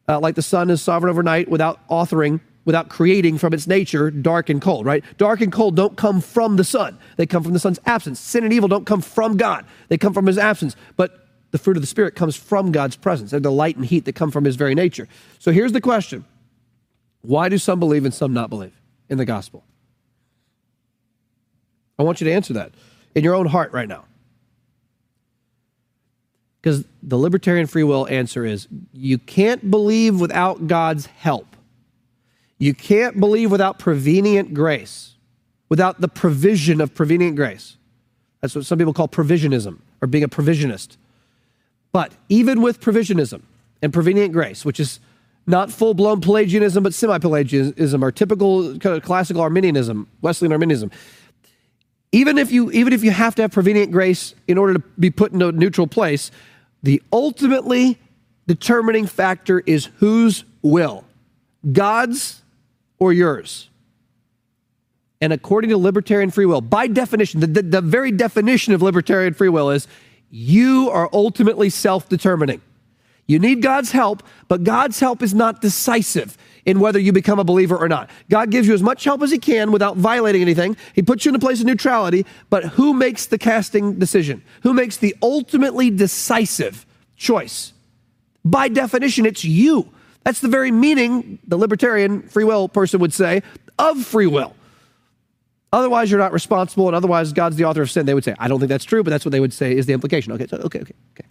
uh, 0.08 0.18
like 0.18 0.36
the 0.36 0.42
sun 0.42 0.70
is 0.70 0.80
sovereign 0.80 1.10
overnight 1.10 1.50
without 1.50 1.86
authoring, 1.88 2.40
without 2.64 2.88
creating 2.88 3.36
from 3.36 3.52
its 3.52 3.66
nature 3.66 4.10
dark 4.10 4.48
and 4.48 4.62
cold, 4.62 4.86
right? 4.86 5.04
Dark 5.18 5.42
and 5.42 5.52
cold 5.52 5.76
don't 5.76 5.96
come 5.98 6.22
from 6.22 6.56
the 6.56 6.64
sun, 6.64 6.98
they 7.16 7.26
come 7.26 7.42
from 7.42 7.52
the 7.52 7.58
sun's 7.58 7.78
absence. 7.84 8.18
Sin 8.18 8.42
and 8.42 8.52
evil 8.54 8.68
don't 8.68 8.86
come 8.86 9.02
from 9.02 9.36
God, 9.36 9.66
they 9.88 9.98
come 9.98 10.14
from 10.14 10.26
his 10.26 10.38
absence. 10.38 10.76
But 10.96 11.26
the 11.50 11.58
fruit 11.58 11.76
of 11.76 11.82
the 11.82 11.86
Spirit 11.86 12.14
comes 12.14 12.36
from 12.36 12.72
God's 12.72 12.96
presence. 12.96 13.30
They're 13.30 13.40
the 13.40 13.50
light 13.50 13.76
and 13.76 13.84
heat 13.84 14.04
that 14.04 14.14
come 14.14 14.30
from 14.30 14.44
His 14.44 14.56
very 14.56 14.74
nature. 14.74 15.08
So 15.38 15.52
here's 15.52 15.72
the 15.72 15.80
question 15.80 16.24
Why 17.22 17.48
do 17.48 17.59
some 17.59 17.80
believe 17.80 18.05
and 18.05 18.14
some 18.14 18.32
not 18.32 18.51
believe 18.51 18.74
in 19.09 19.18
the 19.18 19.24
gospel? 19.24 19.64
I 21.98 22.03
want 22.03 22.20
you 22.20 22.24
to 22.26 22.32
answer 22.32 22.55
that 22.55 22.72
in 23.14 23.24
your 23.24 23.34
own 23.34 23.46
heart 23.46 23.72
right 23.72 23.88
now. 23.88 24.05
Because 26.61 26.84
the 27.03 27.18
libertarian 27.18 27.66
free 27.66 27.84
will 27.84 28.07
answer 28.09 28.44
is 28.44 28.68
you 28.92 29.18
can't 29.18 29.70
believe 29.70 30.20
without 30.20 30.66
God's 30.66 31.07
help. 31.07 31.57
You 32.59 32.74
can't 32.74 33.18
believe 33.18 33.51
without 33.51 33.78
prevenient 33.78 34.55
grace. 34.55 35.14
without 35.68 36.01
the 36.01 36.09
provision 36.09 36.80
of 36.80 36.92
prevenient 36.94 37.36
grace. 37.36 37.76
That's 38.40 38.57
what 38.57 38.66
some 38.66 38.76
people 38.76 38.92
call 38.92 39.07
provisionism 39.07 39.78
or 40.03 40.09
being 40.09 40.24
a 40.24 40.28
provisionist. 40.28 40.96
But 41.93 42.12
even 42.28 42.62
with 42.62 42.80
provisionism 42.80 43.43
and 43.82 43.93
prevenient 43.93 44.32
grace, 44.32 44.64
which 44.64 44.78
is 44.78 45.01
not 45.47 45.70
full 45.70 45.95
blown 45.95 46.20
Pelagianism, 46.20 46.82
but 46.82 46.95
semi 46.95 47.18
Pelagianism 47.18 48.05
or 48.05 48.12
typical 48.12 48.78
classical 48.78 49.43
Arminianism, 49.43 50.09
Wesleyan 50.20 50.53
Arminianism. 50.53 50.91
Even 52.12 52.38
if, 52.38 52.51
you, 52.51 52.70
even 52.72 52.93
if 52.93 53.05
you 53.05 53.11
have 53.12 53.34
to 53.36 53.43
have 53.43 53.53
prevenient 53.53 53.93
grace 53.93 54.34
in 54.49 54.59
order 54.59 54.74
to 54.74 54.80
be 54.99 55.11
put 55.11 55.32
in 55.32 55.41
a 55.43 55.53
neutral 55.53 55.86
place, 55.86 56.30
the 56.82 57.01
ultimately 57.12 57.99
determining 58.47 59.07
factor 59.07 59.61
is 59.61 59.86
whose 59.99 60.45
will, 60.62 61.05
God's 61.72 62.43
or 62.99 63.12
yours. 63.12 63.68
And 65.20 65.32
according 65.32 65.70
to 65.70 65.76
libertarian 65.76 66.30
free 66.30 66.47
will, 66.47 66.61
by 66.61 66.86
definition, 66.86 67.41
the, 67.41 67.47
the, 67.47 67.62
the 67.62 67.80
very 67.80 68.11
definition 68.11 68.72
of 68.72 68.82
libertarian 68.82 69.34
free 69.34 69.51
will 69.51 69.70
is 69.70 69.86
you 70.31 70.89
are 70.91 71.09
ultimately 71.12 71.70
self 71.70 72.09
determining. 72.09 72.61
You 73.26 73.39
need 73.39 73.62
God's 73.62 73.93
help, 73.93 74.22
but 74.49 74.64
God's 74.64 74.99
help 74.99 75.22
is 75.22 75.35
not 75.35 75.61
decisive 75.61 76.37
in 76.64 76.81
whether 76.81 76.99
you 76.99 77.12
become 77.12 77.39
a 77.39 77.45
believer 77.45 77.76
or 77.76 77.89
not. 77.89 78.11
God 78.28 78.51
gives 78.51 78.66
you 78.66 78.74
as 78.74 78.83
much 78.83 79.05
help 79.05 79.22
as 79.22 79.31
He 79.31 79.39
can 79.39 79.70
without 79.72 79.97
violating 79.97 80.43
anything. 80.43 80.76
He 80.95 81.03
puts 81.03 81.24
you 81.24 81.31
in 81.31 81.37
a 81.37 81.39
place 81.39 81.61
of 81.61 81.66
neutrality, 81.66 82.26
but 82.49 82.64
who 82.64 82.93
makes 82.93 83.26
the 83.26 83.39
casting 83.39 83.99
decision? 83.99 84.43
Who 84.62 84.72
makes 84.72 84.97
the 84.97 85.14
ultimately 85.22 85.91
decisive 85.91 86.87
choice? 87.16 87.72
By 88.45 88.68
definition, 88.68 89.26
it's 89.26 89.45
you. 89.45 89.93
That's 90.24 90.41
the 90.41 90.49
very 90.49 90.70
meaning, 90.70 91.39
the 91.47 91.57
libertarian 91.57 92.22
free 92.22 92.45
will 92.45 92.68
person 92.68 93.01
would 93.01 93.14
say, 93.14 93.43
of 93.78 94.05
free 94.05 94.26
will. 94.26 94.55
Otherwise, 95.72 96.10
you're 96.10 96.18
not 96.18 96.32
responsible, 96.32 96.88
and 96.88 96.96
otherwise, 96.96 97.32
God's 97.32 97.56
the 97.56 97.64
author 97.64 97.82
of 97.82 97.90
sin. 97.90 98.06
They 98.06 98.14
would 98.14 98.24
say, 98.24 98.34
I 98.38 98.48
don't 98.48 98.58
think 98.58 98.70
that's 98.70 98.84
true, 98.84 99.04
but 99.04 99.10
that's 99.10 99.24
what 99.24 99.30
they 99.30 99.40
would 99.40 99.52
say 99.52 99.76
is 99.76 99.86
the 99.86 99.92
implication. 99.92 100.32
Okay, 100.32 100.46
so, 100.46 100.56
okay, 100.56 100.80
okay, 100.80 100.94
okay. 101.12 101.28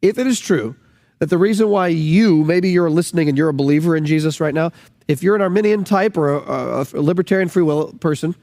If 0.00 0.18
it 0.18 0.26
is 0.26 0.38
true 0.38 0.76
that 1.18 1.30
the 1.30 1.38
reason 1.38 1.68
why 1.68 1.88
you, 1.88 2.44
maybe 2.44 2.70
you're 2.70 2.90
listening 2.90 3.28
and 3.28 3.36
you're 3.36 3.48
a 3.48 3.54
believer 3.54 3.96
in 3.96 4.06
Jesus 4.06 4.40
right 4.40 4.54
now, 4.54 4.70
if 5.08 5.22
you're 5.22 5.34
an 5.34 5.42
Arminian 5.42 5.84
type 5.84 6.16
or 6.16 6.34
a, 6.34 6.38
a, 6.38 6.80
a 6.94 7.00
libertarian 7.00 7.48
free 7.48 7.62
will 7.62 7.92
person, 7.94 8.36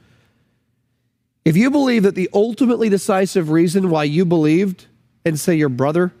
if 1.44 1.56
you 1.56 1.70
believe 1.70 2.02
that 2.02 2.14
the 2.14 2.28
ultimately 2.34 2.88
decisive 2.88 3.50
reason 3.50 3.88
why 3.88 4.04
you 4.04 4.24
believed 4.24 4.86
and 5.24 5.40
say 5.40 5.54
your 5.54 5.70
brother 5.70 6.12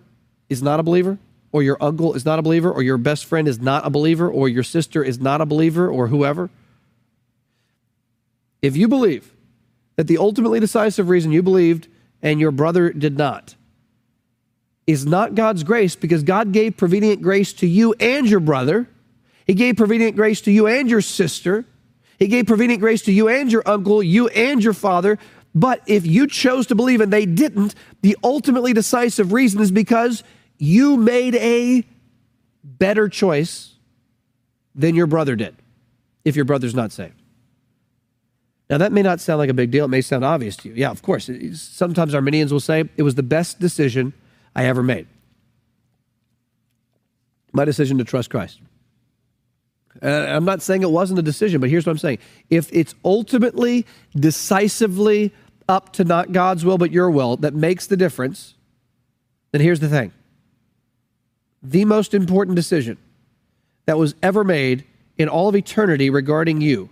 is 0.48 0.62
not 0.62 0.80
a 0.80 0.82
believer, 0.82 1.18
or 1.52 1.62
your 1.62 1.76
uncle 1.80 2.14
is 2.14 2.24
not 2.24 2.38
a 2.38 2.42
believer, 2.42 2.70
or 2.70 2.82
your 2.82 2.96
best 2.96 3.24
friend 3.26 3.48
is 3.48 3.58
not 3.60 3.86
a 3.86 3.90
believer, 3.90 4.30
or 4.30 4.48
your 4.48 4.62
sister 4.62 5.02
is 5.02 5.20
not 5.20 5.40
a 5.40 5.46
believer, 5.46 5.88
or 5.88 6.06
whoever, 6.08 6.48
if 8.62 8.76
you 8.76 8.88
believe 8.88 9.32
that 9.96 10.06
the 10.06 10.18
ultimately 10.18 10.60
decisive 10.60 11.08
reason 11.08 11.32
you 11.32 11.42
believed 11.42 11.88
and 12.22 12.40
your 12.40 12.50
brother 12.50 12.92
did 12.92 13.16
not 13.16 13.54
is 14.86 15.06
not 15.06 15.34
God's 15.34 15.62
grace 15.62 15.94
because 15.94 16.22
God 16.22 16.52
gave 16.52 16.76
prevenient 16.76 17.22
grace 17.22 17.52
to 17.54 17.66
you 17.66 17.94
and 18.00 18.28
your 18.28 18.40
brother, 18.40 18.88
He 19.46 19.54
gave 19.54 19.76
prevenient 19.76 20.16
grace 20.16 20.40
to 20.42 20.50
you 20.50 20.66
and 20.66 20.90
your 20.90 21.00
sister, 21.00 21.64
He 22.18 22.26
gave 22.26 22.46
prevenient 22.46 22.80
grace 22.80 23.02
to 23.02 23.12
you 23.12 23.28
and 23.28 23.50
your 23.52 23.62
uncle, 23.66 24.02
you 24.02 24.28
and 24.28 24.62
your 24.62 24.72
father. 24.72 25.18
But 25.54 25.82
if 25.86 26.06
you 26.06 26.26
chose 26.26 26.66
to 26.68 26.74
believe 26.74 27.00
and 27.00 27.12
they 27.12 27.26
didn't, 27.26 27.74
the 28.02 28.16
ultimately 28.22 28.72
decisive 28.72 29.32
reason 29.32 29.60
is 29.60 29.70
because 29.70 30.22
you 30.58 30.96
made 30.96 31.34
a 31.36 31.84
better 32.62 33.08
choice 33.08 33.74
than 34.74 34.94
your 34.94 35.06
brother 35.06 35.36
did 35.36 35.56
if 36.24 36.36
your 36.36 36.44
brother's 36.44 36.74
not 36.74 36.92
saved. 36.92 37.19
Now, 38.70 38.78
that 38.78 38.92
may 38.92 39.02
not 39.02 39.20
sound 39.20 39.40
like 39.40 39.50
a 39.50 39.54
big 39.54 39.72
deal. 39.72 39.86
It 39.86 39.88
may 39.88 40.00
sound 40.00 40.24
obvious 40.24 40.56
to 40.58 40.68
you. 40.68 40.74
Yeah, 40.76 40.90
of 40.90 41.02
course. 41.02 41.28
Sometimes 41.54 42.14
Arminians 42.14 42.52
will 42.52 42.60
say 42.60 42.88
it 42.96 43.02
was 43.02 43.16
the 43.16 43.22
best 43.24 43.58
decision 43.58 44.12
I 44.54 44.66
ever 44.66 44.80
made. 44.80 45.08
My 47.52 47.64
decision 47.64 47.98
to 47.98 48.04
trust 48.04 48.30
Christ. 48.30 48.60
Uh, 50.00 50.06
I'm 50.06 50.44
not 50.44 50.62
saying 50.62 50.82
it 50.82 50.90
wasn't 50.90 51.18
a 51.18 51.22
decision, 51.22 51.60
but 51.60 51.68
here's 51.68 51.84
what 51.84 51.90
I'm 51.90 51.98
saying. 51.98 52.18
If 52.48 52.72
it's 52.72 52.94
ultimately, 53.04 53.86
decisively 54.14 55.32
up 55.68 55.92
to 55.94 56.04
not 56.04 56.30
God's 56.30 56.64
will, 56.64 56.78
but 56.78 56.92
your 56.92 57.10
will 57.10 57.36
that 57.38 57.54
makes 57.54 57.88
the 57.88 57.96
difference, 57.96 58.54
then 59.50 59.60
here's 59.60 59.80
the 59.80 59.88
thing 59.88 60.12
the 61.60 61.84
most 61.84 62.14
important 62.14 62.54
decision 62.54 62.98
that 63.86 63.98
was 63.98 64.14
ever 64.22 64.44
made 64.44 64.84
in 65.18 65.28
all 65.28 65.48
of 65.48 65.56
eternity 65.56 66.08
regarding 66.08 66.60
you 66.60 66.88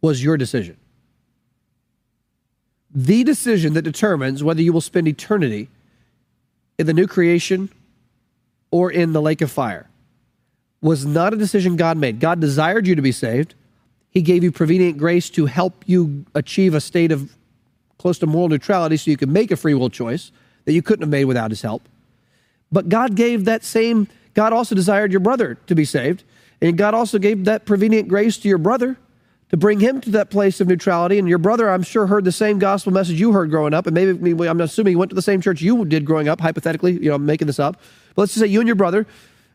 was 0.00 0.22
your 0.22 0.36
decision. 0.36 0.76
The 2.94 3.24
decision 3.24 3.74
that 3.74 3.82
determines 3.82 4.42
whether 4.42 4.62
you 4.62 4.72
will 4.72 4.80
spend 4.80 5.08
eternity 5.08 5.68
in 6.78 6.86
the 6.86 6.94
new 6.94 7.06
creation 7.06 7.70
or 8.70 8.90
in 8.90 9.12
the 9.12 9.22
lake 9.22 9.40
of 9.40 9.50
fire 9.50 9.88
was 10.80 11.04
not 11.04 11.32
a 11.32 11.36
decision 11.36 11.76
God 11.76 11.96
made. 11.96 12.20
God 12.20 12.40
desired 12.40 12.86
you 12.86 12.94
to 12.94 13.02
be 13.02 13.12
saved. 13.12 13.54
He 14.10 14.22
gave 14.22 14.42
you 14.44 14.52
prevenient 14.52 14.98
grace 14.98 15.28
to 15.30 15.46
help 15.46 15.84
you 15.86 16.24
achieve 16.34 16.74
a 16.74 16.80
state 16.80 17.12
of 17.12 17.36
close 17.98 18.18
to 18.18 18.26
moral 18.26 18.48
neutrality 18.48 18.96
so 18.96 19.10
you 19.10 19.16
could 19.16 19.28
make 19.28 19.50
a 19.50 19.56
free 19.56 19.74
will 19.74 19.90
choice 19.90 20.30
that 20.64 20.72
you 20.72 20.82
couldn't 20.82 21.02
have 21.02 21.10
made 21.10 21.24
without 21.24 21.50
his 21.50 21.62
help. 21.62 21.88
But 22.70 22.88
God 22.88 23.14
gave 23.14 23.44
that 23.44 23.64
same, 23.64 24.08
God 24.34 24.52
also 24.52 24.74
desired 24.74 25.12
your 25.12 25.20
brother 25.20 25.56
to 25.66 25.74
be 25.74 25.84
saved. 25.84 26.24
And 26.60 26.78
God 26.78 26.94
also 26.94 27.18
gave 27.18 27.44
that 27.44 27.66
prevenient 27.66 28.08
grace 28.08 28.38
to 28.38 28.48
your 28.48 28.58
brother 28.58 28.96
to 29.50 29.56
bring 29.56 29.80
him 29.80 30.00
to 30.00 30.10
that 30.10 30.30
place 30.30 30.60
of 30.60 30.68
neutrality. 30.68 31.18
And 31.18 31.28
your 31.28 31.38
brother, 31.38 31.70
I'm 31.70 31.82
sure, 31.82 32.06
heard 32.06 32.24
the 32.24 32.32
same 32.32 32.58
gospel 32.58 32.92
message 32.92 33.20
you 33.20 33.32
heard 33.32 33.50
growing 33.50 33.74
up. 33.74 33.86
And 33.86 33.94
maybe, 33.94 34.48
I'm 34.48 34.60
assuming 34.60 34.92
he 34.92 34.96
went 34.96 35.10
to 35.10 35.14
the 35.14 35.22
same 35.22 35.40
church 35.40 35.60
you 35.60 35.84
did 35.84 36.04
growing 36.04 36.28
up, 36.28 36.40
hypothetically. 36.40 36.92
You 36.92 37.10
know, 37.10 37.14
I'm 37.14 37.26
making 37.26 37.46
this 37.46 37.60
up. 37.60 37.80
But 38.14 38.22
let's 38.22 38.32
just 38.32 38.42
say 38.42 38.48
you 38.48 38.60
and 38.60 38.66
your 38.66 38.76
brother 38.76 39.06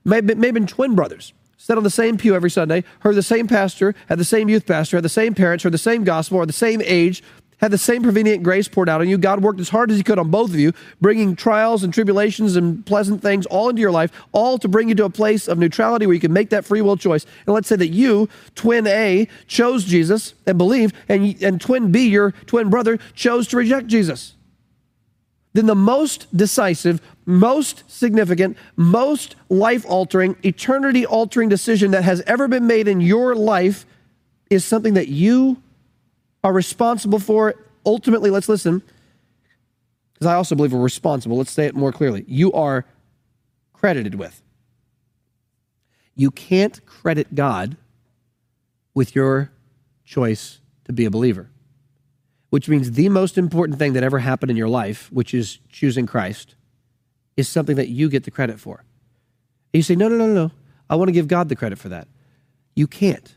may, 0.05 0.17
have 0.17 0.25
been 0.25 0.67
twin 0.67 0.95
brothers, 0.95 1.33
sat 1.57 1.77
on 1.77 1.83
the 1.83 1.89
same 1.89 2.17
pew 2.17 2.35
every 2.35 2.49
Sunday, 2.49 2.83
heard 2.99 3.15
the 3.15 3.23
same 3.23 3.47
pastor, 3.47 3.93
had 4.07 4.17
the 4.17 4.23
same 4.23 4.49
youth 4.49 4.65
pastor, 4.65 4.97
had 4.97 5.03
the 5.03 5.09
same 5.09 5.35
parents, 5.35 5.63
heard 5.63 5.73
the 5.73 5.77
same 5.77 6.03
gospel, 6.03 6.37
or 6.37 6.45
the 6.45 6.53
same 6.53 6.81
age, 6.85 7.21
had 7.61 7.71
the 7.71 7.77
same 7.77 8.01
prevenient 8.01 8.43
grace 8.43 8.67
poured 8.67 8.89
out 8.89 9.01
on 9.01 9.07
you. 9.07 9.17
God 9.17 9.41
worked 9.41 9.59
as 9.59 9.69
hard 9.69 9.91
as 9.91 9.97
He 9.97 10.03
could 10.03 10.17
on 10.17 10.31
both 10.31 10.49
of 10.49 10.59
you, 10.59 10.73
bringing 10.99 11.35
trials 11.35 11.83
and 11.83 11.93
tribulations 11.93 12.55
and 12.55 12.85
pleasant 12.85 13.21
things 13.21 13.45
all 13.45 13.69
into 13.69 13.81
your 13.81 13.91
life, 13.91 14.11
all 14.31 14.57
to 14.57 14.67
bring 14.67 14.89
you 14.89 14.95
to 14.95 15.05
a 15.05 15.09
place 15.09 15.47
of 15.47 15.59
neutrality 15.59 16.07
where 16.07 16.15
you 16.15 16.19
can 16.19 16.33
make 16.33 16.49
that 16.49 16.65
free 16.65 16.81
will 16.81 16.97
choice. 16.97 17.25
And 17.45 17.53
let's 17.53 17.67
say 17.67 17.75
that 17.75 17.89
you, 17.89 18.27
twin 18.55 18.87
A, 18.87 19.27
chose 19.47 19.85
Jesus 19.85 20.33
and 20.47 20.57
believed, 20.57 20.95
and, 21.07 21.41
and 21.41 21.61
twin 21.61 21.91
B, 21.91 22.09
your 22.09 22.31
twin 22.47 22.69
brother, 22.69 22.97
chose 23.13 23.47
to 23.49 23.57
reject 23.57 23.87
Jesus. 23.87 24.33
Then 25.53 25.65
the 25.65 25.75
most 25.75 26.35
decisive, 26.35 27.01
most 27.25 27.83
significant, 27.91 28.57
most 28.75 29.35
life 29.49 29.85
altering, 29.87 30.35
eternity 30.43 31.05
altering 31.05 31.49
decision 31.49 31.91
that 31.91 32.05
has 32.05 32.21
ever 32.21 32.47
been 32.47 32.65
made 32.65 32.87
in 32.87 33.01
your 33.01 33.35
life 33.35 33.85
is 34.49 34.65
something 34.65 34.93
that 34.95 35.09
you 35.09 35.61
are 36.43 36.53
responsible 36.53 37.19
for 37.19 37.49
it. 37.49 37.57
Ultimately, 37.85 38.29
let's 38.29 38.49
listen, 38.49 38.81
because 40.13 40.27
I 40.27 40.35
also 40.35 40.55
believe 40.55 40.73
we're 40.73 40.79
responsible. 40.79 41.37
Let's 41.37 41.51
say 41.51 41.65
it 41.65 41.75
more 41.75 41.91
clearly. 41.91 42.23
You 42.27 42.51
are 42.53 42.85
credited 43.73 44.15
with. 44.15 44.41
You 46.15 46.29
can't 46.29 46.85
credit 46.85 47.33
God 47.33 47.77
with 48.93 49.15
your 49.15 49.51
choice 50.05 50.59
to 50.85 50.93
be 50.93 51.05
a 51.05 51.09
believer, 51.09 51.49
which 52.49 52.69
means 52.69 52.91
the 52.91 53.09
most 53.09 53.37
important 53.37 53.79
thing 53.79 53.93
that 53.93 54.03
ever 54.03 54.19
happened 54.19 54.51
in 54.51 54.57
your 54.57 54.67
life, 54.67 55.09
which 55.11 55.33
is 55.33 55.59
choosing 55.69 56.05
Christ, 56.05 56.55
is 57.37 57.47
something 57.47 57.77
that 57.77 57.87
you 57.87 58.09
get 58.09 58.23
the 58.25 58.31
credit 58.31 58.59
for. 58.59 58.83
And 59.73 59.79
you 59.79 59.83
say, 59.83 59.95
no, 59.95 60.09
no, 60.09 60.17
no, 60.17 60.27
no. 60.27 60.51
I 60.89 60.95
want 60.95 61.07
to 61.07 61.13
give 61.13 61.27
God 61.27 61.49
the 61.49 61.55
credit 61.55 61.79
for 61.79 61.89
that. 61.89 62.07
You 62.75 62.87
can't 62.87 63.35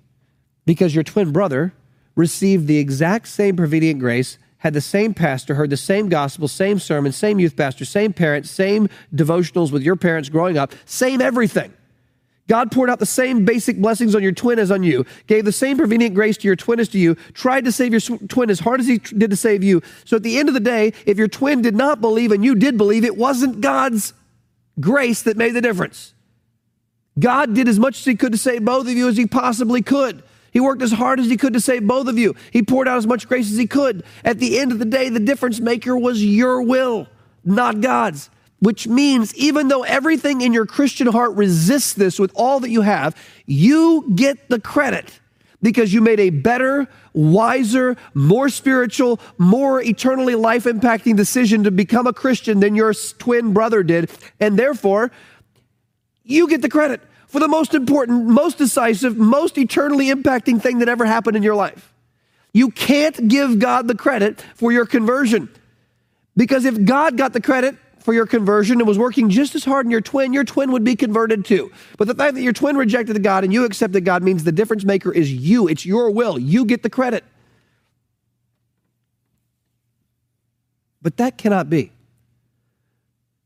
because 0.66 0.94
your 0.94 1.04
twin 1.04 1.32
brother 1.32 1.72
received 2.14 2.66
the 2.66 2.78
exact 2.78 3.28
same 3.28 3.56
prevenient 3.56 4.00
grace, 4.00 4.38
had 4.58 4.72
the 4.72 4.80
same 4.80 5.12
pastor, 5.12 5.54
heard 5.54 5.70
the 5.70 5.76
same 5.76 6.08
gospel, 6.08 6.48
same 6.48 6.78
sermon, 6.78 7.12
same 7.12 7.38
youth 7.38 7.56
pastor, 7.56 7.84
same 7.84 8.12
parents, 8.12 8.50
same 8.50 8.88
devotionals 9.14 9.70
with 9.70 9.82
your 9.82 9.96
parents 9.96 10.28
growing 10.28 10.56
up, 10.56 10.72
same 10.86 11.20
everything. 11.20 11.72
God 12.46 12.70
poured 12.70 12.90
out 12.90 12.98
the 12.98 13.06
same 13.06 13.44
basic 13.44 13.78
blessings 13.78 14.14
on 14.14 14.22
your 14.22 14.32
twin 14.32 14.58
as 14.58 14.70
on 14.70 14.82
you, 14.82 15.06
gave 15.26 15.44
the 15.44 15.52
same 15.52 15.78
prevenient 15.78 16.14
grace 16.14 16.36
to 16.38 16.46
your 16.46 16.56
twin 16.56 16.78
as 16.78 16.88
to 16.90 16.98
you, 16.98 17.14
tried 17.32 17.64
to 17.64 17.72
save 17.72 17.92
your 17.92 18.18
twin 18.28 18.50
as 18.50 18.60
hard 18.60 18.80
as 18.80 18.86
he 18.86 18.98
did 18.98 19.30
to 19.30 19.36
save 19.36 19.64
you. 19.64 19.82
So 20.04 20.16
at 20.16 20.22
the 20.22 20.38
end 20.38 20.48
of 20.48 20.54
the 20.54 20.60
day, 20.60 20.92
if 21.06 21.16
your 21.16 21.28
twin 21.28 21.62
did 21.62 21.74
not 21.74 22.00
believe 22.00 22.32
and 22.32 22.44
you 22.44 22.54
did 22.54 22.76
believe, 22.76 23.04
it 23.04 23.16
wasn't 23.16 23.62
God's 23.62 24.12
grace 24.78 25.22
that 25.22 25.36
made 25.38 25.52
the 25.52 25.62
difference. 25.62 26.12
God 27.18 27.54
did 27.54 27.68
as 27.68 27.78
much 27.78 27.98
as 27.98 28.04
he 28.04 28.14
could 28.14 28.32
to 28.32 28.38
save 28.38 28.64
both 28.64 28.86
of 28.86 28.92
you 28.92 29.08
as 29.08 29.16
he 29.16 29.26
possibly 29.26 29.80
could. 29.80 30.22
He 30.54 30.60
worked 30.60 30.82
as 30.82 30.92
hard 30.92 31.18
as 31.18 31.26
he 31.26 31.36
could 31.36 31.52
to 31.54 31.60
save 31.60 31.84
both 31.84 32.06
of 32.06 32.16
you. 32.16 32.36
He 32.52 32.62
poured 32.62 32.86
out 32.86 32.96
as 32.96 33.08
much 33.08 33.28
grace 33.28 33.50
as 33.50 33.58
he 33.58 33.66
could. 33.66 34.04
At 34.24 34.38
the 34.38 34.58
end 34.58 34.70
of 34.70 34.78
the 34.78 34.84
day, 34.84 35.08
the 35.08 35.18
difference 35.18 35.58
maker 35.58 35.98
was 35.98 36.24
your 36.24 36.62
will, 36.62 37.08
not 37.44 37.80
God's. 37.80 38.30
Which 38.60 38.86
means, 38.86 39.34
even 39.34 39.66
though 39.66 39.82
everything 39.82 40.40
in 40.40 40.52
your 40.52 40.64
Christian 40.64 41.08
heart 41.08 41.34
resists 41.34 41.92
this 41.92 42.20
with 42.20 42.30
all 42.36 42.60
that 42.60 42.70
you 42.70 42.82
have, 42.82 43.16
you 43.46 44.10
get 44.14 44.48
the 44.48 44.60
credit 44.60 45.20
because 45.60 45.92
you 45.92 46.00
made 46.00 46.20
a 46.20 46.30
better, 46.30 46.86
wiser, 47.14 47.96
more 48.14 48.48
spiritual, 48.48 49.18
more 49.38 49.82
eternally 49.82 50.36
life 50.36 50.64
impacting 50.64 51.16
decision 51.16 51.64
to 51.64 51.72
become 51.72 52.06
a 52.06 52.12
Christian 52.12 52.60
than 52.60 52.76
your 52.76 52.94
twin 52.94 53.52
brother 53.52 53.82
did. 53.82 54.08
And 54.38 54.56
therefore, 54.56 55.10
you 56.22 56.48
get 56.48 56.62
the 56.62 56.68
credit 56.68 57.00
for 57.34 57.40
the 57.40 57.48
most 57.48 57.74
important, 57.74 58.26
most 58.26 58.58
decisive, 58.58 59.16
most 59.16 59.58
eternally 59.58 60.06
impacting 60.06 60.62
thing 60.62 60.78
that 60.78 60.88
ever 60.88 61.04
happened 61.04 61.36
in 61.36 61.42
your 61.42 61.56
life. 61.56 61.92
You 62.52 62.70
can't 62.70 63.26
give 63.26 63.58
God 63.58 63.88
the 63.88 63.96
credit 63.96 64.40
for 64.54 64.70
your 64.70 64.86
conversion. 64.86 65.48
Because 66.36 66.64
if 66.64 66.84
God 66.84 67.16
got 67.16 67.32
the 67.32 67.40
credit 67.40 67.74
for 67.98 68.14
your 68.14 68.24
conversion 68.24 68.78
and 68.78 68.86
was 68.86 69.00
working 69.00 69.30
just 69.30 69.56
as 69.56 69.64
hard 69.64 69.84
in 69.84 69.90
your 69.90 70.00
twin, 70.00 70.32
your 70.32 70.44
twin 70.44 70.70
would 70.70 70.84
be 70.84 70.94
converted 70.94 71.44
too. 71.44 71.72
But 71.98 72.06
the 72.06 72.14
fact 72.14 72.34
that 72.36 72.42
your 72.42 72.52
twin 72.52 72.76
rejected 72.76 73.20
God 73.24 73.42
and 73.42 73.52
you 73.52 73.64
accepted 73.64 74.04
God 74.04 74.22
means 74.22 74.44
the 74.44 74.52
difference 74.52 74.84
maker 74.84 75.12
is 75.12 75.32
you. 75.32 75.66
It's 75.66 75.84
your 75.84 76.12
will. 76.12 76.38
You 76.38 76.64
get 76.64 76.84
the 76.84 76.90
credit. 76.90 77.24
But 81.02 81.16
that 81.16 81.36
cannot 81.36 81.68
be. 81.68 81.90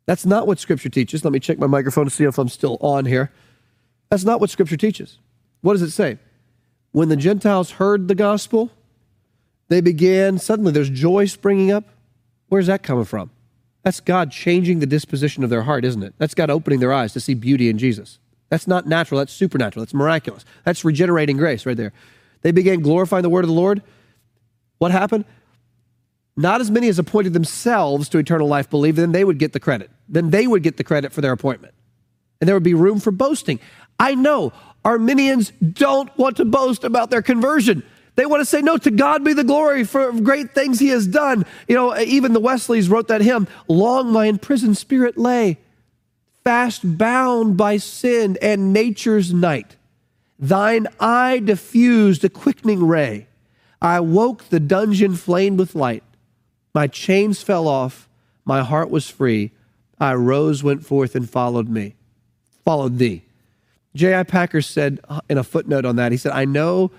That's 0.05 0.27
not 0.27 0.47
what 0.47 0.59
Scripture 0.59 0.91
teaches. 0.91 1.25
Let 1.25 1.33
me 1.33 1.41
check 1.41 1.59
my 1.59 1.67
microphone 1.67 2.05
to 2.05 2.11
see 2.11 2.25
if 2.25 2.37
I'm 2.37 2.51
still 2.51 2.77
on 2.83 3.07
here. 3.07 3.33
That's 4.11 4.25
not 4.25 4.41
what 4.41 4.51
Scripture 4.51 4.77
teaches. 4.77 5.19
What 5.61 5.75
does 5.75 5.83
it 5.83 5.91
say? 5.91 6.19
When 6.93 7.09
the 7.09 7.17
Gentiles 7.17 7.73
heard 7.73 8.09
the 8.09 8.15
gospel, 8.15 8.71
they 9.69 9.81
began, 9.81 10.39
suddenly 10.39 10.73
there's 10.73 10.91
joy 10.91 11.27
springing 11.27 11.71
up. 11.71 11.85
Where's 12.49 12.67
that 12.67 12.83
coming 12.83 13.05
from? 13.05 13.31
That's 13.83 14.01
God 14.01 14.31
changing 14.31 14.81
the 14.81 14.87
disposition 14.87 15.45
of 15.45 15.51
their 15.51 15.63
heart, 15.63 15.85
isn't 15.85 16.03
it? 16.03 16.15
That's 16.19 16.35
God 16.35 16.51
opening 16.51 16.81
their 16.81 16.93
eyes 16.93 17.13
to 17.13 17.21
see 17.21 17.35
beauty 17.35 17.69
in 17.69 17.79
Jesus. 17.79 18.19
That's 18.49 18.67
not 18.67 18.87
natural, 18.87 19.19
that's 19.19 19.33
supernatural, 19.33 19.85
that's 19.85 19.95
miraculous. 19.95 20.45
That's 20.65 20.85
regenerating 20.85 21.37
grace 21.37 21.67
right 21.67 21.77
there. 21.77 21.93
They 22.43 22.51
began 22.51 22.81
glorifying 22.81 23.23
the 23.23 23.29
word 23.29 23.45
of 23.45 23.49
the 23.49 23.55
Lord. 23.55 23.83
What 24.79 24.91
happened? 24.91 25.25
Not 26.37 26.61
as 26.61 26.71
many 26.71 26.89
as 26.89 26.99
appointed 26.99 27.33
themselves 27.33 28.09
to 28.11 28.19
eternal 28.19 28.49
life 28.49 28.71
believed, 28.71 28.97
then 28.97 29.13
they 29.13 29.25
would 29.25 29.39
get 29.39 29.53
the 29.53 29.61
credit. 29.61 29.91
Then 30.09 30.31
they 30.31 30.47
would 30.47 30.63
get 30.63 30.77
the 30.77 30.85
credit 30.85 31.13
for 31.13 31.21
their 31.21 31.33
appointment. 31.33 31.75
And 32.41 32.47
there 32.49 32.55
would 32.55 32.63
be 32.63 32.75
room 32.75 33.01
for 33.01 33.11
boasting. 33.11 33.59
I 33.99 34.15
know 34.15 34.53
Arminians 34.85 35.51
don't 35.51 36.17
want 36.17 36.37
to 36.39 36.45
boast 36.45 36.85
about 36.85 37.11
their 37.11 37.23
conversion. 37.23 37.83
They 38.15 38.27
want 38.27 38.41
to 38.41 38.47
say, 38.47 38.63
no, 38.63 38.79
to 38.79 38.91
God 38.91 39.23
be 39.23 39.33
the 39.33 39.45
glory 39.45 39.85
for 39.85 40.11
great 40.13 40.53
things 40.53 40.81
he 40.81 40.89
has 40.89 41.07
done. 41.07 41.45
You 41.69 41.77
know, 41.77 41.97
even 41.97 42.33
the 42.33 42.41
Wesleys 42.41 42.89
wrote 42.89 43.09
that 43.09 43.21
hymn, 43.21 43.47
Long 43.69 44.13
my 44.13 44.27
imprisoned 44.27 44.77
spirit 44.77 45.17
lay, 45.17 45.59
fast 46.43 46.99
bound 46.99 47.57
by 47.57 47.77
sin 47.77 48.37
and 48.43 48.73
nature's 48.73 49.33
night. 49.33 49.77
Thine 50.39 50.89
eye 50.99 51.41
diffused 51.45 52.25
a 52.25 52.29
quickening 52.29 52.87
ray. 52.87 53.29
I 53.81 54.01
woke 54.01 54.49
the 54.49 54.59
dungeon 54.59 55.15
flamed 55.15 55.59
with 55.59 55.75
light. 55.75 56.03
My 56.75 56.87
chains 56.87 57.43
fell 57.43 57.69
off, 57.69 58.09
my 58.45 58.63
heart 58.63 58.91
was 58.91 59.09
free. 59.09 59.53
I 60.01 60.15
rose, 60.15 60.63
went 60.63 60.87
forth, 60.87 61.15
and 61.15 61.29
followed 61.29 61.69
me, 61.69 61.95
followed 62.65 62.99
thee. 62.99 63.28
J.I. 63.95 64.23
Packer 64.25 64.63
said 64.63 65.01
uh, 65.09 65.21
in 65.29 65.39
a 65.39 65.45
footnote 65.45 65.85
on 65.85 65.97
that, 65.97 66.13
he 66.13 66.19
said, 66.19 66.33
I 66.33 66.45
know 66.45 66.91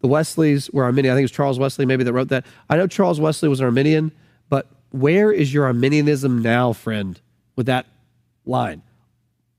the 0.00 0.08
Wesleys 0.08 0.70
were 0.70 0.84
Arminian. 0.84 1.12
I 1.12 1.16
think 1.16 1.22
it 1.22 1.24
was 1.24 1.32
Charles 1.32 1.58
Wesley 1.58 1.86
maybe 1.86 2.04
that 2.04 2.12
wrote 2.12 2.28
that. 2.28 2.46
I 2.70 2.76
know 2.76 2.86
Charles 2.86 3.20
Wesley 3.20 3.48
was 3.48 3.60
an 3.60 3.66
Arminian, 3.66 4.12
but 4.48 4.66
where 4.90 5.32
is 5.32 5.52
your 5.52 5.64
Arminianism 5.66 6.42
now, 6.42 6.72
friend, 6.72 7.20
with 7.56 7.66
that 7.66 7.86
line? 8.44 8.82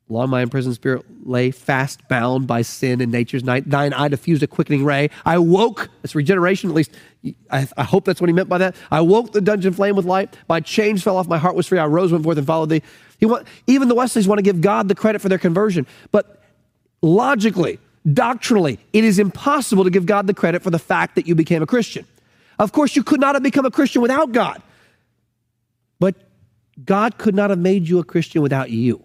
Long 0.10 0.30
my 0.30 0.42
imprisoned 0.42 0.76
spirit 0.76 1.06
lay 1.26 1.52
fast 1.52 2.08
bound 2.08 2.48
by 2.48 2.62
sin 2.62 3.02
and 3.02 3.12
nature's 3.12 3.44
night. 3.44 3.70
Thine 3.70 3.92
eye 3.92 4.08
diffused 4.08 4.42
a 4.42 4.48
quickening 4.48 4.86
ray. 4.86 5.10
I 5.26 5.38
woke, 5.38 5.90
it's 6.02 6.16
regeneration 6.16 6.70
at 6.70 6.76
least. 6.78 6.92
I, 7.52 7.68
I, 7.76 7.84
hope 7.84 8.06
that's 8.06 8.22
what 8.22 8.30
he 8.30 8.34
meant 8.34 8.48
by 8.48 8.58
that. 8.60 8.78
I 8.90 9.02
woke 9.02 9.34
the 9.34 9.42
dungeon 9.42 9.74
flame 9.74 9.98
with 9.98 10.06
light. 10.06 10.38
My 10.48 10.62
chains 10.62 11.04
fell 11.04 11.18
off, 11.18 11.28
my 11.28 11.38
heart 11.38 11.56
was 11.56 11.68
free. 11.68 11.78
I 11.78 11.88
rose, 11.88 12.14
went 12.14 12.24
forth, 12.24 12.38
and 12.38 12.48
followed 12.48 12.70
thee. 12.70 12.82
He 13.20 13.26
want, 13.26 13.48
even 13.66 13.90
the 13.90 13.96
Wesleys 13.96 14.30
want 14.30 14.40
to 14.40 14.44
give 14.44 14.62
God 14.62 14.88
the 14.88 14.96
credit 14.96 15.20
for 15.20 15.28
their 15.28 15.38
conversion. 15.38 15.86
But 16.12 16.37
logically, 17.02 17.80
Doctrinally, 18.14 18.80
it 18.93 19.04
is 19.04 19.20
impossible 19.20 19.84
to 19.84 19.89
give 19.89 20.06
God 20.06 20.28
the 20.28 20.34
credit 20.34 20.62
for 20.62 20.70
the 20.70 20.80
fact 20.80 21.16
that 21.16 21.28
you 21.28 21.36
became 21.36 21.62
a 21.62 21.66
Christian. 21.66 22.06
Of 22.58 22.72
course, 22.72 22.95
you 22.95 23.04
could 23.04 23.20
not 23.20 23.36
have 23.36 23.43
become 23.43 23.66
a 23.66 23.72
Christian 23.72 24.02
without 24.02 24.32
God. 24.32 24.62
But 26.00 26.16
God 26.86 27.18
could 27.18 27.36
not 27.36 27.50
have 27.50 27.60
made 27.60 27.88
you 27.88 28.00
a 28.00 28.04
Christian 28.04 28.41
without 28.41 28.70
you. 28.70 29.04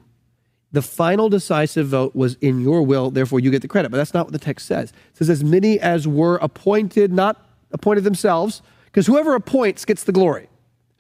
The 0.71 0.83
final 0.83 1.29
decisive 1.29 1.89
vote 1.89 2.15
was 2.15 2.35
in 2.41 2.61
your 2.61 2.83
will, 2.83 3.11
therefore 3.11 3.41
you 3.41 3.51
get 3.51 3.61
the 3.61 3.69
credit. 3.69 3.91
But 3.91 3.97
that's 3.97 4.15
not 4.15 4.27
what 4.27 4.33
the 4.33 4.39
text 4.39 4.67
says. 4.67 4.91
It 4.91 5.19
says, 5.19 5.31
as 5.31 5.43
many 5.43 5.81
as 5.81 6.07
were 6.07 6.37
appointed, 6.37 7.13
not 7.13 7.45
appointed 7.73 8.05
themselves, 8.05 8.63
because 8.87 9.07
whoever 9.07 9.35
appoints 9.35 9.85
gets 9.85 10.05
the 10.05 10.13
glory. 10.13 10.49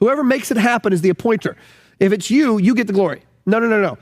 Whoever 0.01 0.24
makes 0.24 0.51
it 0.51 0.57
happen 0.57 0.93
is 0.93 1.03
the 1.03 1.11
appointer. 1.11 1.57
If 2.01 2.12
it's 2.12 2.30
you, 2.30 2.59
you 2.59 2.74
get 2.74 2.88
the 2.88 2.93
glory. 2.93 3.22
No, 3.47 3.61
no, 3.61 3.68
no, 3.68 3.80
no. 3.80 3.97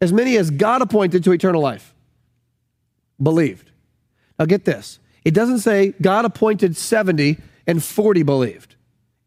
As 0.00 0.12
many 0.12 0.36
as 0.38 0.50
God 0.50 0.80
appointed 0.80 1.22
to 1.24 1.32
eternal 1.32 1.60
life 1.60 1.94
believed. 3.22 3.70
Now 4.38 4.44
get 4.44 4.64
this. 4.64 4.98
It 5.24 5.34
doesn't 5.34 5.60
say 5.60 5.94
God 6.00 6.24
appointed 6.24 6.76
70 6.76 7.38
and 7.66 7.82
40 7.82 8.22
believed, 8.22 8.76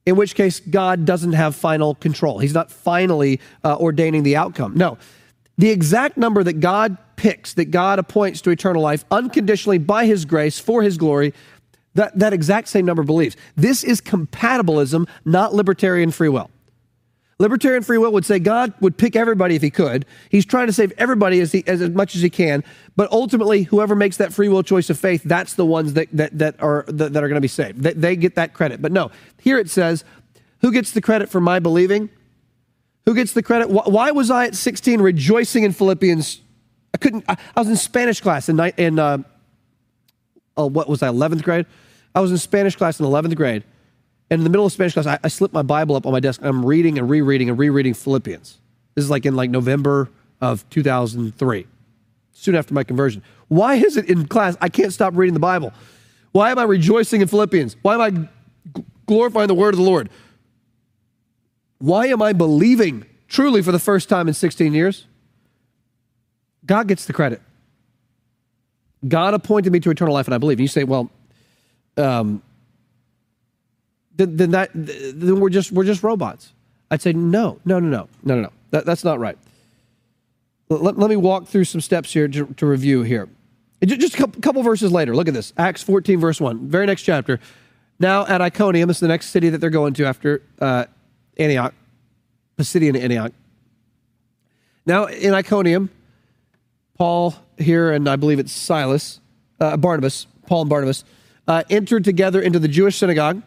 in 0.05 0.15
which 0.15 0.35
case 0.35 0.59
God 0.59 1.05
doesn't 1.05 1.33
have 1.33 1.55
final 1.55 1.95
control. 1.95 2.39
He's 2.39 2.53
not 2.53 2.71
finally 2.71 3.39
uh, 3.63 3.77
ordaining 3.77 4.23
the 4.23 4.35
outcome. 4.35 4.75
No. 4.75 4.97
The 5.57 5.69
exact 5.69 6.17
number 6.17 6.43
that 6.43 6.59
God 6.59 6.97
picks, 7.17 7.53
that 7.53 7.65
God 7.65 7.99
appoints 7.99 8.41
to 8.41 8.49
eternal 8.49 8.81
life 8.81 9.05
unconditionally 9.11 9.77
by 9.77 10.05
his 10.05 10.25
grace 10.25 10.57
for 10.57 10.81
his 10.81 10.97
glory, 10.97 11.33
that, 11.93 12.17
that 12.17 12.33
exact 12.33 12.69
same 12.69 12.85
number 12.85 13.03
believes. 13.03 13.35
This 13.55 13.83
is 13.83 14.01
compatibilism, 14.01 15.07
not 15.25 15.53
libertarian 15.53 16.09
free 16.11 16.29
will. 16.29 16.49
Libertarian 17.41 17.81
free 17.81 17.97
will 17.97 18.11
would 18.11 18.23
say 18.23 18.37
God 18.37 18.71
would 18.81 18.97
pick 18.97 19.15
everybody 19.15 19.55
if 19.55 19.63
he 19.63 19.71
could. 19.71 20.05
He's 20.29 20.45
trying 20.45 20.67
to 20.67 20.73
save 20.73 20.93
everybody 20.99 21.39
as, 21.39 21.51
he, 21.51 21.63
as, 21.65 21.81
as 21.81 21.89
much 21.89 22.15
as 22.15 22.21
he 22.21 22.29
can. 22.29 22.63
But 22.95 23.11
ultimately, 23.11 23.63
whoever 23.63 23.95
makes 23.95 24.17
that 24.17 24.31
free 24.31 24.47
will 24.47 24.61
choice 24.61 24.91
of 24.91 24.99
faith, 24.99 25.23
that's 25.23 25.55
the 25.55 25.65
ones 25.65 25.93
that, 25.93 26.07
that, 26.13 26.37
that 26.37 26.61
are, 26.61 26.85
that, 26.87 27.13
that 27.13 27.23
are 27.23 27.27
going 27.27 27.37
to 27.37 27.41
be 27.41 27.47
saved. 27.47 27.81
They, 27.81 27.93
they 27.93 28.15
get 28.15 28.35
that 28.35 28.53
credit. 28.53 28.79
But 28.79 28.91
no, 28.91 29.09
here 29.41 29.57
it 29.57 29.71
says, 29.71 30.05
who 30.59 30.71
gets 30.71 30.91
the 30.91 31.01
credit 31.01 31.29
for 31.29 31.41
my 31.41 31.57
believing? 31.57 32.11
Who 33.05 33.15
gets 33.15 33.33
the 33.33 33.41
credit? 33.41 33.71
Why 33.71 34.11
was 34.11 34.29
I 34.29 34.45
at 34.45 34.55
16 34.55 35.01
rejoicing 35.01 35.63
in 35.63 35.71
Philippians? 35.71 36.41
I 36.93 36.99
couldn't, 36.99 37.25
I, 37.27 37.37
I 37.55 37.59
was 37.59 37.69
in 37.69 37.75
Spanish 37.75 38.21
class 38.21 38.49
in, 38.49 38.59
in 38.77 38.99
uh, 38.99 39.17
oh, 40.55 40.67
what 40.67 40.87
was 40.87 41.01
I, 41.01 41.07
11th 41.07 41.41
grade? 41.41 41.65
I 42.13 42.19
was 42.19 42.29
in 42.29 42.37
Spanish 42.37 42.75
class 42.75 42.99
in 42.99 43.05
11th 43.07 43.35
grade 43.35 43.63
and 44.31 44.39
in 44.39 44.43
the 44.45 44.49
middle 44.49 44.65
of 44.65 44.71
Spanish 44.71 44.93
class, 44.93 45.05
I, 45.05 45.19
I 45.25 45.27
slipped 45.27 45.53
my 45.53 45.61
Bible 45.61 45.97
up 45.97 46.05
on 46.05 46.13
my 46.13 46.21
desk. 46.21 46.39
I'm 46.41 46.65
reading 46.65 46.97
and 46.97 47.09
rereading 47.09 47.49
and 47.49 47.59
rereading 47.59 47.93
Philippians. 47.93 48.57
This 48.95 49.03
is 49.03 49.11
like 49.11 49.25
in 49.25 49.35
like 49.35 49.49
November 49.49 50.09
of 50.39 50.67
2003, 50.69 51.67
soon 52.31 52.55
after 52.55 52.73
my 52.73 52.85
conversion. 52.85 53.23
Why 53.49 53.75
is 53.75 53.97
it 53.97 54.09
in 54.09 54.27
class 54.27 54.55
I 54.61 54.69
can't 54.69 54.93
stop 54.93 55.17
reading 55.17 55.33
the 55.33 55.41
Bible? 55.41 55.73
Why 56.31 56.49
am 56.49 56.59
I 56.59 56.63
rejoicing 56.63 57.19
in 57.19 57.27
Philippians? 57.27 57.75
Why 57.81 57.95
am 57.95 58.01
I 58.01 58.83
glorifying 59.05 59.49
the 59.49 59.53
word 59.53 59.73
of 59.73 59.79
the 59.79 59.85
Lord? 59.85 60.09
Why 61.79 62.07
am 62.07 62.21
I 62.21 62.31
believing 62.31 63.05
truly 63.27 63.61
for 63.61 63.73
the 63.73 63.79
first 63.79 64.07
time 64.07 64.29
in 64.29 64.33
16 64.33 64.73
years? 64.73 65.07
God 66.65 66.87
gets 66.87 67.03
the 67.03 67.11
credit. 67.11 67.41
God 69.05 69.33
appointed 69.33 69.73
me 69.73 69.81
to 69.81 69.89
eternal 69.89 70.13
life, 70.13 70.27
and 70.27 70.33
I 70.33 70.37
believe. 70.37 70.59
And 70.59 70.61
you 70.61 70.67
say, 70.69 70.85
well, 70.85 71.11
um, 71.97 72.41
then, 74.21 74.37
then 74.37 74.51
that 74.51 74.69
then 74.73 75.39
we're 75.39 75.49
just 75.49 75.71
we're 75.71 75.83
just 75.83 76.03
robots. 76.03 76.53
I'd 76.89 77.01
say 77.01 77.13
no, 77.13 77.59
no, 77.65 77.79
no, 77.79 77.89
no, 77.89 78.07
no, 78.23 78.35
no, 78.35 78.41
no. 78.41 78.51
That, 78.71 78.85
that's 78.85 79.03
not 79.03 79.19
right. 79.19 79.37
Let, 80.69 80.97
let 80.97 81.09
me 81.09 81.15
walk 81.15 81.47
through 81.47 81.65
some 81.65 81.81
steps 81.81 82.13
here 82.13 82.27
to, 82.27 82.45
to 82.45 82.65
review 82.65 83.03
here. 83.03 83.29
Just 83.83 84.13
a 84.13 84.17
couple, 84.17 84.41
couple 84.41 84.63
verses 84.63 84.91
later, 84.91 85.15
look 85.15 85.27
at 85.27 85.33
this. 85.33 85.53
Acts 85.57 85.81
14, 85.83 86.19
verse 86.19 86.39
1, 86.39 86.69
very 86.69 86.85
next 86.85 87.01
chapter. 87.01 87.39
Now 87.99 88.25
at 88.25 88.41
Iconium, 88.41 88.87
this 88.87 88.97
is 88.97 89.01
the 89.01 89.07
next 89.07 89.27
city 89.29 89.49
that 89.49 89.57
they're 89.57 89.69
going 89.69 89.93
to 89.95 90.05
after 90.05 90.43
uh, 90.59 90.85
Antioch, 91.37 91.73
Pisidian 92.57 92.99
Antioch. 92.99 93.31
Now 94.85 95.05
in 95.05 95.33
Iconium, 95.33 95.89
Paul 96.97 97.35
here, 97.57 97.91
and 97.91 98.07
I 98.07 98.17
believe 98.17 98.37
it's 98.39 98.51
Silas, 98.51 99.19
uh, 99.59 99.77
Barnabas, 99.77 100.27
Paul 100.45 100.61
and 100.61 100.69
Barnabas, 100.69 101.03
uh, 101.47 101.63
entered 101.69 102.03
together 102.03 102.41
into 102.41 102.59
the 102.59 102.67
Jewish 102.67 102.97
synagogue 102.97 103.41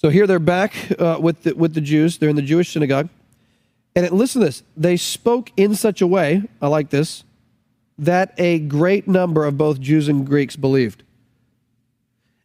so 0.00 0.08
here 0.08 0.26
they're 0.26 0.38
back 0.38 0.74
uh, 0.98 1.18
with, 1.20 1.42
the, 1.42 1.54
with 1.54 1.74
the 1.74 1.82
Jews. 1.82 2.16
They're 2.16 2.30
in 2.30 2.36
the 2.36 2.40
Jewish 2.40 2.72
synagogue. 2.72 3.10
And 3.94 4.06
it, 4.06 4.12
listen 4.14 4.40
to 4.40 4.46
this 4.46 4.62
they 4.74 4.96
spoke 4.96 5.52
in 5.58 5.74
such 5.74 6.00
a 6.00 6.06
way, 6.06 6.44
I 6.62 6.68
like 6.68 6.88
this, 6.88 7.22
that 7.98 8.32
a 8.38 8.60
great 8.60 9.06
number 9.06 9.44
of 9.44 9.58
both 9.58 9.78
Jews 9.78 10.08
and 10.08 10.26
Greeks 10.26 10.56
believed. 10.56 11.02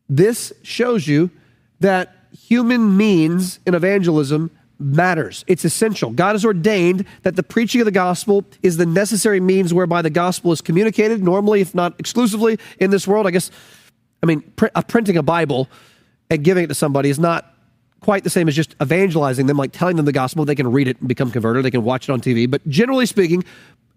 This 0.10 0.52
shows 0.64 1.08
you 1.08 1.32
that 1.80 2.14
human 2.38 2.98
means 2.98 3.62
in 3.66 3.74
evangelism 3.74 4.52
matters. 4.78 5.46
It's 5.48 5.64
essential. 5.64 6.10
God 6.10 6.34
has 6.34 6.44
ordained 6.44 7.06
that 7.22 7.38
the 7.38 7.44
preaching 7.44 7.80
of 7.80 7.86
the 7.86 7.92
gospel 7.92 8.44
is 8.64 8.76
the 8.76 8.86
necessary 8.86 9.40
means 9.40 9.74
whereby 9.74 10.02
the 10.02 10.10
gospel 10.10 10.52
is 10.52 10.60
communicated, 10.60 11.24
normally, 11.24 11.62
if 11.62 11.74
not 11.74 11.98
exclusively, 12.00 12.60
in 12.80 12.92
this 12.92 13.08
world. 13.08 13.26
I 13.26 13.32
guess, 13.32 13.50
I 14.22 14.26
mean, 14.26 14.42
pr- 14.58 14.68
uh, 14.76 14.82
printing 14.82 15.16
a 15.16 15.24
Bible 15.24 15.70
and 16.30 16.44
giving 16.44 16.64
it 16.64 16.68
to 16.68 16.76
somebody 16.76 17.10
is 17.10 17.20
not 17.20 17.54
quite 18.02 18.24
the 18.24 18.30
same 18.30 18.48
as 18.48 18.56
just 18.56 18.76
evangelizing 18.82 19.48
them, 19.48 19.58
like 19.58 19.72
telling 19.72 19.96
them 19.96 20.06
the 20.06 20.12
gospel. 20.12 20.46
They 20.46 20.56
can 20.56 20.72
read 20.72 20.88
it 20.88 21.00
and 21.00 21.08
become 21.08 21.32
converted, 21.32 21.66
they 21.66 21.72
can 21.72 21.84
watch 21.84 22.10
it 22.10 22.12
on 22.12 22.22
TV. 22.22 22.50
But 22.50 22.68
generally 22.68 23.06
speaking, 23.06 23.44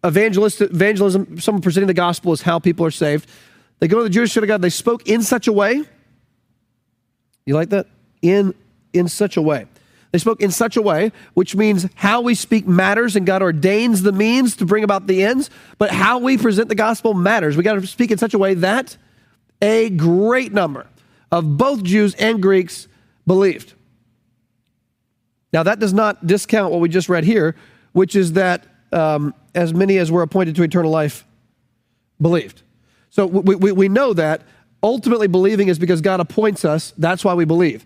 evangelist, 0.05 0.61
evangelism, 0.61 1.41
someone 1.41 1.63
presenting 1.63 1.89
the 1.89 1.95
gospel 1.95 2.33
is 2.33 2.43
how 2.43 2.59
people 2.59 2.87
are 2.87 2.91
saved. 2.91 3.29
They 3.81 3.89
go 3.89 3.99
to 3.99 4.05
the 4.05 4.11
Jewish 4.11 4.33
synagogue, 4.33 4.61
they 4.61 4.71
spoke 4.71 5.09
in 5.09 5.23
such 5.23 5.47
a 5.47 5.53
way. 5.53 5.83
You 7.47 7.55
like 7.55 7.71
that? 7.71 7.87
In, 8.23 8.55
in 8.93 9.09
such 9.09 9.37
a 9.37 9.43
way. 9.43 9.67
They 10.11 10.19
spoke 10.19 10.41
in 10.41 10.51
such 10.51 10.77
a 10.77 10.83
way, 10.83 11.13
which 11.35 11.55
means 11.55 11.87
how 11.95 12.23
we 12.23 12.35
speak 12.35 12.67
matters, 12.67 13.15
and 13.15 13.27
God 13.27 13.43
ordains 13.43 14.03
the 14.03 14.13
means 14.13 14.57
to 14.57 14.65
bring 14.65 14.85
about 14.85 15.07
the 15.07 15.23
ends. 15.23 15.51
But 15.77 15.91
how 15.91 16.19
we 16.19 16.39
present 16.39 16.71
the 16.71 16.75
gospel 16.75 17.13
matters. 17.13 17.57
We 17.57 17.63
got 17.63 17.75
to 17.75 17.87
speak 17.87 18.11
in 18.11 18.17
such 18.17 18.33
a 18.33 18.39
way 18.39 18.55
that 18.55 18.97
a 19.61 19.91
great 19.91 20.53
number 20.53 20.87
of 21.31 21.57
both 21.57 21.83
Jews 21.83 22.15
and 22.15 22.41
Greeks 22.43 22.89
believed. 23.27 23.75
Now, 25.53 25.63
that 25.63 25.79
does 25.79 25.93
not 25.93 26.27
discount 26.27 26.73
what 26.73 26.81
we 26.81 26.89
just 26.89 27.09
read 27.09 27.25
here, 27.25 27.57
which 27.93 28.15
is 28.15 28.35
that 28.35 28.67
um, 28.93 29.35
as 29.55 29.73
many 29.73 29.99
as 29.99 30.11
were 30.11 30.23
appointed 30.23 30.57
to 30.57 30.63
eternal 30.63 30.91
life 30.91 31.25
believed. 32.21 32.63
So 33.11 33.27
we, 33.27 33.55
we, 33.55 33.73
we 33.73 33.89
know 33.89 34.13
that 34.15 34.43
ultimately 34.83 35.27
believing 35.27 35.69
is 35.69 35.79
because 35.79 36.01
God 36.01 36.21
appoints 36.21 36.65
us. 36.65 36.93
That's 36.99 37.25
why 37.25 37.35
we 37.35 37.45
believe. 37.45 37.85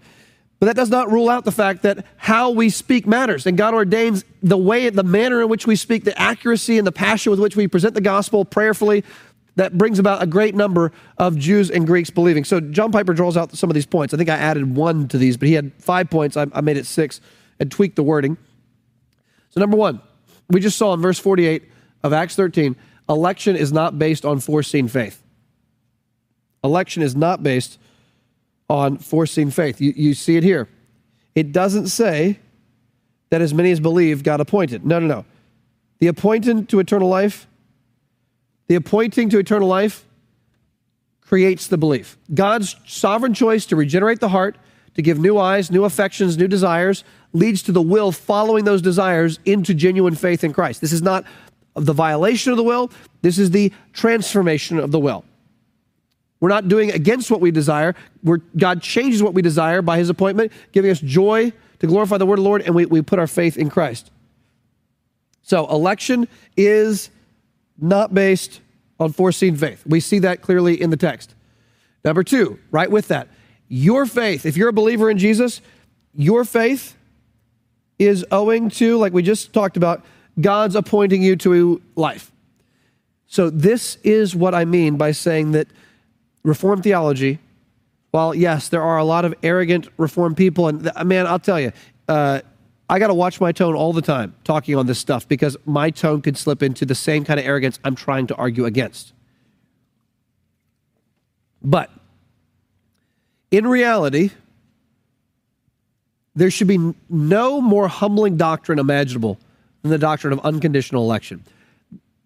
But 0.58 0.66
that 0.66 0.76
does 0.76 0.90
not 0.90 1.10
rule 1.10 1.28
out 1.28 1.44
the 1.44 1.52
fact 1.52 1.82
that 1.82 2.06
how 2.16 2.50
we 2.50 2.70
speak 2.70 3.06
matters. 3.06 3.46
And 3.46 3.58
God 3.58 3.74
ordains 3.74 4.24
the 4.42 4.56
way, 4.56 4.88
the 4.90 5.02
manner 5.02 5.42
in 5.42 5.48
which 5.48 5.66
we 5.66 5.74
speak, 5.74 6.04
the 6.04 6.16
accuracy 6.20 6.78
and 6.78 6.86
the 6.86 6.92
passion 6.92 7.30
with 7.30 7.40
which 7.40 7.56
we 7.56 7.66
present 7.66 7.94
the 7.94 8.00
gospel 8.00 8.44
prayerfully, 8.44 9.02
that 9.56 9.76
brings 9.76 9.98
about 9.98 10.22
a 10.22 10.26
great 10.26 10.54
number 10.54 10.92
of 11.18 11.36
Jews 11.36 11.70
and 11.70 11.86
Greeks 11.86 12.10
believing. 12.10 12.44
So 12.44 12.60
John 12.60 12.90
Piper 12.90 13.12
draws 13.12 13.36
out 13.36 13.56
some 13.56 13.70
of 13.70 13.74
these 13.74 13.86
points. 13.86 14.14
I 14.14 14.16
think 14.16 14.30
I 14.30 14.36
added 14.36 14.74
one 14.74 15.08
to 15.08 15.18
these, 15.18 15.36
but 15.36 15.48
he 15.48 15.54
had 15.54 15.72
five 15.78 16.08
points. 16.08 16.36
I, 16.36 16.46
I 16.52 16.60
made 16.62 16.76
it 16.76 16.86
six 16.86 17.20
and 17.60 17.70
tweaked 17.70 17.96
the 17.96 18.02
wording. 18.02 18.36
So, 19.50 19.60
number 19.60 19.76
one, 19.76 20.00
we 20.48 20.60
just 20.60 20.78
saw 20.78 20.94
in 20.94 21.00
verse 21.00 21.18
48 21.18 21.62
of 22.02 22.12
Acts 22.12 22.34
13, 22.34 22.74
election 23.08 23.54
is 23.54 23.72
not 23.72 23.98
based 23.98 24.24
on 24.24 24.40
foreseen 24.40 24.88
faith. 24.88 25.22
Election 26.64 27.02
is 27.02 27.14
not 27.14 27.42
based 27.42 27.78
on 28.70 28.96
foreseen 28.96 29.50
faith. 29.50 29.80
You, 29.80 29.92
you 29.94 30.14
see 30.14 30.36
it 30.36 30.42
here. 30.42 30.68
It 31.34 31.52
doesn't 31.52 31.88
say 31.88 32.38
that 33.30 33.40
as 33.40 33.52
many 33.52 33.70
as 33.70 33.80
believe 33.80 34.22
got 34.22 34.40
appointed. 34.40 34.84
No, 34.86 34.98
no, 34.98 35.06
no. 35.06 35.24
The 35.98 36.06
appointed 36.06 36.68
to 36.70 36.80
eternal 36.80 37.08
life, 37.08 37.46
the 38.68 38.74
appointing 38.74 39.28
to 39.30 39.38
eternal 39.38 39.68
life 39.68 40.04
creates 41.20 41.66
the 41.66 41.78
belief. 41.78 42.18
God's 42.34 42.76
sovereign 42.86 43.34
choice 43.34 43.66
to 43.66 43.76
regenerate 43.76 44.20
the 44.20 44.28
heart, 44.28 44.56
to 44.94 45.02
give 45.02 45.18
new 45.18 45.38
eyes, 45.38 45.70
new 45.70 45.84
affections, 45.84 46.36
new 46.36 46.48
desires, 46.48 47.04
leads 47.32 47.62
to 47.62 47.72
the 47.72 47.80
will 47.80 48.12
following 48.12 48.64
those 48.64 48.82
desires 48.82 49.38
into 49.44 49.72
genuine 49.72 50.14
faith 50.14 50.44
in 50.44 50.52
Christ. 50.52 50.80
This 50.80 50.92
is 50.92 51.02
not 51.02 51.24
the 51.74 51.94
violation 51.94 52.52
of 52.52 52.58
the 52.58 52.62
will, 52.62 52.90
this 53.22 53.38
is 53.38 53.50
the 53.50 53.72
transformation 53.92 54.78
of 54.78 54.90
the 54.90 55.00
will. 55.00 55.24
We're 56.40 56.48
not 56.48 56.68
doing 56.68 56.90
against 56.90 57.30
what 57.30 57.40
we 57.40 57.52
desire. 57.52 57.94
We're, 58.24 58.38
God 58.56 58.82
changes 58.82 59.22
what 59.22 59.32
we 59.32 59.42
desire 59.42 59.80
by 59.80 59.96
his 59.96 60.10
appointment, 60.10 60.52
giving 60.72 60.90
us 60.90 60.98
joy 61.00 61.52
to 61.78 61.86
glorify 61.86 62.18
the 62.18 62.26
word 62.26 62.40
of 62.40 62.44
the 62.44 62.48
Lord, 62.48 62.62
and 62.62 62.74
we, 62.74 62.84
we 62.84 63.00
put 63.00 63.18
our 63.18 63.26
faith 63.26 63.56
in 63.56 63.70
Christ. 63.70 64.10
So, 65.42 65.68
election 65.70 66.28
is 66.56 67.10
not 67.82 68.14
based 68.14 68.60
on 68.98 69.12
foreseen 69.12 69.56
faith. 69.56 69.82
We 69.86 70.00
see 70.00 70.20
that 70.20 70.40
clearly 70.40 70.80
in 70.80 70.90
the 70.90 70.96
text. 70.96 71.34
Number 72.04 72.22
two, 72.22 72.58
right 72.70 72.90
with 72.90 73.08
that, 73.08 73.28
your 73.68 74.06
faith, 74.06 74.46
if 74.46 74.56
you're 74.56 74.68
a 74.68 74.72
believer 74.72 75.10
in 75.10 75.18
Jesus, 75.18 75.60
your 76.14 76.44
faith 76.44 76.96
is 77.98 78.24
owing 78.30 78.68
to, 78.70 78.96
like 78.98 79.12
we 79.12 79.22
just 79.22 79.52
talked 79.52 79.76
about, 79.76 80.04
God's 80.40 80.76
appointing 80.76 81.22
you 81.22 81.36
to 81.36 81.82
life. 81.94 82.32
So, 83.26 83.50
this 83.50 83.96
is 84.02 84.36
what 84.36 84.54
I 84.54 84.64
mean 84.64 84.96
by 84.96 85.12
saying 85.12 85.52
that 85.52 85.68
Reformed 86.44 86.82
theology, 86.82 87.38
while 88.10 88.34
yes, 88.34 88.68
there 88.68 88.82
are 88.82 88.98
a 88.98 89.04
lot 89.04 89.24
of 89.24 89.34
arrogant 89.42 89.88
Reformed 89.96 90.36
people, 90.36 90.68
and 90.68 90.90
man, 91.04 91.26
I'll 91.26 91.38
tell 91.38 91.60
you, 91.60 91.72
uh, 92.08 92.40
I 92.88 92.98
got 92.98 93.06
to 93.06 93.14
watch 93.14 93.40
my 93.40 93.52
tone 93.52 93.74
all 93.74 93.92
the 93.92 94.02
time 94.02 94.34
talking 94.44 94.76
on 94.76 94.86
this 94.86 94.98
stuff 94.98 95.26
because 95.26 95.56
my 95.64 95.90
tone 95.90 96.20
could 96.20 96.36
slip 96.36 96.62
into 96.62 96.84
the 96.84 96.94
same 96.94 97.24
kind 97.24 97.40
of 97.40 97.46
arrogance 97.46 97.78
I'm 97.84 97.94
trying 97.94 98.26
to 98.28 98.34
argue 98.34 98.66
against. 98.66 99.12
But 101.62 101.90
in 103.50 103.66
reality, 103.66 104.30
there 106.34 106.50
should 106.50 106.68
be 106.68 106.94
no 107.08 107.60
more 107.60 107.88
humbling 107.88 108.36
doctrine 108.36 108.78
imaginable 108.78 109.38
than 109.82 109.90
the 109.90 109.98
doctrine 109.98 110.32
of 110.32 110.40
unconditional 110.40 111.04
election. 111.04 111.44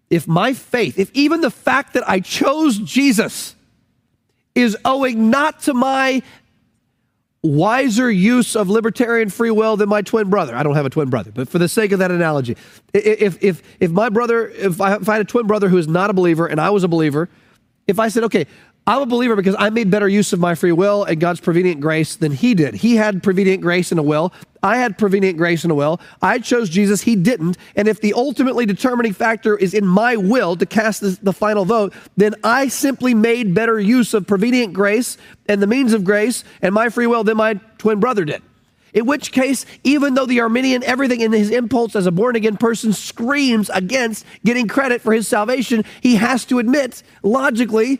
If 0.09 0.27
my 0.27 0.53
faith, 0.53 0.97
if 0.97 1.11
even 1.13 1.41
the 1.41 1.51
fact 1.51 1.93
that 1.93 2.07
I 2.09 2.21
chose 2.21 2.77
Jesus, 2.77 3.55
is 4.55 4.77
owing 4.85 5.29
not 5.29 5.61
to 5.61 5.73
my 5.73 6.23
wiser 7.47 8.11
use 8.11 8.55
of 8.55 8.69
libertarian 8.69 9.29
free 9.29 9.51
will 9.51 9.77
than 9.77 9.89
my 9.89 10.01
twin 10.01 10.29
brother. 10.29 10.55
I 10.55 10.63
don't 10.63 10.75
have 10.75 10.85
a 10.85 10.89
twin 10.89 11.09
brother, 11.09 11.31
but 11.33 11.47
for 11.47 11.57
the 11.57 11.69
sake 11.69 11.91
of 11.91 11.99
that 11.99 12.11
analogy, 12.11 12.57
if, 12.93 13.41
if, 13.43 13.63
if 13.79 13.91
my 13.91 14.09
brother, 14.09 14.49
if 14.49 14.81
I, 14.81 14.95
if 14.95 15.07
I 15.09 15.13
had 15.13 15.21
a 15.21 15.25
twin 15.25 15.47
brother 15.47 15.69
who 15.69 15.77
is 15.77 15.87
not 15.87 16.09
a 16.09 16.13
believer 16.13 16.45
and 16.45 16.59
I 16.59 16.69
was 16.69 16.83
a 16.83 16.87
believer, 16.87 17.29
if 17.87 17.99
I 17.99 18.09
said, 18.09 18.23
okay, 18.25 18.45
I'm 18.89 19.01
a 19.01 19.05
believer 19.05 19.35
because 19.35 19.55
I 19.59 19.69
made 19.69 19.91
better 19.91 20.07
use 20.07 20.31
of 20.31 20.39
my 20.39 20.55
free 20.55 20.71
will 20.71 21.03
and 21.03 21.19
God's 21.19 21.41
prevenient 21.41 21.81
grace 21.81 22.15
than 22.15 22.31
he 22.31 22.53
did. 22.53 22.73
He 22.73 22.95
had 22.95 23.21
prevenient 23.21 23.61
grace 23.61 23.91
and 23.91 23.99
a 23.99 24.03
will. 24.03 24.31
I 24.63 24.77
had 24.77 24.97
prevenient 24.97 25.37
grace 25.37 25.63
and 25.65 25.73
a 25.73 25.75
will. 25.75 25.99
I 26.21 26.39
chose 26.39 26.69
Jesus. 26.69 27.01
He 27.01 27.17
didn't. 27.17 27.57
And 27.75 27.89
if 27.89 27.99
the 27.99 28.13
ultimately 28.13 28.65
determining 28.65 29.11
factor 29.11 29.57
is 29.57 29.73
in 29.73 29.85
my 29.85 30.15
will 30.15 30.55
to 30.55 30.65
cast 30.65 31.01
the, 31.01 31.19
the 31.21 31.33
final 31.33 31.65
vote, 31.65 31.93
then 32.15 32.33
I 32.45 32.69
simply 32.69 33.13
made 33.13 33.53
better 33.53 33.77
use 33.77 34.13
of 34.13 34.25
prevenient 34.25 34.71
grace 34.71 35.17
and 35.49 35.61
the 35.61 35.67
means 35.67 35.91
of 35.91 36.05
grace 36.05 36.45
and 36.61 36.73
my 36.73 36.87
free 36.87 37.07
will 37.07 37.25
than 37.25 37.35
my 37.35 37.55
twin 37.77 37.99
brother 37.99 38.23
did. 38.23 38.41
In 38.93 39.05
which 39.05 39.33
case, 39.33 39.65
even 39.83 40.13
though 40.13 40.25
the 40.25 40.39
Arminian, 40.39 40.81
everything 40.85 41.19
in 41.19 41.33
his 41.33 41.49
impulse 41.49 41.93
as 41.93 42.05
a 42.05 42.11
born 42.11 42.37
again 42.37 42.55
person 42.55 42.93
screams 42.93 43.69
against 43.69 44.25
getting 44.45 44.69
credit 44.69 45.01
for 45.01 45.11
his 45.11 45.27
salvation, 45.27 45.83
he 45.99 46.15
has 46.15 46.45
to 46.45 46.57
admit, 46.59 47.03
logically, 47.21 47.99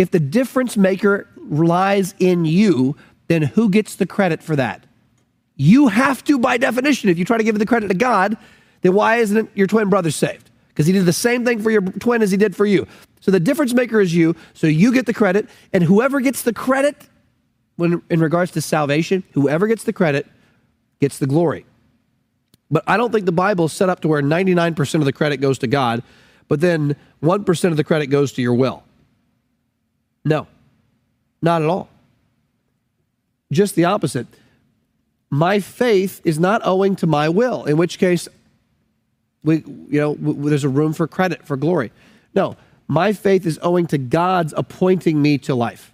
if 0.00 0.10
the 0.10 0.18
difference 0.18 0.78
maker 0.78 1.28
lies 1.50 2.14
in 2.18 2.46
you, 2.46 2.96
then 3.28 3.42
who 3.42 3.68
gets 3.68 3.96
the 3.96 4.06
credit 4.06 4.42
for 4.42 4.56
that? 4.56 4.86
You 5.56 5.88
have 5.88 6.24
to, 6.24 6.38
by 6.38 6.56
definition. 6.56 7.10
If 7.10 7.18
you 7.18 7.26
try 7.26 7.36
to 7.36 7.44
give 7.44 7.58
the 7.58 7.66
credit 7.66 7.88
to 7.88 7.94
God, 7.94 8.38
then 8.80 8.94
why 8.94 9.16
isn't 9.16 9.50
your 9.54 9.66
twin 9.66 9.90
brother 9.90 10.10
saved? 10.10 10.50
Because 10.68 10.86
he 10.86 10.94
did 10.94 11.04
the 11.04 11.12
same 11.12 11.44
thing 11.44 11.60
for 11.60 11.70
your 11.70 11.82
twin 11.82 12.22
as 12.22 12.30
he 12.30 12.38
did 12.38 12.56
for 12.56 12.64
you. 12.64 12.86
So 13.20 13.30
the 13.30 13.38
difference 13.38 13.74
maker 13.74 14.00
is 14.00 14.14
you, 14.14 14.34
so 14.54 14.66
you 14.66 14.90
get 14.90 15.04
the 15.04 15.12
credit, 15.12 15.50
and 15.74 15.84
whoever 15.84 16.20
gets 16.20 16.40
the 16.40 16.54
credit 16.54 16.96
when 17.76 18.00
in 18.08 18.20
regards 18.20 18.52
to 18.52 18.62
salvation, 18.62 19.22
whoever 19.32 19.66
gets 19.66 19.84
the 19.84 19.92
credit 19.92 20.26
gets 20.98 21.18
the 21.18 21.26
glory. 21.26 21.66
But 22.70 22.84
I 22.86 22.96
don't 22.96 23.12
think 23.12 23.26
the 23.26 23.32
Bible 23.32 23.66
is 23.66 23.74
set 23.74 23.90
up 23.90 24.00
to 24.00 24.08
where 24.08 24.22
99% 24.22 24.94
of 24.94 25.04
the 25.04 25.12
credit 25.12 25.42
goes 25.42 25.58
to 25.58 25.66
God, 25.66 26.02
but 26.48 26.62
then 26.62 26.96
1% 27.22 27.70
of 27.70 27.76
the 27.76 27.84
credit 27.84 28.06
goes 28.06 28.32
to 28.32 28.40
your 28.40 28.54
will. 28.54 28.82
No, 30.24 30.46
not 31.40 31.62
at 31.62 31.68
all. 31.68 31.88
Just 33.52 33.74
the 33.74 33.84
opposite. 33.84 34.26
My 35.30 35.60
faith 35.60 36.20
is 36.24 36.38
not 36.38 36.60
owing 36.64 36.96
to 36.96 37.06
my 37.06 37.28
will, 37.28 37.64
in 37.64 37.76
which 37.76 37.98
case, 37.98 38.28
we, 39.42 39.64
you 39.88 40.00
know, 40.00 40.14
there's 40.14 40.64
a 40.64 40.68
room 40.68 40.92
for 40.92 41.06
credit, 41.06 41.46
for 41.46 41.56
glory. 41.56 41.92
No, 42.34 42.56
my 42.88 43.12
faith 43.12 43.46
is 43.46 43.58
owing 43.62 43.86
to 43.88 43.98
God's 43.98 44.52
appointing 44.56 45.22
me 45.22 45.38
to 45.38 45.54
life. 45.54 45.92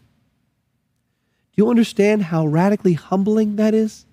Do 1.55 1.63
you 1.63 1.71
understand 1.71 2.23
how 2.25 2.47
radically 2.47 2.95
humbling 2.95 3.57
that 3.57 3.75
is? 3.75 4.05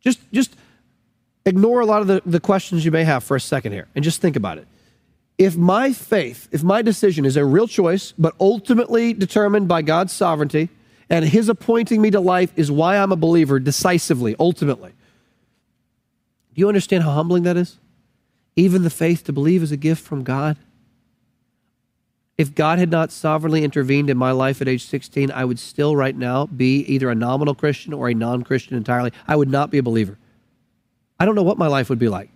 Just, 0.00 0.18
just 0.32 0.56
ignore 1.44 1.80
a 1.80 1.86
lot 1.86 2.00
of 2.02 2.06
the, 2.06 2.22
the 2.24 2.40
questions 2.40 2.84
you 2.84 2.90
may 2.90 3.04
have 3.04 3.24
for 3.24 3.36
a 3.36 3.40
second 3.40 3.72
here 3.72 3.88
and 3.94 4.04
just 4.04 4.20
think 4.20 4.36
about 4.36 4.58
it. 4.58 4.66
If 5.38 5.56
my 5.56 5.92
faith, 5.92 6.48
if 6.52 6.62
my 6.62 6.82
decision 6.82 7.24
is 7.24 7.36
a 7.36 7.44
real 7.44 7.66
choice, 7.66 8.12
but 8.18 8.34
ultimately 8.38 9.12
determined 9.12 9.66
by 9.66 9.82
God's 9.82 10.12
sovereignty, 10.12 10.68
and 11.08 11.24
His 11.24 11.48
appointing 11.48 12.00
me 12.00 12.10
to 12.10 12.20
life 12.20 12.52
is 12.56 12.70
why 12.70 12.96
I'm 12.96 13.12
a 13.12 13.16
believer 13.16 13.58
decisively, 13.58 14.36
ultimately. 14.38 14.92
Do 16.54 16.60
you 16.60 16.68
understand 16.68 17.04
how 17.04 17.12
humbling 17.12 17.42
that 17.44 17.56
is? 17.56 17.78
Even 18.56 18.82
the 18.82 18.90
faith 18.90 19.24
to 19.24 19.32
believe 19.32 19.62
is 19.62 19.72
a 19.72 19.76
gift 19.76 20.04
from 20.04 20.22
God. 20.22 20.58
If 22.38 22.54
God 22.54 22.78
had 22.78 22.90
not 22.90 23.12
sovereignly 23.12 23.62
intervened 23.62 24.10
in 24.10 24.16
my 24.16 24.32
life 24.32 24.60
at 24.60 24.68
age 24.68 24.84
16, 24.84 25.30
I 25.30 25.44
would 25.44 25.58
still 25.58 25.96
right 25.96 26.16
now 26.16 26.46
be 26.46 26.80
either 26.84 27.10
a 27.10 27.14
nominal 27.14 27.54
Christian 27.54 27.92
or 27.92 28.08
a 28.08 28.14
non 28.14 28.42
Christian 28.42 28.76
entirely. 28.76 29.12
I 29.26 29.36
would 29.36 29.50
not 29.50 29.70
be 29.70 29.78
a 29.78 29.82
believer. 29.82 30.18
I 31.22 31.24
don't 31.24 31.36
know 31.36 31.44
what 31.44 31.56
my 31.56 31.68
life 31.68 31.88
would 31.88 32.00
be 32.00 32.08
like. 32.08 32.30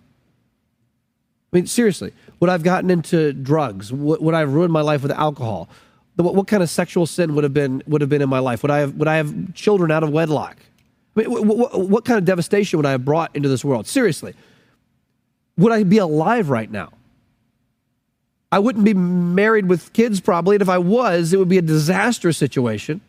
I 1.51 1.57
mean, 1.57 1.67
seriously, 1.67 2.13
would 2.39 2.49
I've 2.49 2.63
gotten 2.63 2.89
into 2.89 3.33
drugs? 3.33 3.91
Would, 3.91 4.21
would 4.21 4.33
I 4.33 4.39
have 4.39 4.53
ruined 4.53 4.71
my 4.71 4.79
life 4.79 5.01
with 5.01 5.11
alcohol? 5.11 5.67
What, 6.15 6.35
what, 6.35 6.47
kind 6.47 6.63
of 6.63 6.69
sexual 6.69 7.05
sin 7.05 7.35
would 7.35 7.43
have 7.43 7.53
been 7.53 7.83
would 7.85 7.99
have 7.99 8.09
been 8.09 8.21
in 8.21 8.29
my 8.29 8.39
life? 8.39 8.61
Would 8.61 8.71
I 8.71 8.77
have 8.77 8.95
would 8.95 9.09
I 9.09 9.17
have 9.17 9.53
children 9.53 9.91
out 9.91 10.03
of 10.03 10.11
wedlock? 10.11 10.55
I 11.17 11.19
mean, 11.19 11.47
what, 11.47 11.89
what 11.89 12.05
kind 12.05 12.17
of 12.17 12.23
devastation 12.23 12.77
would 12.77 12.85
I 12.85 12.91
have 12.91 13.03
brought 13.03 13.35
into 13.35 13.49
this 13.49 13.65
world? 13.65 13.87
Seriously, 13.87 14.35
would 15.57 15.73
I 15.73 15.83
be 15.83 15.97
alive 15.97 16.49
right 16.49 16.71
now? 16.71 16.93
I 18.53 18.59
wouldn't 18.59 18.85
be 18.85 18.93
married 18.93 19.67
with 19.67 19.91
kids 19.91 20.21
probably, 20.21 20.55
and 20.55 20.61
if 20.61 20.69
I 20.69 20.77
was, 20.77 21.33
it 21.33 21.39
would 21.39 21.49
be 21.49 21.57
a 21.57 21.61
disastrous 21.61 22.37
situation, 22.37 23.01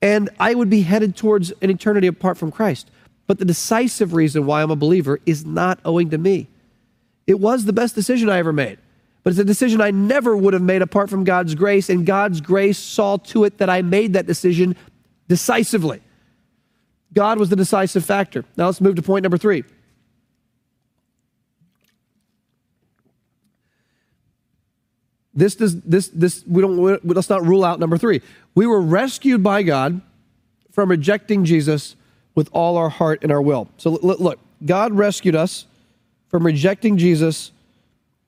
and 0.00 0.30
I 0.38 0.54
would 0.54 0.70
be 0.70 0.82
headed 0.82 1.16
towards 1.16 1.50
an 1.62 1.68
eternity 1.68 2.06
apart 2.06 2.38
from 2.38 2.52
Christ. 2.52 2.92
But 3.30 3.38
the 3.38 3.44
decisive 3.44 4.12
reason 4.12 4.44
why 4.44 4.60
I'm 4.60 4.72
a 4.72 4.74
believer 4.74 5.20
is 5.24 5.46
not 5.46 5.78
owing 5.84 6.10
to 6.10 6.18
me. 6.18 6.48
It 7.28 7.38
was 7.38 7.64
the 7.64 7.72
best 7.72 7.94
decision 7.94 8.28
I 8.28 8.38
ever 8.38 8.52
made. 8.52 8.78
But 9.22 9.30
it's 9.30 9.38
a 9.38 9.44
decision 9.44 9.80
I 9.80 9.92
never 9.92 10.36
would 10.36 10.52
have 10.52 10.64
made 10.64 10.82
apart 10.82 11.08
from 11.08 11.22
God's 11.22 11.54
grace, 11.54 11.88
and 11.90 12.04
God's 12.04 12.40
grace 12.40 12.76
saw 12.76 13.18
to 13.18 13.44
it 13.44 13.58
that 13.58 13.70
I 13.70 13.82
made 13.82 14.14
that 14.14 14.26
decision 14.26 14.74
decisively. 15.28 16.00
God 17.14 17.38
was 17.38 17.50
the 17.50 17.54
decisive 17.54 18.04
factor. 18.04 18.44
Now 18.56 18.66
let's 18.66 18.80
move 18.80 18.96
to 18.96 19.02
point 19.02 19.22
number 19.22 19.38
three. 19.38 19.62
This 25.34 25.54
does 25.54 25.80
this 25.82 26.08
this 26.08 26.42
we 26.48 26.62
don't 26.62 27.06
let's 27.06 27.30
not 27.30 27.46
rule 27.46 27.64
out 27.64 27.78
number 27.78 27.96
three. 27.96 28.22
We 28.56 28.66
were 28.66 28.80
rescued 28.80 29.44
by 29.44 29.62
God 29.62 30.00
from 30.72 30.90
rejecting 30.90 31.44
Jesus 31.44 31.94
with 32.34 32.48
all 32.52 32.76
our 32.76 32.88
heart 32.88 33.20
and 33.22 33.32
our 33.32 33.42
will. 33.42 33.68
So 33.76 33.90
look, 33.90 34.38
God 34.64 34.92
rescued 34.92 35.36
us 35.36 35.66
from 36.28 36.44
rejecting 36.46 36.96
Jesus 36.96 37.52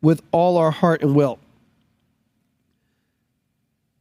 with 0.01 0.23
all 0.33 0.57
our 0.57 0.71
heart 0.71 1.03
and 1.03 1.15
will. 1.15 1.39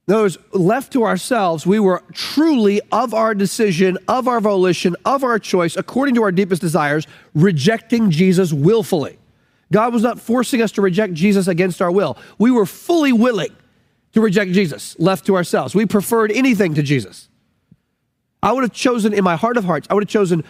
In 0.08 0.16
other 0.16 0.24
words, 0.24 0.38
left 0.52 0.91
to 0.93 1.06
ourselves, 1.06 1.66
we 1.66 1.80
were 1.80 2.04
truly 2.12 2.82
of 2.91 3.14
our 3.14 3.36
decision, 3.36 3.97
of 4.08 4.28
our 4.28 4.41
volition, 4.41 4.95
of 5.06 5.24
our 5.24 5.39
choice, 5.39 5.78
according 5.78 6.16
to 6.16 6.24
our 6.24 6.32
deepest 6.32 6.62
desires, 6.62 7.08
rejecting 7.36 8.10
Jesus 8.10 8.52
willfully. 8.52 9.20
God 9.72 9.93
was 9.93 10.04
not 10.04 10.20
forcing 10.20 10.62
us 10.62 10.72
to 10.74 10.82
reject 10.82 11.14
Jesus 11.14 11.47
against 11.47 11.82
our 11.82 11.91
will. 11.91 12.18
We 12.38 12.52
were 12.52 12.66
fully 12.66 13.14
willing 13.14 13.56
to 14.14 14.20
reject 14.20 14.52
Jesus, 14.52 14.99
left 14.99 15.26
to 15.28 15.36
ourselves. 15.36 15.74
We 15.74 15.86
preferred 15.86 16.32
anything 16.32 16.74
to 16.74 16.84
Jesus. 16.84 17.30
I 18.44 18.52
would 18.52 18.64
have 18.64 18.74
chosen, 18.74 19.14
in 19.14 19.24
my 19.24 19.36
heart 19.36 19.58
of 19.58 19.66
hearts, 19.66 19.88
I 19.89 19.94
would 19.94 20.04
have 20.04 20.10
chosen 20.10 20.44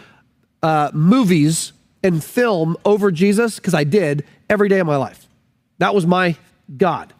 uh, 0.64 0.92
movies 0.94 1.74
and 2.04 2.24
film 2.24 2.78
over 2.86 3.12
Jesus, 3.12 3.58
because 3.58 3.74
I 3.74 3.84
did, 3.84 4.26
every 4.50 4.70
day 4.70 4.80
of 4.80 4.88
my 4.88 4.96
life. 4.96 5.28
That 5.80 5.94
was 5.94 6.08
my 6.08 6.36
God. 6.78 7.14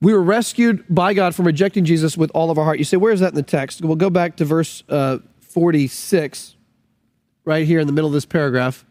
We 0.00 0.12
were 0.12 0.22
rescued 0.22 0.84
by 0.90 1.14
God 1.14 1.34
from 1.34 1.46
rejecting 1.46 1.86
Jesus 1.86 2.16
with 2.16 2.30
all 2.34 2.50
of 2.50 2.58
our 2.58 2.64
heart. 2.64 2.78
You 2.78 2.84
say, 2.84 2.98
where 2.98 3.12
is 3.12 3.20
that 3.20 3.30
in 3.30 3.34
the 3.34 3.42
text? 3.42 3.80
We'll 3.80 3.96
go 3.96 4.10
back 4.10 4.36
to 4.36 4.44
verse 4.44 4.82
uh, 4.88 5.18
46, 5.40 6.54
right 7.46 7.66
here 7.66 7.80
in 7.80 7.86
the 7.86 7.92
middle 7.92 8.08
of 8.08 8.12
this 8.12 8.26
paragraph. 8.26 8.84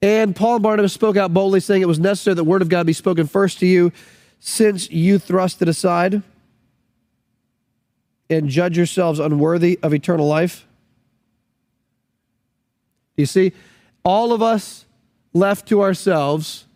And 0.00 0.34
Paul 0.34 0.54
and 0.54 0.62
Barnabas 0.64 0.92
spoke 0.92 1.16
out 1.16 1.32
boldly, 1.32 1.60
saying 1.60 1.82
it 1.82 1.88
was 1.88 2.00
necessary 2.00 2.34
that 2.34 2.42
the 2.42 2.48
word 2.48 2.60
of 2.60 2.68
God 2.68 2.86
be 2.86 2.92
spoken 2.92 3.28
first 3.28 3.60
to 3.60 3.66
you, 3.66 3.92
since 4.40 4.90
you 4.90 5.20
thrust 5.20 5.62
it 5.62 5.68
aside 5.68 6.24
and 8.32 8.48
judge 8.48 8.76
yourselves 8.76 9.18
unworthy 9.18 9.78
of 9.82 9.94
eternal 9.94 10.26
life. 10.26 10.66
You 13.16 13.26
see? 13.26 13.52
All 14.04 14.32
of 14.32 14.42
us 14.42 14.84
left 15.32 15.68
to 15.68 15.82
ourselves, 15.82 16.66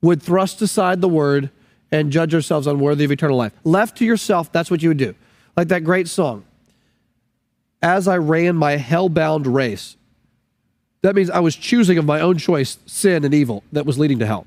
would 0.00 0.22
thrust 0.22 0.62
aside 0.62 1.00
the 1.00 1.08
word 1.08 1.50
and 1.90 2.12
judge 2.12 2.34
ourselves 2.34 2.66
unworthy 2.66 3.04
of 3.04 3.10
eternal 3.10 3.36
life. 3.36 3.52
Left 3.64 3.96
to 3.98 4.04
yourself, 4.04 4.52
that's 4.52 4.70
what 4.70 4.82
you 4.82 4.90
would 4.90 4.98
do. 4.98 5.14
Like 5.56 5.68
that 5.68 5.84
great 5.84 6.08
song, 6.08 6.44
As 7.82 8.06
I 8.06 8.18
Ran 8.18 8.56
My 8.56 8.76
Hell-Bound 8.76 9.46
Race. 9.46 9.96
That 11.02 11.14
means 11.14 11.30
I 11.30 11.40
was 11.40 11.56
choosing 11.56 11.98
of 11.98 12.04
my 12.04 12.20
own 12.20 12.38
choice 12.38 12.78
sin 12.86 13.24
and 13.24 13.32
evil 13.32 13.64
that 13.72 13.86
was 13.86 13.98
leading 13.98 14.18
to 14.18 14.26
hell. 14.26 14.46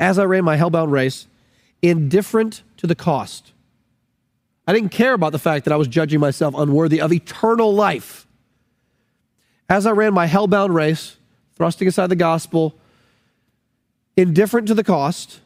As 0.00 0.18
I 0.18 0.24
ran 0.24 0.44
my 0.44 0.56
hell-bound 0.56 0.92
race, 0.92 1.26
indifferent 1.82 2.62
to 2.76 2.86
the 2.86 2.94
cost. 2.94 3.52
I 4.68 4.74
didn't 4.74 4.90
care 4.90 5.14
about 5.14 5.32
the 5.32 5.38
fact 5.38 5.64
that 5.64 5.72
I 5.72 5.76
was 5.76 5.88
judging 5.88 6.20
myself 6.20 6.54
unworthy 6.54 7.00
of 7.00 7.10
eternal 7.10 7.72
life. 7.72 8.26
As 9.66 9.86
I 9.86 9.92
ran 9.92 10.12
my 10.12 10.26
hell-bound 10.26 10.74
race, 10.74 11.16
thrusting 11.56 11.88
aside 11.88 12.08
the 12.08 12.16
gospel, 12.16 12.74
indifferent 14.14 14.68
to 14.68 14.74
the 14.74 14.84
cost, 14.84 15.40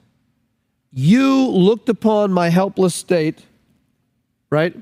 you 0.93 1.47
looked 1.47 1.89
upon 1.89 2.33
my 2.33 2.49
helpless 2.49 2.97
state, 2.97 3.47
right? 4.51 4.75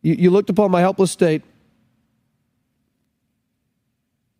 You, 0.00 0.14
you 0.14 0.30
looked 0.30 0.48
upon 0.48 0.70
my 0.70 0.80
helpless 0.80 1.10
state 1.10 1.42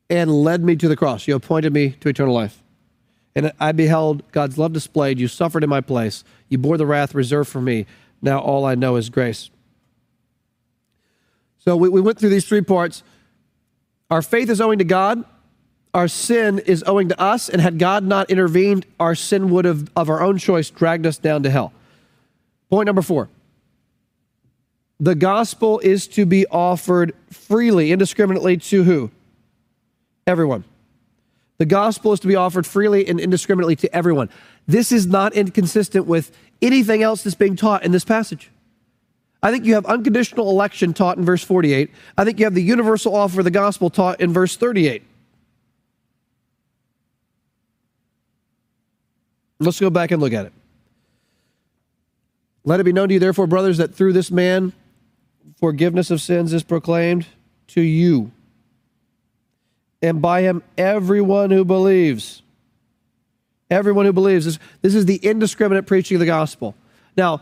and 0.09 0.33
led 0.33 0.65
me 0.65 0.77
to 0.77 0.89
the 0.89 0.97
cross. 0.97 1.29
You 1.29 1.35
appointed 1.35 1.75
me 1.75 1.91
to 2.01 2.09
eternal 2.09 2.35
life. 2.35 2.63
And 3.37 3.53
I 3.61 3.73
beheld 3.73 4.23
God's 4.33 4.57
love 4.57 4.73
displayed. 4.73 5.19
You 5.19 5.29
suffered 5.29 5.63
in 5.63 5.69
my 5.69 5.83
place. 5.83 6.25
You 6.49 6.57
bore 6.57 6.79
the 6.79 6.87
wrath 6.87 7.15
reserved 7.15 7.51
for 7.51 7.61
me. 7.61 7.85
Now 8.25 8.39
all 8.39 8.65
I 8.65 8.75
know 8.75 8.97
is 8.97 9.11
grace. 9.11 9.51
So 11.59 11.77
we, 11.77 11.91
we 11.91 12.01
went 12.01 12.19
through 12.19 12.31
these 12.31 12.47
three 12.47 12.63
parts. 12.63 13.03
Our 14.11 14.23
faith 14.23 14.49
is 14.49 14.63
owing 14.63 14.79
to 14.79 14.85
God. 14.85 15.23
Our 15.93 16.09
sin 16.09 16.59
is 16.61 16.83
owing 16.87 17.11
to 17.11 17.21
us. 17.21 17.51
And 17.51 17.61
had 17.61 17.79
God 17.79 18.03
not 18.03 18.31
intervened, 18.31 18.87
our 18.99 19.15
sin 19.15 19.51
would 19.51 19.67
have, 19.67 19.91
of 19.95 20.09
our 20.09 20.23
own 20.23 20.39
choice, 20.39 20.71
dragged 20.71 21.07
us 21.07 21.19
down 21.19 21.43
to 21.43 21.51
hell. 21.51 21.73
Point 22.71 22.87
number 22.87 23.03
four 23.03 23.29
the 24.99 25.15
gospel 25.15 25.81
is 25.81 26.07
to 26.09 26.25
be 26.25 26.47
offered 26.47 27.15
freely, 27.31 27.93
indiscriminately 27.93 28.57
to 28.57 28.85
who? 28.85 29.11
Everyone. 30.27 30.65
The 31.65 31.69
gospel 31.69 32.13
is 32.13 32.21
to 32.21 32.27
be 32.27 32.37
offered 32.37 32.67
freely 32.67 33.09
and 33.09 33.19
indiscriminately 33.19 33.75
to 33.77 33.97
everyone. 33.97 34.29
This 34.67 34.93
is 34.93 35.07
not 35.07 35.33
inconsistent 35.33 36.05
with 36.05 36.31
anything 36.61 37.03
else 37.03 37.23
that's 37.23 37.35
being 37.35 37.57
taught 37.57 37.85
in 37.85 37.91
this 37.91 38.05
passage. 38.05 38.51
I 39.43 39.51
think 39.51 39.65
you 39.65 39.73
have 39.73 39.87
unconditional 39.87 40.51
election 40.51 40.93
taught 40.93 41.17
in 41.17 41.25
verse 41.25 41.43
48. 41.43 41.91
I 42.19 42.25
think 42.27 42.39
you 42.39 42.45
have 42.45 42.53
the 42.53 42.63
universal 42.63 43.17
offer 43.17 43.41
of 43.41 43.45
the 43.45 43.51
gospel 43.51 43.89
taught 43.89 44.21
in 44.21 44.31
verse 44.31 44.57
38. 44.57 45.05
Let's 49.59 49.81
go 49.81 49.89
back 49.89 50.11
and 50.11 50.21
look 50.21 50.35
at 50.35 50.45
it. 50.45 50.53
Let 52.65 52.79
it 52.79 52.85
be 52.85 52.93
known 52.93 53.09
to 53.09 53.15
you, 53.15 53.21
therefore, 53.21 53.47
brothers, 53.47 53.79
that 53.79 53.95
through 53.95 54.13
this 54.13 54.31
man 54.31 54.75
forgiveness 55.57 56.11
of 56.11 56.21
sins 56.21 56.53
is 56.53 56.63
proclaimed 56.63 57.27
to 57.69 57.81
you. 57.81 58.33
And 60.05 60.21
by 60.21 60.43
him, 60.43 60.63
everyone 60.77 61.51
who 61.51 61.65
believes. 61.65 62.43
Everyone 63.71 64.05
who 64.05 64.13
believes. 64.13 64.45
This, 64.45 64.59
this 64.83 64.95
is 64.95 65.07
the 65.07 65.17
indiscriminate 65.17 65.87
preaching 65.87 66.17
of 66.17 66.21
the 66.21 66.27
gospel. 66.27 66.75
Now, 67.17 67.41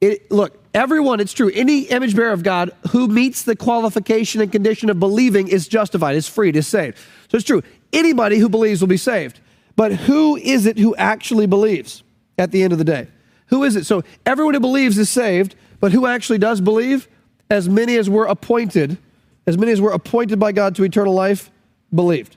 it, 0.00 0.30
look, 0.30 0.58
everyone, 0.72 1.20
it's 1.20 1.34
true, 1.34 1.50
any 1.54 1.82
image 1.82 2.16
bearer 2.16 2.32
of 2.32 2.42
God 2.42 2.70
who 2.92 3.08
meets 3.08 3.42
the 3.42 3.54
qualification 3.54 4.40
and 4.40 4.50
condition 4.50 4.88
of 4.88 4.98
believing 4.98 5.48
is 5.48 5.68
justified, 5.68 6.16
is 6.16 6.26
freed, 6.26 6.56
is 6.56 6.66
saved. 6.66 6.96
So 7.28 7.36
it's 7.36 7.46
true. 7.46 7.62
Anybody 7.92 8.38
who 8.38 8.48
believes 8.48 8.80
will 8.80 8.88
be 8.88 8.96
saved. 8.96 9.38
But 9.76 9.92
who 9.92 10.36
is 10.36 10.64
it 10.64 10.78
who 10.78 10.96
actually 10.96 11.46
believes 11.46 12.02
at 12.38 12.52
the 12.52 12.62
end 12.62 12.72
of 12.72 12.78
the 12.78 12.86
day? 12.86 13.08
Who 13.48 13.64
is 13.64 13.76
it? 13.76 13.84
So 13.84 14.02
everyone 14.24 14.54
who 14.54 14.60
believes 14.60 14.96
is 14.96 15.10
saved, 15.10 15.56
but 15.78 15.92
who 15.92 16.06
actually 16.06 16.38
does 16.38 16.62
believe? 16.62 17.06
As 17.50 17.68
many 17.68 17.98
as 17.98 18.08
were 18.08 18.24
appointed, 18.24 18.96
as 19.46 19.58
many 19.58 19.72
as 19.72 19.80
were 19.80 19.92
appointed 19.92 20.38
by 20.38 20.52
God 20.52 20.76
to 20.76 20.84
eternal 20.84 21.14
life, 21.14 21.50
believed. 21.94 22.36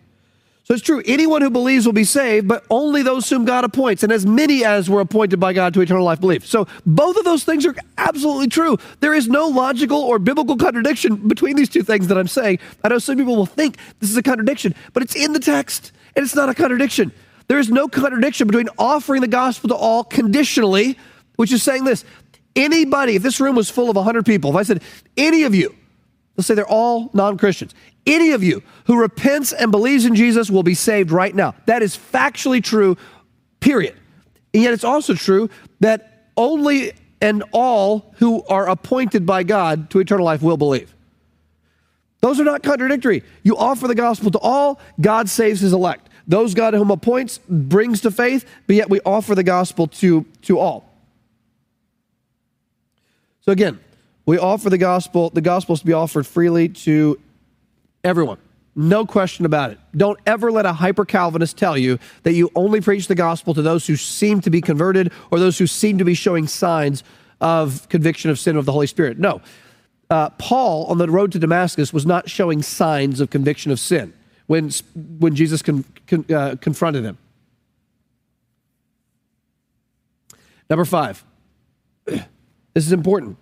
So 0.66 0.74
it's 0.74 0.84
true. 0.84 1.04
Anyone 1.06 1.42
who 1.42 1.50
believes 1.50 1.86
will 1.86 1.94
be 1.94 2.06
saved, 2.06 2.48
but 2.48 2.66
only 2.70 3.04
those 3.04 3.30
whom 3.30 3.44
God 3.44 3.66
appoints. 3.66 4.02
And 4.02 4.14
as 4.14 4.26
many 4.26 4.64
as 4.64 4.90
were 4.90 5.02
appointed 5.02 5.38
by 5.38 5.52
God 5.52 5.74
to 5.74 5.82
eternal 5.82 6.06
life 6.06 6.22
believe. 6.22 6.46
So 6.46 6.68
both 6.86 7.18
of 7.18 7.26
those 7.26 7.44
things 7.44 7.66
are 7.66 7.76
absolutely 7.98 8.48
true. 8.48 8.78
There 9.02 9.14
is 9.14 9.28
no 9.28 9.48
logical 9.48 10.00
or 10.00 10.20
biblical 10.20 10.56
contradiction 10.56 11.28
between 11.28 11.58
these 11.58 11.68
two 11.68 11.84
things 11.84 12.08
that 12.08 12.18
I'm 12.18 12.30
saying. 12.30 12.60
I 12.82 12.88
know 12.88 13.00
some 13.00 13.18
people 13.18 13.36
will 13.36 13.46
think 13.46 13.78
this 14.00 14.10
is 14.10 14.16
a 14.16 14.24
contradiction, 14.24 14.74
but 14.94 15.04
it's 15.04 15.18
in 15.18 15.34
the 15.34 15.40
text 15.40 15.92
and 16.16 16.24
it's 16.24 16.36
not 16.36 16.48
a 16.48 16.54
contradiction. 16.54 17.12
There 17.50 17.60
is 17.60 17.70
no 17.70 17.90
contradiction 17.90 18.48
between 18.48 18.70
offering 18.78 19.20
the 19.20 19.28
gospel 19.28 19.68
to 19.68 19.76
all 19.76 20.06
conditionally, 20.06 20.98
which 21.36 21.52
is 21.52 21.62
saying 21.62 21.84
this 21.84 22.06
anybody, 22.56 23.16
if 23.16 23.24
this 23.24 23.42
room 23.42 23.58
was 23.58 23.70
full 23.70 23.90
of 23.90 23.98
100 23.98 24.26
people, 24.26 24.52
if 24.52 24.56
I 24.56 24.64
said, 24.64 24.82
any 25.18 25.44
of 25.44 25.54
you 25.54 25.76
Let's 26.36 26.48
say 26.48 26.56
they're 26.56 26.66
all 26.66 27.10
non 27.14 27.38
Christians. 27.38 27.76
Any 28.06 28.32
of 28.32 28.44
you 28.44 28.64
who 28.86 29.00
repents 29.00 29.54
and 29.54 29.72
believes 29.72 30.06
in 30.06 30.16
Jesus 30.16 30.50
will 30.50 30.64
be 30.64 30.74
saved 30.74 31.12
right 31.12 31.34
now. 31.34 31.56
That 31.66 31.82
is 31.82 31.96
factually 31.96 32.64
true, 32.64 32.98
period. 33.60 33.96
And 34.54 34.64
yet 34.64 34.74
it's 34.74 34.84
also 34.84 35.14
true 35.14 35.50
that 35.80 36.30
only 36.36 36.94
and 37.22 37.44
all 37.52 38.14
who 38.18 38.44
are 38.46 38.68
appointed 38.68 39.26
by 39.26 39.44
God 39.44 39.90
to 39.92 40.00
eternal 40.00 40.26
life 40.26 40.42
will 40.42 40.58
believe. 40.58 40.94
Those 42.20 42.40
are 42.40 42.44
not 42.44 42.64
contradictory. 42.64 43.24
You 43.44 43.58
offer 43.58 43.88
the 43.88 43.96
gospel 43.96 44.32
to 44.32 44.40
all, 44.40 44.80
God 45.00 45.30
saves 45.30 45.62
his 45.62 45.74
elect. 45.74 46.10
Those 46.28 46.54
God 46.54 46.74
whom 46.74 46.92
appoints 46.92 47.40
brings 47.50 48.02
to 48.02 48.12
faith, 48.12 48.46
but 48.66 48.76
yet 48.76 48.90
we 48.90 49.00
offer 49.06 49.36
the 49.36 49.44
gospel 49.44 49.88
to, 49.88 50.26
to 50.44 50.58
all. 50.58 50.90
So 53.42 53.52
again, 53.52 53.80
we 54.26 54.38
offer 54.38 54.70
the 54.70 54.78
gospel. 54.78 55.30
The 55.30 55.42
gospel 55.42 55.74
is 55.74 55.80
to 55.82 55.86
be 55.86 55.94
offered 55.94 56.26
freely 56.26 56.70
to 56.70 57.20
everyone. 58.04 58.38
No 58.76 59.06
question 59.06 59.46
about 59.46 59.72
it. 59.72 59.80
Don't 59.96 60.20
ever 60.26 60.52
let 60.52 60.66
a 60.66 60.74
hyper 60.74 61.06
Calvinist 61.06 61.58
tell 61.58 61.78
you 61.78 62.00
that 62.24 62.34
you 62.34 62.50
only 62.56 62.82
preach 62.82 63.08
the 63.08 63.16
gospel 63.16 63.54
to 63.54 63.62
those 63.62 63.86
who 63.86 63.96
seem 63.96 64.42
to 64.42 64.50
be 64.50 64.62
converted 64.62 65.12
or 65.30 65.40
those 65.40 65.58
who 65.60 65.68
seem 65.68 66.00
to 66.00 66.06
be 66.06 66.16
showing 66.16 66.48
signs 66.48 67.04
of 67.40 67.88
conviction 67.90 68.32
of 68.32 68.40
sin 68.40 68.58
of 68.58 68.66
the 68.66 68.72
Holy 68.72 68.88
Spirit. 68.88 69.20
No. 69.20 69.42
Uh, 70.10 70.30
Paul 70.32 70.86
on 70.86 70.98
the 70.98 71.08
road 71.08 71.32
to 71.34 71.40
Damascus 71.40 71.94
was 71.94 72.06
not 72.06 72.30
showing 72.30 72.62
signs 72.62 73.20
of 73.20 73.30
conviction 73.30 73.72
of 73.72 73.80
sin 73.80 74.14
when, 74.48 74.72
when 75.20 75.36
Jesus 75.36 75.62
con, 75.62 75.86
con, 76.08 76.26
uh, 76.34 76.56
confronted 76.60 77.04
him. 77.04 77.18
Number 80.70 80.86
five, 80.86 81.24
this 82.06 82.24
is 82.74 82.92
important. 82.92 83.38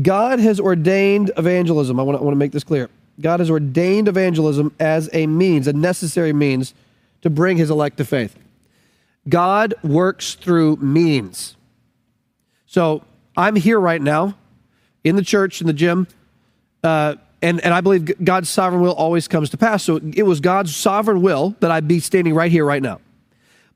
God 0.00 0.38
has 0.38 0.60
ordained 0.60 1.30
evangelism. 1.36 1.98
I 1.98 2.02
want 2.02 2.20
to, 2.20 2.34
make 2.36 2.52
this 2.52 2.64
clear. 2.64 2.88
God 3.20 3.40
has 3.40 3.50
ordained 3.50 4.08
evangelism 4.08 4.72
as 4.78 5.10
a 5.12 5.26
means, 5.26 5.66
a 5.66 5.72
necessary 5.72 6.32
means 6.32 6.74
to 7.22 7.30
bring 7.30 7.56
his 7.56 7.70
elect 7.70 7.96
to 7.96 8.04
faith. 8.04 8.36
God 9.28 9.74
works 9.82 10.34
through 10.34 10.76
means. 10.76 11.56
So 12.66 13.02
I'm 13.36 13.56
here 13.56 13.80
right 13.80 14.00
now 14.00 14.36
in 15.04 15.16
the 15.16 15.22
church, 15.22 15.60
in 15.60 15.66
the 15.66 15.72
gym, 15.72 16.06
uh, 16.84 17.16
and, 17.40 17.60
and 17.60 17.72
I 17.72 17.80
believe 17.80 18.24
God's 18.24 18.48
sovereign 18.48 18.82
will 18.82 18.94
always 18.94 19.28
comes 19.28 19.50
to 19.50 19.56
pass. 19.56 19.84
So 19.84 20.00
it 20.14 20.24
was 20.24 20.40
God's 20.40 20.74
sovereign 20.74 21.22
will 21.22 21.56
that 21.60 21.70
I'd 21.70 21.86
be 21.86 22.00
standing 22.00 22.34
right 22.34 22.50
here 22.50 22.64
right 22.64 22.82
now. 22.82 23.00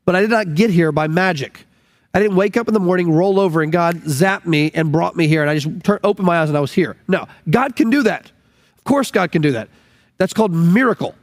But 0.05 0.17
I 0.17 0.21
did 0.21 0.31
not 0.31 0.55
get 0.55 0.71
here 0.71 0.91
by 0.91 1.07
magic. 1.07 1.65
I 2.15 2.21
didn't 2.21 2.37
wake 2.37 2.57
up 2.57 2.69
in 2.69 2.75
the 2.75 2.81
morning, 2.81 3.11
roll 3.11 3.41
over, 3.41 3.63
and 3.63 3.73
God 3.73 3.97
zapped 4.03 4.45
me 4.45 4.71
and 4.75 4.93
brought 4.93 5.17
me 5.17 5.29
here, 5.29 5.41
and 5.41 5.51
I 5.51 5.59
just 5.59 5.83
turned, 5.83 6.01
opened 6.05 6.27
my 6.27 6.41
eyes 6.41 6.49
and 6.49 6.59
I 6.59 6.61
was 6.61 6.73
here. 6.73 6.97
No, 7.09 7.27
God 7.49 7.75
can 7.75 7.89
do 7.89 8.03
that. 8.03 8.31
Of 8.77 8.85
course, 8.85 9.11
God 9.11 9.33
can 9.33 9.41
do 9.41 9.53
that. 9.53 9.69
That's 10.19 10.35
called 10.35 10.53
miracle. 10.53 11.15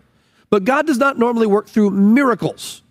But 0.49 0.63
God 0.63 0.87
does 0.87 0.97
not 0.97 1.19
normally 1.19 1.45
work 1.45 1.67
through 1.67 1.91
miracles, 1.91 2.81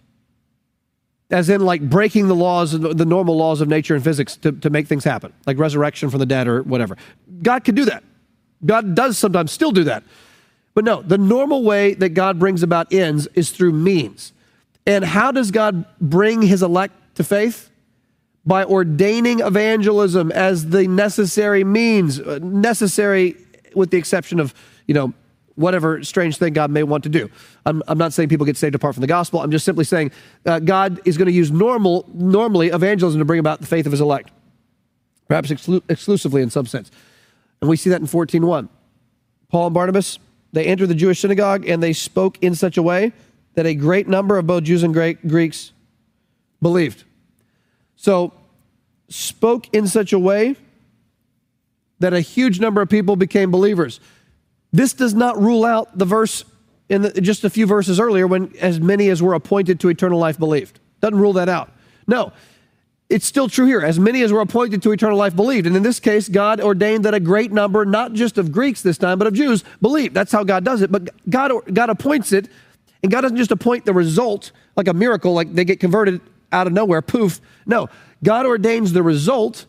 as 1.30 1.48
in 1.48 1.60
like 1.60 1.82
breaking 1.82 2.28
the 2.28 2.36
laws, 2.36 2.72
the 2.72 3.04
normal 3.04 3.36
laws 3.36 3.60
of 3.60 3.68
nature 3.68 3.96
and 3.96 4.04
physics 4.04 4.36
to, 4.36 4.52
to 4.52 4.70
make 4.70 4.86
things 4.86 5.02
happen, 5.02 5.32
like 5.44 5.58
resurrection 5.58 6.08
from 6.08 6.20
the 6.20 6.26
dead 6.26 6.46
or 6.46 6.62
whatever. 6.62 6.96
God 7.42 7.64
can 7.64 7.74
do 7.74 7.84
that. 7.86 8.04
God 8.64 8.94
does 8.94 9.18
sometimes 9.18 9.50
still 9.50 9.72
do 9.72 9.84
that. 9.84 10.04
But 10.74 10.84
no, 10.84 11.02
the 11.02 11.18
normal 11.18 11.64
way 11.64 11.94
that 11.94 12.10
God 12.10 12.38
brings 12.38 12.62
about 12.62 12.92
ends 12.92 13.26
is 13.34 13.50
through 13.50 13.72
means. 13.72 14.32
And 14.86 15.04
how 15.04 15.32
does 15.32 15.50
God 15.50 15.84
bring 16.00 16.42
his 16.42 16.62
elect 16.62 16.94
to 17.16 17.24
faith? 17.24 17.70
By 18.48 18.64
ordaining 18.64 19.40
evangelism 19.40 20.32
as 20.32 20.70
the 20.70 20.88
necessary 20.88 21.64
means, 21.64 22.18
uh, 22.18 22.38
necessary 22.42 23.36
with 23.74 23.90
the 23.90 23.98
exception 23.98 24.40
of, 24.40 24.54
you 24.86 24.94
know, 24.94 25.12
whatever 25.54 26.02
strange 26.02 26.38
thing 26.38 26.54
God 26.54 26.70
may 26.70 26.82
want 26.82 27.04
to 27.04 27.10
do. 27.10 27.28
I'm, 27.66 27.82
I'm 27.86 27.98
not 27.98 28.14
saying 28.14 28.30
people 28.30 28.46
get 28.46 28.56
saved 28.56 28.74
apart 28.74 28.94
from 28.94 29.02
the 29.02 29.06
gospel. 29.06 29.42
I'm 29.42 29.50
just 29.50 29.66
simply 29.66 29.84
saying 29.84 30.12
uh, 30.46 30.60
God 30.60 30.98
is 31.04 31.18
going 31.18 31.26
to 31.26 31.32
use 31.32 31.50
normal, 31.50 32.08
normally 32.14 32.68
evangelism 32.68 33.18
to 33.18 33.24
bring 33.26 33.38
about 33.38 33.60
the 33.60 33.66
faith 33.66 33.84
of 33.84 33.92
his 33.92 34.00
elect, 34.00 34.30
perhaps 35.28 35.50
exclu- 35.50 35.82
exclusively 35.90 36.40
in 36.40 36.48
some 36.48 36.64
sense. 36.64 36.90
And 37.60 37.68
we 37.68 37.76
see 37.76 37.90
that 37.90 38.00
in 38.00 38.06
14.1. 38.06 38.70
Paul 39.50 39.66
and 39.66 39.74
Barnabas, 39.74 40.18
they 40.54 40.64
entered 40.64 40.86
the 40.86 40.94
Jewish 40.94 41.20
synagogue 41.20 41.68
and 41.68 41.82
they 41.82 41.92
spoke 41.92 42.38
in 42.40 42.54
such 42.54 42.78
a 42.78 42.82
way 42.82 43.12
that 43.56 43.66
a 43.66 43.74
great 43.74 44.08
number 44.08 44.38
of 44.38 44.46
both 44.46 44.62
Jews 44.62 44.82
and 44.82 44.94
Greeks 44.94 45.72
believed. 46.62 47.04
So, 47.96 48.32
spoke 49.08 49.72
in 49.74 49.86
such 49.86 50.12
a 50.12 50.18
way 50.18 50.56
that 51.98 52.12
a 52.12 52.20
huge 52.20 52.60
number 52.60 52.80
of 52.80 52.88
people 52.88 53.16
became 53.16 53.50
believers. 53.50 54.00
This 54.72 54.92
does 54.92 55.14
not 55.14 55.40
rule 55.40 55.64
out 55.64 55.96
the 55.96 56.04
verse 56.04 56.44
in 56.88 57.02
the, 57.02 57.20
just 57.20 57.44
a 57.44 57.50
few 57.50 57.66
verses 57.66 57.98
earlier 58.00 58.26
when 58.26 58.54
as 58.60 58.80
many 58.80 59.08
as 59.08 59.22
were 59.22 59.34
appointed 59.34 59.80
to 59.80 59.88
eternal 59.88 60.18
life 60.18 60.38
believed. 60.38 60.80
Doesn't 61.00 61.18
rule 61.18 61.34
that 61.34 61.48
out. 61.48 61.72
No, 62.06 62.32
it's 63.08 63.26
still 63.26 63.48
true 63.48 63.66
here. 63.66 63.80
As 63.80 63.98
many 63.98 64.22
as 64.22 64.32
were 64.32 64.40
appointed 64.40 64.82
to 64.82 64.92
eternal 64.92 65.16
life 65.16 65.34
believed. 65.34 65.66
And 65.66 65.76
in 65.76 65.82
this 65.82 66.00
case, 66.00 66.28
God 66.28 66.60
ordained 66.60 67.04
that 67.04 67.14
a 67.14 67.20
great 67.20 67.52
number, 67.52 67.84
not 67.84 68.12
just 68.12 68.38
of 68.38 68.52
Greeks 68.52 68.82
this 68.82 68.98
time, 68.98 69.18
but 69.18 69.26
of 69.26 69.34
Jews, 69.34 69.64
believed. 69.80 70.14
That's 70.14 70.32
how 70.32 70.44
God 70.44 70.64
does 70.64 70.82
it. 70.82 70.92
But 70.92 71.10
God, 71.28 71.52
God 71.72 71.90
appoints 71.90 72.32
it, 72.32 72.48
and 73.02 73.10
God 73.10 73.22
doesn't 73.22 73.36
just 73.36 73.50
appoint 73.50 73.84
the 73.84 73.94
result 73.94 74.52
like 74.76 74.88
a 74.88 74.94
miracle, 74.94 75.32
like 75.32 75.52
they 75.54 75.64
get 75.64 75.80
converted 75.80 76.20
out 76.52 76.66
of 76.66 76.72
nowhere, 76.72 77.02
poof. 77.02 77.40
No, 77.66 77.88
God 78.22 78.46
ordains 78.46 78.92
the 78.92 79.02
result. 79.02 79.66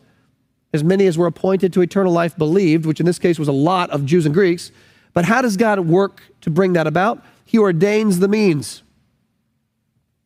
As 0.72 0.84
many 0.84 1.06
as 1.06 1.18
were 1.18 1.26
appointed 1.26 1.72
to 1.72 1.80
eternal 1.80 2.12
life 2.12 2.38
believed, 2.38 2.86
which 2.86 3.00
in 3.00 3.06
this 3.06 3.18
case 3.18 3.40
was 3.40 3.48
a 3.48 3.52
lot 3.52 3.90
of 3.90 4.06
Jews 4.06 4.24
and 4.24 4.32
Greeks. 4.32 4.70
But 5.12 5.24
how 5.24 5.42
does 5.42 5.56
God 5.56 5.80
work 5.80 6.22
to 6.42 6.50
bring 6.50 6.74
that 6.74 6.86
about? 6.86 7.24
He 7.44 7.58
ordains 7.58 8.20
the 8.20 8.28
means. 8.28 8.84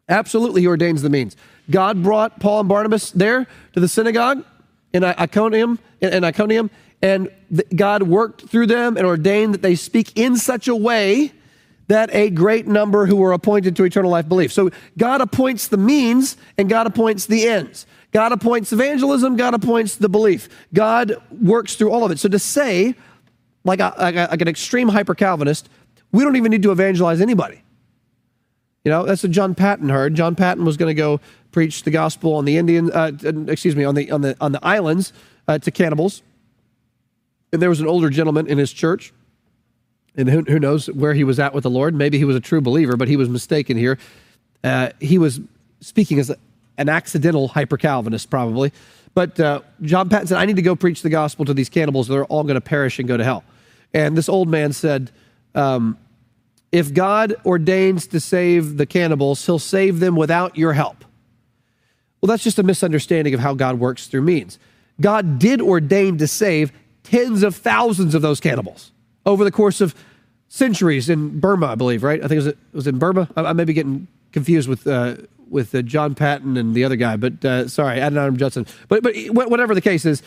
Absolutely, 0.07 0.61
He 0.61 0.67
ordains 0.67 1.01
the 1.01 1.09
means. 1.09 1.35
God 1.71 2.03
brought 2.03 2.41
Paul 2.41 2.61
and 2.61 2.69
Barnabas 2.69 3.11
there 3.11 3.47
to 3.73 3.81
the 3.81 3.89
synagogue 3.89 4.45
in 4.93 5.03
Iconium, 5.03 5.79
in 6.01 6.25
Iconium, 6.25 6.71
and 7.01 7.31
God 7.75 8.03
worked 8.03 8.49
through 8.49 8.67
them 8.67 8.97
and 8.97 9.07
ordained 9.07 9.55
that 9.55 9.63
they 9.63 9.75
speak 9.75 10.13
in 10.15 10.37
such 10.37 10.69
a 10.69 10.77
way 10.77 11.33
that 11.89 12.15
a 12.15 12.31
great 12.31 12.67
number 12.67 13.07
who 13.07 13.17
were 13.17 13.33
appointed 13.33 13.77
to 13.77 13.85
eternal 13.85 14.11
life 14.11 14.29
believe. 14.29 14.53
So 14.53 14.71
God 14.97 15.21
appoints 15.21 15.69
the 15.69 15.77
means 15.77 16.37
and 16.57 16.69
God 16.69 16.87
appoints 16.87 17.27
the 17.27 17.47
ends. 17.47 17.87
God 18.13 18.33
appoints 18.33 18.73
evangelism, 18.73 19.37
God 19.37 19.55
appoints 19.55 19.97
the 19.97 20.09
belief. 20.09 20.49
God 20.73 21.17
works 21.31 21.75
through 21.75 21.91
all 21.91 22.05
of 22.05 22.13
it. 22.13 22.19
So 22.19 22.29
to 22.29 22.39
say, 22.39 22.95
like, 23.65 23.81
a, 23.81 23.93
like, 23.99 24.15
a, 24.15 24.29
like 24.31 24.41
an 24.41 24.49
extreme 24.49 24.89
hyper 24.89 25.15
Calvinist, 25.15 25.69
we 26.13 26.23
don't 26.23 26.37
even 26.37 26.51
need 26.51 26.63
to 26.63 26.71
evangelize 26.71 27.21
anybody. 27.21 27.63
You 28.85 28.91
know, 28.91 29.05
that's 29.05 29.23
what 29.23 29.33
John 29.33 29.55
Paton 29.55 29.89
heard. 29.89 30.15
John 30.15 30.37
Paton 30.37 30.65
was 30.65 30.77
going 30.77 30.95
to 30.95 30.95
go 30.95 31.21
preach 31.51 31.83
the 31.83 31.91
gospel 31.91 32.35
on 32.35 32.45
the 32.45 32.57
Indian, 32.59 32.93
uh, 32.93 33.13
excuse 33.49 33.75
me, 33.75 33.85
on 33.85 33.95
the 33.95 34.11
on 34.11 34.21
the 34.21 34.37
on 34.41 34.53
the 34.53 34.65
islands 34.65 35.13
uh, 35.49 35.59
to 35.59 35.71
cannibals. 35.71 36.23
And 37.53 37.63
there 37.63 37.71
was 37.71 37.81
an 37.81 37.87
older 37.87 38.11
gentleman 38.11 38.47
in 38.47 38.59
his 38.59 38.73
church 38.73 39.13
and 40.17 40.29
who, 40.29 40.43
who, 40.43 40.59
knows 40.59 40.87
where 40.87 41.15
he 41.15 41.25
was 41.25 41.39
at 41.39 41.55
with 41.55 41.65
the 41.65 41.71
Lord. 41.71 41.95
Maybe 41.95 42.19
he 42.19 42.25
was 42.25 42.37
a 42.37 42.41
true 42.41 42.61
believer, 42.61 42.97
but 42.97 43.09
he 43.09 43.17
was 43.17 43.29
mistaken 43.29 43.77
here. 43.77 43.99
Uh, 44.63 44.91
he 45.01 45.19
was 45.19 45.41
speaking 45.81 46.19
as 46.19 46.33
an 46.79 46.89
accidental 46.89 47.49
hyper 47.49 47.77
Calvinist, 47.77 48.31
probably. 48.31 48.73
But 49.15 49.39
uh, 49.39 49.61
John 49.83 50.09
Paton 50.09 50.29
said, 50.29 50.39
I 50.39 50.45
need 50.45 50.57
to 50.57 50.63
go 50.63 50.75
preach 50.75 51.03
the 51.03 51.11
gospel 51.11 51.45
to 51.45 51.55
these 51.55 51.69
cannibals. 51.69 52.09
They're 52.09 52.25
all 52.25 52.43
going 52.43 52.55
to 52.55 52.61
perish 52.61 52.99
and 52.99 53.07
go 53.07 53.17
to 53.17 53.25
hell. 53.25 53.45
And 53.93 54.17
this 54.17 54.29
old 54.29 54.49
man 54.49 54.73
said, 54.73 55.13
um, 55.55 55.99
If 56.73 56.93
God 56.93 57.37
ordains 57.45 58.09
to 58.09 58.21
save 58.21 58.77
the 58.77 58.87
cannibals, 58.87 59.45
he'll 59.47 59.59
save 59.59 60.01
them 60.01 60.17
without 60.17 60.57
your 60.57 60.73
help. 60.73 61.05
Well, 62.21 62.29
that's 62.29 62.43
just 62.43 62.59
a 62.59 62.63
misunderstanding 62.63 63.35
of 63.35 63.41
how 63.41 63.55
God 63.55 63.79
works 63.79 64.07
through 64.07 64.23
means. 64.23 64.59
God 65.01 65.39
did 65.39 65.61
ordain 65.61 66.19
to 66.19 66.27
save 66.27 66.73
tens 67.03 67.43
of 67.43 67.55
thousands 67.55 68.15
of 68.15 68.23
those 68.23 68.41
cannibals 68.41 68.93
over 69.27 69.45
the 69.45 69.53
course 69.53 69.81
of 69.81 69.95
centuries 70.49 71.09
in 71.09 71.41
Burma, 71.41 71.67
I 71.67 71.75
believe, 71.75 72.03
right? 72.03 72.23
I 72.23 72.29
think 72.29 72.33
it 72.41 72.45
was, 72.45 72.47
it 72.47 72.59
was 72.73 72.87
in 72.87 72.99
Burma. 72.99 73.29
I, 73.37 73.45
I 73.45 73.53
may 73.53 73.65
be 73.65 73.73
getting 73.73 74.07
confused 74.33 74.69
with 74.69 74.87
uh, 74.87 75.17
with 75.49 75.75
uh, 75.75 75.83
John 75.83 76.15
Paton 76.15 76.57
and 76.57 76.75
the 76.75 76.85
other 76.85 76.97
guy, 76.97 77.17
but 77.17 77.45
uh, 77.45 77.69
sorry, 77.69 78.01
Adoniram 78.01 78.37
Judson. 78.37 78.67
But 78.89 79.03
but 79.03 79.15
whatever 79.35 79.75
the 79.75 79.81
case 79.81 80.05
is, 80.05 80.23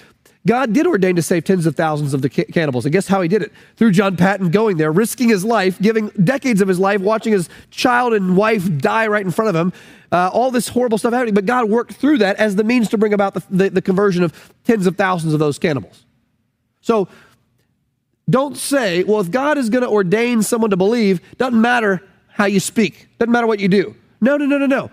God 0.46 0.74
did 0.74 0.88
ordain 0.88 1.16
to 1.18 1.22
save 1.22 1.44
tens 1.44 1.66
of 1.66 1.76
thousands 1.76 2.14
of 2.14 2.22
the 2.22 2.30
cannibals. 2.30 2.86
And 2.86 2.94
guess 2.94 3.08
how 3.08 3.22
he 3.22 3.28
did 3.28 3.42
it? 3.42 3.52
Through 3.76 3.92
John 3.92 4.16
Paton 4.16 4.50
going 4.50 4.78
there, 4.78 4.92
risking 4.92 5.30
his 5.30 5.44
life, 5.44 5.80
giving 5.82 6.08
decades 6.24 6.62
of 6.62 6.68
his 6.68 6.80
life, 6.80 7.02
watching 7.02 7.34
his 7.34 7.50
child 7.70 8.14
and 8.14 8.38
wife 8.38 8.78
die 8.78 9.08
right 9.08 9.26
in 9.26 9.32
front 9.32 9.50
of 9.50 9.56
him. 9.56 9.74
Uh, 10.10 10.30
all 10.32 10.52
this 10.52 10.70
horrible 10.70 10.98
stuff 10.98 11.12
happening. 11.12 11.34
But 11.34 11.46
God 11.46 11.70
worked 11.70 11.94
through 11.94 12.20
that 12.20 12.38
as 12.38 12.56
the 12.56 12.64
means 12.64 12.88
to 12.90 12.98
bring 12.98 13.14
about 13.14 13.34
the, 13.34 13.44
the, 13.50 13.70
the 13.70 13.82
conversion 13.82 14.24
of 14.24 14.54
tens 14.64 14.88
of 14.88 14.96
thousands 14.96 15.34
of 15.34 15.40
those 15.40 15.60
cannibals. 15.60 16.06
So 16.80 17.10
don't 18.30 18.58
say, 18.58 19.04
well, 19.04 19.20
if 19.20 19.32
God 19.32 19.58
is 19.58 19.70
going 19.70 19.84
to 19.84 19.90
ordain 19.90 20.42
someone 20.42 20.70
to 20.72 20.78
believe, 20.78 21.22
doesn't 21.38 21.60
matter 21.60 22.04
how 22.28 22.46
you 22.46 22.60
speak, 22.60 23.08
doesn't 23.20 23.32
matter 23.32 23.48
what 23.48 23.60
you 23.60 23.68
do. 23.68 23.96
No, 24.20 24.38
no, 24.38 24.46
no, 24.46 24.58
no, 24.58 24.66
no. 24.66 24.92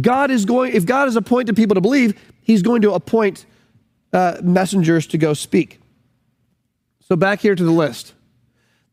God 0.00 0.30
is 0.30 0.44
going, 0.44 0.72
if 0.72 0.86
God 0.86 1.06
has 1.06 1.16
appointed 1.16 1.56
people 1.56 1.74
to 1.74 1.80
believe, 1.80 2.18
he's 2.42 2.62
going 2.62 2.82
to 2.82 2.92
appoint 2.92 3.44
uh, 4.12 4.38
messengers 4.42 5.06
to 5.08 5.18
go 5.18 5.34
speak. 5.34 5.80
So 7.08 7.16
back 7.16 7.40
here 7.40 7.54
to 7.54 7.64
the 7.64 7.70
list. 7.72 8.14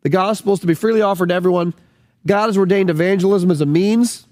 The 0.01 0.09
gospel 0.09 0.53
is 0.53 0.59
to 0.61 0.67
be 0.67 0.73
freely 0.73 1.01
offered 1.01 1.29
to 1.29 1.35
everyone. 1.35 1.73
God 2.25 2.47
has 2.47 2.57
ordained 2.57 2.89
evangelism 2.89 3.51
as 3.51 3.61
a 3.61 3.65
means 3.65 4.27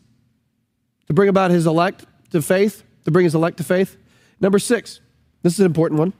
to 1.07 1.13
bring 1.13 1.29
about 1.29 1.51
his 1.51 1.65
elect 1.65 2.05
to 2.31 2.41
faith, 2.41 2.83
to 3.05 3.11
bring 3.11 3.23
his 3.23 3.35
elect 3.35 3.57
to 3.57 3.63
faith. 3.63 3.97
Number 4.39 4.59
six, 4.59 4.99
this 5.43 5.53
is 5.53 5.59
an 5.59 5.65
important 5.65 5.99
one. 5.99 6.13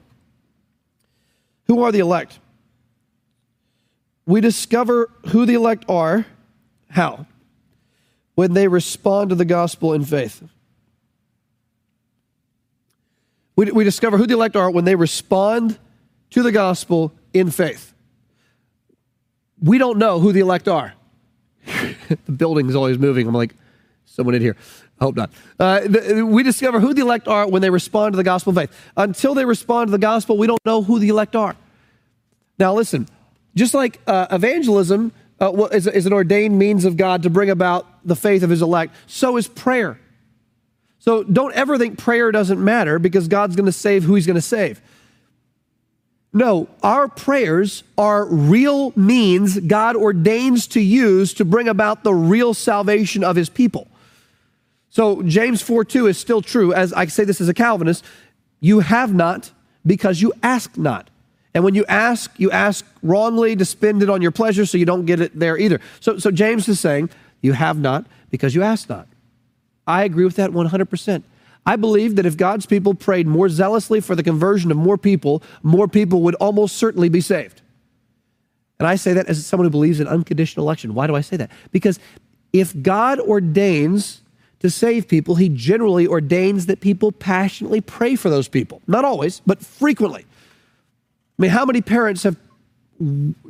Who 1.66 1.82
are 1.82 1.92
the 1.92 1.98
elect? 1.98 2.38
We 4.26 4.40
discover 4.40 5.10
who 5.28 5.46
the 5.46 5.54
elect 5.54 5.84
are. 5.88 6.26
How? 6.90 7.26
When 8.34 8.52
they 8.52 8.68
respond 8.68 9.30
to 9.30 9.36
the 9.36 9.44
gospel 9.44 9.92
in 9.92 10.04
faith. 10.04 10.42
We, 13.54 13.70
we 13.70 13.84
discover 13.84 14.18
who 14.18 14.26
the 14.26 14.34
elect 14.34 14.56
are 14.56 14.70
when 14.70 14.84
they 14.84 14.96
respond 14.96 15.78
to 16.30 16.42
the 16.42 16.52
gospel 16.52 17.12
in 17.32 17.50
faith. 17.50 17.94
We 19.62 19.78
don't 19.78 19.98
know 19.98 20.20
who 20.20 20.32
the 20.32 20.40
elect 20.40 20.68
are. 20.68 20.92
the 21.64 22.32
building 22.32 22.68
is 22.68 22.76
always 22.76 22.98
moving. 22.98 23.26
I'm 23.26 23.34
like, 23.34 23.54
someone 24.04 24.34
in 24.34 24.42
here. 24.42 24.56
I 25.00 25.04
hope 25.04 25.16
not. 25.16 25.30
Uh, 25.58 25.80
the, 25.80 26.26
we 26.26 26.42
discover 26.42 26.80
who 26.80 26.92
the 26.92 27.02
elect 27.02 27.28
are 27.28 27.48
when 27.48 27.62
they 27.62 27.70
respond 27.70 28.12
to 28.12 28.16
the 28.16 28.24
gospel 28.24 28.50
of 28.50 28.56
faith. 28.56 28.90
Until 28.96 29.34
they 29.34 29.44
respond 29.44 29.88
to 29.88 29.92
the 29.92 29.98
gospel, 29.98 30.36
we 30.36 30.46
don't 30.46 30.60
know 30.64 30.82
who 30.82 30.98
the 30.98 31.08
elect 31.08 31.36
are. 31.36 31.56
Now, 32.58 32.74
listen, 32.74 33.08
just 33.56 33.74
like 33.74 34.00
uh, 34.06 34.26
evangelism 34.30 35.12
uh, 35.40 35.68
is, 35.72 35.86
is 35.86 36.06
an 36.06 36.12
ordained 36.12 36.58
means 36.58 36.84
of 36.84 36.96
God 36.96 37.22
to 37.24 37.30
bring 37.30 37.50
about 37.50 37.86
the 38.06 38.16
faith 38.16 38.42
of 38.42 38.50
his 38.50 38.62
elect, 38.62 38.94
so 39.06 39.36
is 39.36 39.48
prayer. 39.48 39.98
So 40.98 41.22
don't 41.22 41.54
ever 41.54 41.78
think 41.78 41.98
prayer 41.98 42.32
doesn't 42.32 42.62
matter 42.62 42.98
because 42.98 43.28
God's 43.28 43.56
going 43.56 43.66
to 43.66 43.72
save 43.72 44.04
who 44.04 44.14
he's 44.14 44.26
going 44.26 44.36
to 44.36 44.42
save. 44.42 44.80
No, 46.32 46.68
our 46.82 47.08
prayers 47.08 47.82
are 47.96 48.26
real 48.26 48.92
means 48.94 49.58
God 49.58 49.96
ordains 49.96 50.66
to 50.68 50.80
use 50.80 51.32
to 51.34 51.44
bring 51.44 51.68
about 51.68 52.04
the 52.04 52.12
real 52.12 52.52
salvation 52.52 53.24
of 53.24 53.36
his 53.36 53.48
people. 53.48 53.88
So 54.90 55.22
James 55.22 55.62
4 55.62 55.84
2 55.84 56.08
is 56.08 56.18
still 56.18 56.42
true. 56.42 56.74
As 56.74 56.92
I 56.92 57.06
say 57.06 57.24
this 57.24 57.40
as 57.40 57.48
a 57.48 57.54
Calvinist, 57.54 58.04
you 58.60 58.80
have 58.80 59.14
not 59.14 59.50
because 59.86 60.20
you 60.20 60.32
ask 60.42 60.76
not. 60.76 61.08
And 61.56 61.64
when 61.64 61.74
you 61.74 61.86
ask, 61.86 62.38
you 62.38 62.50
ask 62.50 62.84
wrongly 63.02 63.56
to 63.56 63.64
spend 63.64 64.02
it 64.02 64.10
on 64.10 64.20
your 64.20 64.30
pleasure, 64.30 64.66
so 64.66 64.76
you 64.76 64.84
don't 64.84 65.06
get 65.06 65.22
it 65.22 65.38
there 65.38 65.56
either. 65.56 65.80
So, 66.00 66.18
so 66.18 66.30
James 66.30 66.68
is 66.68 66.78
saying, 66.78 67.08
you 67.40 67.54
have 67.54 67.78
not 67.78 68.04
because 68.28 68.54
you 68.54 68.62
ask 68.62 68.90
not. 68.90 69.08
I 69.86 70.04
agree 70.04 70.26
with 70.26 70.36
that 70.36 70.50
100%. 70.50 71.22
I 71.64 71.76
believe 71.76 72.16
that 72.16 72.26
if 72.26 72.36
God's 72.36 72.66
people 72.66 72.92
prayed 72.92 73.26
more 73.26 73.48
zealously 73.48 74.02
for 74.02 74.14
the 74.14 74.22
conversion 74.22 74.70
of 74.70 74.76
more 74.76 74.98
people, 74.98 75.42
more 75.62 75.88
people 75.88 76.20
would 76.24 76.34
almost 76.34 76.76
certainly 76.76 77.08
be 77.08 77.22
saved. 77.22 77.62
And 78.78 78.86
I 78.86 78.96
say 78.96 79.14
that 79.14 79.24
as 79.24 79.46
someone 79.46 79.64
who 79.64 79.70
believes 79.70 79.98
in 79.98 80.06
unconditional 80.06 80.66
election. 80.66 80.92
Why 80.92 81.06
do 81.06 81.16
I 81.16 81.22
say 81.22 81.38
that? 81.38 81.50
Because 81.72 81.98
if 82.52 82.82
God 82.82 83.18
ordains 83.18 84.20
to 84.60 84.68
save 84.68 85.08
people, 85.08 85.36
he 85.36 85.48
generally 85.48 86.06
ordains 86.06 86.66
that 86.66 86.80
people 86.80 87.12
passionately 87.12 87.80
pray 87.80 88.14
for 88.14 88.28
those 88.28 88.46
people. 88.46 88.82
Not 88.86 89.06
always, 89.06 89.40
but 89.46 89.64
frequently. 89.64 90.26
I 91.38 91.42
mean, 91.42 91.50
how 91.50 91.64
many 91.64 91.80
parents 91.80 92.22
have 92.22 92.36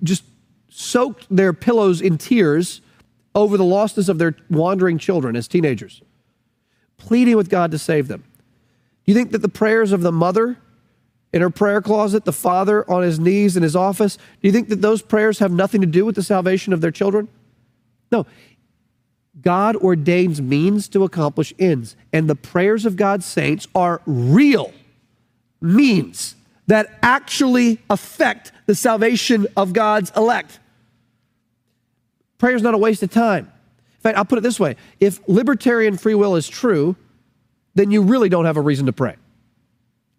just 0.03 0.25
soaked 0.69 1.27
their 1.31 1.53
pillows 1.53 2.01
in 2.01 2.19
tears 2.19 2.81
over 3.35 3.57
the 3.57 3.65
lostness 3.65 4.09
of 4.09 4.19
their 4.19 4.35
wandering 4.51 4.99
children 4.99 5.37
as 5.37 5.47
teenagers? 5.47 6.03
pleading 6.99 7.37
with 7.37 7.49
God 7.49 7.71
to 7.71 7.79
save 7.79 8.09
them. 8.09 8.21
Do 8.21 9.13
you 9.13 9.15
think 9.15 9.31
that 9.33 9.43
the 9.43 9.49
prayers 9.49 9.93
of 9.93 10.03
the 10.03 10.13
mother 10.13 10.59
in 11.33 11.43
her 11.43 11.51
prayer 11.51 11.81
closet, 11.81 12.25
the 12.25 12.33
father 12.33 12.89
on 12.91 13.03
his 13.03 13.21
knees 13.21 13.57
in 13.57 13.63
his 13.63 13.77
office, 13.77 14.17
do 14.17 14.23
you 14.43 14.53
think 14.53 14.69
that 14.69 14.83
those 14.83 15.03
prayers 15.03 15.39
have 15.39 15.53
nothing 15.53 15.81
to 15.81 15.87
do 15.87 16.05
with 16.05 16.15
the 16.15 16.23
salvation 16.23 16.73
of 16.73 16.81
their 16.81 16.91
children? 16.91 17.29
No. 18.11 18.27
God 19.43 19.77
ordains 19.77 20.41
means 20.41 20.89
to 20.89 21.05
accomplish 21.05 21.53
ends, 21.59 21.95
and 22.13 22.29
the 22.29 22.35
prayers 22.35 22.87
of 22.87 22.97
God's 22.97 23.27
saints 23.27 23.69
are 23.75 24.01
real 24.07 24.73
means 25.61 26.35
that 26.67 26.99
actually 27.03 27.81
affect 27.89 28.53
the 28.67 28.75
salvation 28.75 29.47
of 29.57 29.73
God's 29.73 30.13
elect. 30.17 30.59
Prayer 32.39 32.57
is 32.57 32.63
not 32.63 32.75
a 32.75 32.79
waste 32.79 33.03
of 33.03 33.11
time 33.11 33.51
In 33.95 34.01
fact, 34.01 34.19
I'll 34.19 34.25
put 34.25 34.39
it 34.39 34.43
this 34.43 34.61
way 34.61 34.77
if 35.01 35.21
libertarian 35.29 35.97
free 35.97 36.15
will 36.15 36.37
is 36.37 36.49
true, 36.49 36.97
then 37.75 37.91
you 37.91 38.03
really 38.03 38.29
don't 38.29 38.45
have 38.45 38.57
a 38.57 38.61
reason 38.61 38.87
to 38.87 38.93
pray. 38.93 39.17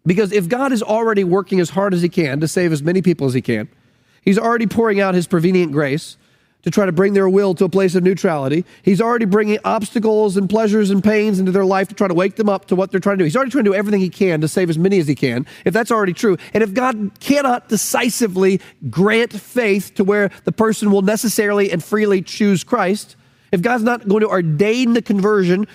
Because 0.06 0.32
if 0.32 0.48
God 0.48 0.72
is 0.72 0.82
already 0.82 1.24
working 1.24 1.60
as 1.60 1.70
hard 1.70 1.92
as 1.92 2.00
he 2.00 2.08
can 2.08 2.40
to 2.40 2.48
save 2.48 2.72
as 2.72 2.82
many 2.82 3.02
people 3.02 3.26
as 3.26 3.34
he 3.34 3.42
can, 3.42 3.68
he's 4.22 4.38
already 4.38 4.66
pouring 4.66 5.00
out 5.00 5.14
his 5.14 5.26
prevenient 5.26 5.72
grace 5.72 6.16
to 6.68 6.74
try 6.74 6.84
to 6.84 6.92
bring 6.92 7.14
their 7.14 7.30
will 7.30 7.54
to 7.54 7.64
a 7.64 7.68
place 7.68 7.94
of 7.94 8.02
neutrality. 8.02 8.62
He's 8.82 9.00
already 9.00 9.24
bringing 9.24 9.58
obstacles 9.64 10.36
and 10.36 10.50
pleasures 10.50 10.90
and 10.90 11.02
pains 11.02 11.38
into 11.38 11.50
their 11.50 11.64
life 11.64 11.88
to 11.88 11.94
try 11.94 12.08
to 12.08 12.12
wake 12.12 12.36
them 12.36 12.50
up 12.50 12.66
to 12.66 12.76
what 12.76 12.90
they're 12.90 13.00
trying 13.00 13.16
to 13.16 13.22
do. 13.22 13.24
He's 13.24 13.36
already 13.36 13.50
trying 13.50 13.64
to 13.64 13.70
do 13.70 13.74
everything 13.74 14.00
he 14.00 14.10
can 14.10 14.42
to 14.42 14.48
save 14.48 14.68
as 14.68 14.76
many 14.76 14.98
as 14.98 15.08
he 15.08 15.14
can, 15.14 15.46
if 15.64 15.72
that's 15.72 15.90
already 15.90 16.12
true. 16.12 16.36
And 16.52 16.62
if 16.62 16.74
God 16.74 17.12
cannot 17.20 17.70
decisively 17.70 18.60
grant 18.90 19.32
faith 19.32 19.94
to 19.94 20.04
where 20.04 20.30
the 20.44 20.52
person 20.52 20.90
will 20.90 21.00
necessarily 21.00 21.72
and 21.72 21.82
freely 21.82 22.20
choose 22.20 22.64
Christ, 22.64 23.16
if 23.50 23.62
God's 23.62 23.84
not 23.84 24.06
going 24.06 24.20
to 24.20 24.28
ordain 24.28 24.92
the 24.92 25.00
conversion 25.00 25.66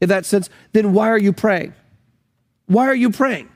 in 0.00 0.08
that 0.08 0.24
sense, 0.24 0.48
then 0.72 0.94
why 0.94 1.10
are 1.10 1.18
you 1.18 1.34
praying? 1.34 1.74
Why 2.66 2.86
are 2.86 2.94
you 2.94 3.10
praying? 3.10 3.50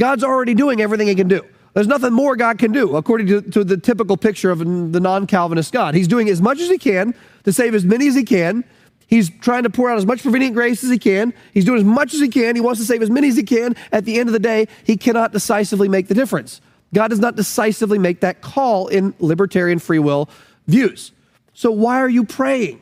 God's 0.00 0.24
already 0.24 0.54
doing 0.54 0.80
everything 0.80 1.08
he 1.08 1.14
can 1.14 1.28
do. 1.28 1.42
There's 1.78 1.86
nothing 1.86 2.12
more 2.12 2.34
God 2.34 2.58
can 2.58 2.72
do, 2.72 2.96
according 2.96 3.28
to, 3.28 3.40
to 3.40 3.62
the 3.62 3.76
typical 3.76 4.16
picture 4.16 4.50
of 4.50 4.58
the 4.58 4.98
non 4.98 5.28
Calvinist 5.28 5.72
God. 5.72 5.94
He's 5.94 6.08
doing 6.08 6.28
as 6.28 6.42
much 6.42 6.58
as 6.58 6.68
he 6.68 6.76
can 6.76 7.14
to 7.44 7.52
save 7.52 7.72
as 7.72 7.84
many 7.84 8.08
as 8.08 8.16
he 8.16 8.24
can. 8.24 8.64
He's 9.06 9.30
trying 9.30 9.62
to 9.62 9.70
pour 9.70 9.88
out 9.88 9.96
as 9.96 10.04
much 10.04 10.22
prevenient 10.22 10.56
grace 10.56 10.82
as 10.82 10.90
he 10.90 10.98
can. 10.98 11.32
He's 11.54 11.64
doing 11.64 11.78
as 11.78 11.84
much 11.84 12.14
as 12.14 12.20
he 12.20 12.26
can. 12.30 12.56
He 12.56 12.60
wants 12.60 12.80
to 12.80 12.84
save 12.84 13.00
as 13.00 13.10
many 13.10 13.28
as 13.28 13.36
he 13.36 13.44
can. 13.44 13.76
At 13.92 14.06
the 14.06 14.18
end 14.18 14.28
of 14.28 14.32
the 14.32 14.40
day, 14.40 14.66
he 14.82 14.96
cannot 14.96 15.30
decisively 15.30 15.88
make 15.88 16.08
the 16.08 16.14
difference. 16.14 16.60
God 16.92 17.10
does 17.10 17.20
not 17.20 17.36
decisively 17.36 18.00
make 18.00 18.22
that 18.22 18.40
call 18.40 18.88
in 18.88 19.14
libertarian 19.20 19.78
free 19.78 20.00
will 20.00 20.28
views. 20.66 21.12
So 21.52 21.70
why 21.70 22.00
are 22.00 22.08
you 22.08 22.24
praying? 22.24 22.80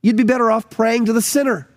You'd 0.00 0.16
be 0.16 0.24
better 0.24 0.50
off 0.50 0.70
praying 0.70 1.04
to 1.04 1.12
the 1.12 1.20
sinner 1.20 1.68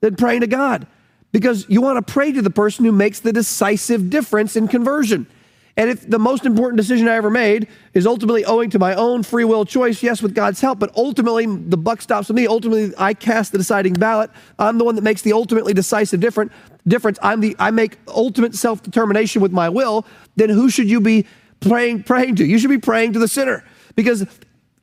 than 0.00 0.16
praying 0.16 0.40
to 0.40 0.48
God 0.48 0.88
because 1.30 1.66
you 1.68 1.80
want 1.80 2.04
to 2.04 2.12
pray 2.12 2.32
to 2.32 2.42
the 2.42 2.50
person 2.50 2.84
who 2.84 2.90
makes 2.90 3.20
the 3.20 3.32
decisive 3.32 4.10
difference 4.10 4.56
in 4.56 4.66
conversion. 4.66 5.28
And 5.76 5.88
if 5.88 6.08
the 6.08 6.18
most 6.18 6.44
important 6.44 6.76
decision 6.76 7.08
I 7.08 7.16
ever 7.16 7.30
made 7.30 7.66
is 7.94 8.06
ultimately 8.06 8.44
owing 8.44 8.68
to 8.70 8.78
my 8.78 8.94
own 8.94 9.22
free 9.22 9.44
will 9.44 9.64
choice, 9.64 10.02
yes, 10.02 10.20
with 10.20 10.34
God's 10.34 10.60
help, 10.60 10.78
but 10.78 10.94
ultimately 10.96 11.46
the 11.46 11.78
buck 11.78 12.02
stops 12.02 12.28
with 12.28 12.36
me. 12.36 12.46
Ultimately, 12.46 12.92
I 12.98 13.14
cast 13.14 13.52
the 13.52 13.58
deciding 13.58 13.94
ballot. 13.94 14.30
I'm 14.58 14.76
the 14.76 14.84
one 14.84 14.96
that 14.96 15.02
makes 15.02 15.22
the 15.22 15.32
ultimately 15.32 15.72
decisive 15.72 16.20
different 16.20 16.52
difference. 16.86 17.18
I'm 17.22 17.40
the 17.40 17.56
I 17.58 17.70
make 17.70 17.98
ultimate 18.06 18.54
self-determination 18.54 19.40
with 19.40 19.52
my 19.52 19.68
will. 19.68 20.06
Then 20.36 20.50
who 20.50 20.68
should 20.68 20.90
you 20.90 21.00
be 21.00 21.26
praying 21.60 22.02
praying 22.02 22.36
to? 22.36 22.44
You 22.44 22.58
should 22.58 22.70
be 22.70 22.78
praying 22.78 23.14
to 23.14 23.18
the 23.18 23.28
sinner 23.28 23.64
because 23.96 24.26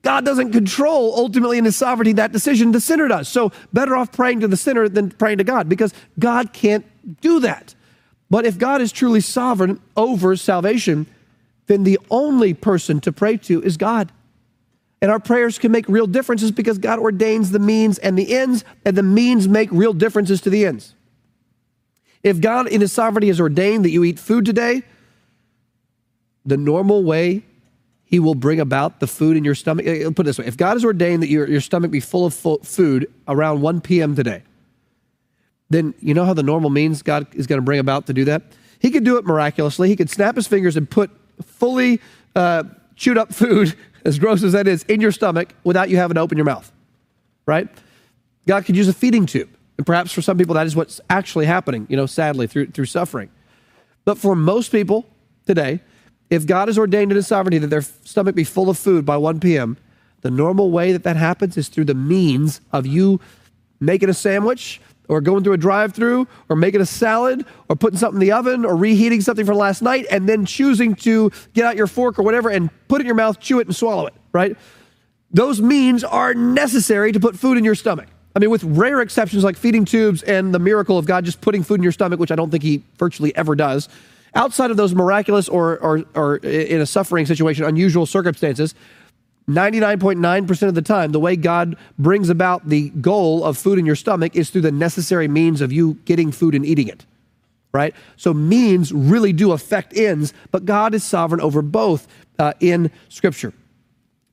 God 0.01 0.25
doesn't 0.25 0.53
control 0.53 1.13
ultimately 1.15 1.57
in 1.57 1.65
his 1.65 1.75
sovereignty 1.75 2.13
that 2.13 2.31
decision, 2.31 2.71
the 2.71 2.81
sinner 2.81 3.07
does. 3.07 3.27
So 3.27 3.51
better 3.73 3.95
off 3.95 4.11
praying 4.11 4.39
to 4.39 4.47
the 4.47 4.57
sinner 4.57 4.87
than 4.87 5.11
praying 5.11 5.39
to 5.39 5.43
God 5.43 5.67
because 5.69 5.93
God 6.17 6.53
can't 6.53 6.85
do 7.21 7.41
that. 7.41 7.75
But 8.29 8.45
if 8.45 8.57
God 8.57 8.81
is 8.81 8.91
truly 8.91 9.21
sovereign 9.21 9.81
over 9.97 10.35
salvation, 10.35 11.07
then 11.67 11.83
the 11.83 11.99
only 12.09 12.53
person 12.53 12.99
to 13.01 13.11
pray 13.11 13.37
to 13.37 13.61
is 13.63 13.77
God. 13.77 14.11
And 15.01 15.09
our 15.09 15.19
prayers 15.19 15.57
can 15.57 15.71
make 15.71 15.87
real 15.87 16.07
differences 16.07 16.51
because 16.51 16.77
God 16.77 16.99
ordains 16.99 17.51
the 17.51 17.59
means 17.59 17.97
and 17.99 18.17
the 18.17 18.35
ends, 18.35 18.65
and 18.85 18.97
the 18.97 19.03
means 19.03 19.47
make 19.47 19.71
real 19.71 19.93
differences 19.93 20.41
to 20.41 20.49
the 20.49 20.65
ends. 20.65 20.93
If 22.21 22.41
God 22.41 22.67
in 22.67 22.81
his 22.81 22.91
sovereignty 22.91 23.27
has 23.27 23.39
ordained 23.39 23.85
that 23.85 23.91
you 23.91 24.03
eat 24.03 24.19
food 24.19 24.45
today, 24.45 24.83
the 26.45 26.57
normal 26.57 27.03
way 27.03 27.43
he 28.03 28.19
will 28.19 28.35
bring 28.35 28.59
about 28.59 28.99
the 28.99 29.07
food 29.07 29.37
in 29.37 29.45
your 29.45 29.55
stomach. 29.55 29.85
Uh, 29.85 30.09
put 30.11 30.25
it 30.25 30.29
this 30.29 30.39
way 30.39 30.45
if 30.47 30.57
God 30.57 30.73
has 30.73 30.83
ordained 30.83 31.21
that 31.23 31.29
your, 31.29 31.47
your 31.47 31.61
stomach 31.61 31.91
be 31.91 31.99
full 31.99 32.25
of 32.25 32.33
food 32.33 33.11
around 33.27 33.61
1 33.61 33.81
p.m. 33.81 34.15
today, 34.15 34.43
then 35.69 35.93
you 35.99 36.13
know 36.13 36.25
how 36.25 36.33
the 36.33 36.43
normal 36.43 36.69
means 36.69 37.01
God 37.01 37.27
is 37.35 37.47
going 37.47 37.59
to 37.59 37.65
bring 37.65 37.79
about 37.79 38.07
to 38.07 38.13
do 38.13 38.25
that? 38.25 38.43
He 38.79 38.91
could 38.91 39.03
do 39.03 39.17
it 39.17 39.25
miraculously. 39.25 39.89
He 39.89 39.95
could 39.95 40.09
snap 40.09 40.35
his 40.35 40.47
fingers 40.47 40.75
and 40.77 40.89
put 40.89 41.11
fully 41.43 42.01
uh, 42.35 42.63
chewed 42.95 43.17
up 43.17 43.33
food, 43.33 43.75
as 44.05 44.17
gross 44.17 44.43
as 44.43 44.53
that 44.53 44.67
is, 44.67 44.83
in 44.83 45.01
your 45.01 45.11
stomach 45.11 45.53
without 45.63 45.89
you 45.89 45.97
having 45.97 46.15
to 46.15 46.21
open 46.21 46.37
your 46.37 46.45
mouth, 46.45 46.71
right? 47.45 47.67
God 48.47 48.65
could 48.65 48.75
use 48.75 48.87
a 48.87 48.93
feeding 48.93 49.25
tube. 49.25 49.49
And 49.77 49.85
perhaps 49.85 50.11
for 50.11 50.21
some 50.21 50.37
people, 50.37 50.55
that 50.55 50.65
is 50.65 50.75
what's 50.75 50.99
actually 51.09 51.45
happening, 51.45 51.87
you 51.89 51.95
know, 51.95 52.05
sadly, 52.05 52.47
through, 52.47 52.67
through 52.67 52.85
suffering. 52.85 53.29
But 54.05 54.17
for 54.17 54.35
most 54.35 54.71
people 54.71 55.05
today, 55.45 55.81
if 56.29 56.45
God 56.45 56.67
has 56.67 56.77
ordained 56.77 57.11
in 57.11 57.15
his 57.15 57.27
sovereignty 57.27 57.59
that 57.59 57.67
their 57.67 57.81
stomach 57.81 58.35
be 58.35 58.43
full 58.43 58.69
of 58.69 58.77
food 58.77 59.05
by 59.05 59.17
1 59.17 59.39
p.m., 59.39 59.77
the 60.21 60.31
normal 60.31 60.71
way 60.71 60.91
that 60.91 61.03
that 61.03 61.15
happens 61.15 61.57
is 61.57 61.69
through 61.69 61.85
the 61.85 61.95
means 61.95 62.61
of 62.71 62.85
you 62.85 63.19
making 63.79 64.09
a 64.09 64.13
sandwich 64.13 64.81
or 65.09 65.19
going 65.19 65.43
through 65.43 65.53
a 65.53 65.57
drive 65.57 65.93
through 65.93 66.27
or 66.47 66.55
making 66.55 66.79
a 66.79 66.85
salad 66.85 67.45
or 67.67 67.75
putting 67.75 67.99
something 67.99 68.21
in 68.21 68.27
the 68.27 68.31
oven 68.31 68.63
or 68.63 68.75
reheating 68.75 69.19
something 69.19 69.45
from 69.45 69.57
last 69.57 69.81
night 69.81 70.05
and 70.09 70.29
then 70.29 70.45
choosing 70.45 70.95
to 70.95 71.31
get 71.53 71.65
out 71.65 71.75
your 71.75 71.87
fork 71.87 72.17
or 72.17 72.23
whatever 72.23 72.49
and 72.49 72.69
put 72.87 73.01
it 73.01 73.01
in 73.01 73.05
your 73.07 73.15
mouth, 73.15 73.39
chew 73.39 73.59
it, 73.59 73.67
and 73.67 73.75
swallow 73.75 74.05
it, 74.05 74.13
right? 74.31 74.55
Those 75.31 75.61
means 75.61 76.03
are 76.03 76.33
necessary 76.33 77.11
to 77.11 77.19
put 77.19 77.35
food 77.35 77.57
in 77.57 77.63
your 77.63 77.75
stomach. 77.75 78.07
I 78.35 78.39
mean, 78.39 78.51
with 78.51 78.63
rare 78.63 79.01
exceptions 79.01 79.43
like 79.43 79.57
feeding 79.57 79.85
tubes 79.85 80.23
and 80.23 80.53
the 80.53 80.59
miracle 80.59 80.97
of 80.97 81.05
God 81.05 81.25
just 81.25 81.41
putting 81.41 81.63
food 81.63 81.75
in 81.75 81.83
your 81.83 81.91
stomach, 81.91 82.19
which 82.19 82.31
I 82.31 82.35
don't 82.35 82.51
think 82.51 82.63
He 82.63 82.83
virtually 82.97 83.35
ever 83.35 83.55
does, 83.55 83.89
outside 84.35 84.71
of 84.71 84.77
those 84.77 84.93
miraculous 84.93 85.49
or, 85.49 85.77
or, 85.79 86.03
or 86.13 86.37
in 86.37 86.81
a 86.81 86.85
suffering 86.85 87.25
situation, 87.25 87.65
unusual 87.65 88.05
circumstances, 88.05 88.75
99.9% 89.49 90.67
of 90.67 90.75
the 90.75 90.81
time, 90.81 91.11
the 91.11 91.19
way 91.19 91.35
God 91.35 91.75
brings 91.97 92.29
about 92.29 92.69
the 92.69 92.89
goal 92.89 93.43
of 93.43 93.57
food 93.57 93.79
in 93.79 93.85
your 93.85 93.95
stomach 93.95 94.35
is 94.35 94.49
through 94.49 94.61
the 94.61 94.71
necessary 94.71 95.27
means 95.27 95.61
of 95.61 95.71
you 95.71 95.95
getting 96.05 96.31
food 96.31 96.53
and 96.53 96.65
eating 96.65 96.87
it, 96.87 97.05
right? 97.71 97.95
So 98.15 98.33
means 98.33 98.93
really 98.93 99.33
do 99.33 99.51
affect 99.51 99.97
ends, 99.97 100.33
but 100.51 100.65
God 100.65 100.93
is 100.93 101.03
sovereign 101.03 101.41
over 101.41 101.61
both 101.61 102.07
uh, 102.37 102.53
in 102.59 102.91
Scripture. 103.09 103.53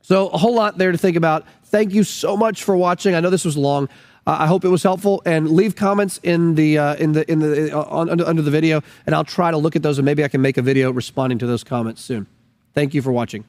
So 0.03 0.29
a 0.29 0.39
whole 0.39 0.55
lot 0.55 0.79
there 0.79 0.93
to 0.93 0.99
think 0.99 1.17
about. 1.17 1.47
Thank 1.65 1.93
you 1.93 2.05
so 2.05 2.37
much 2.37 2.63
for 2.63 2.77
watching. 2.77 3.15
I 3.15 3.21
know 3.21 3.31
this 3.31 3.45
was 3.45 3.57
long. 3.57 3.89
Uh, 4.27 4.37
I 4.41 4.47
hope 4.47 4.65
it 4.65 4.69
was 4.69 4.83
helpful. 4.83 5.23
And 5.25 5.51
leave 5.51 5.77
comments 5.77 6.21
in 6.23 6.55
the 6.55 6.79
uh, 6.79 6.95
in 6.97 7.13
the 7.13 7.31
in 7.31 7.41
the 7.41 7.77
uh, 7.77 7.83
on, 7.85 8.11
under, 8.11 8.25
under 8.25 8.43
the 8.43 8.51
video, 8.51 8.83
and 9.07 9.15
I'll 9.15 9.25
try 9.25 9.51
to 9.51 9.57
look 9.57 9.77
at 9.77 9.83
those, 9.83 9.99
and 9.99 10.05
maybe 10.05 10.23
I 10.23 10.29
can 10.29 10.43
make 10.43 10.59
a 10.59 10.63
video 10.63 10.91
responding 10.91 11.39
to 11.39 11.47
those 11.47 11.65
comments 11.65 12.03
soon. 12.03 12.27
Thank 12.75 12.95
you 12.95 13.03
for 13.03 13.11
watching. 13.11 13.45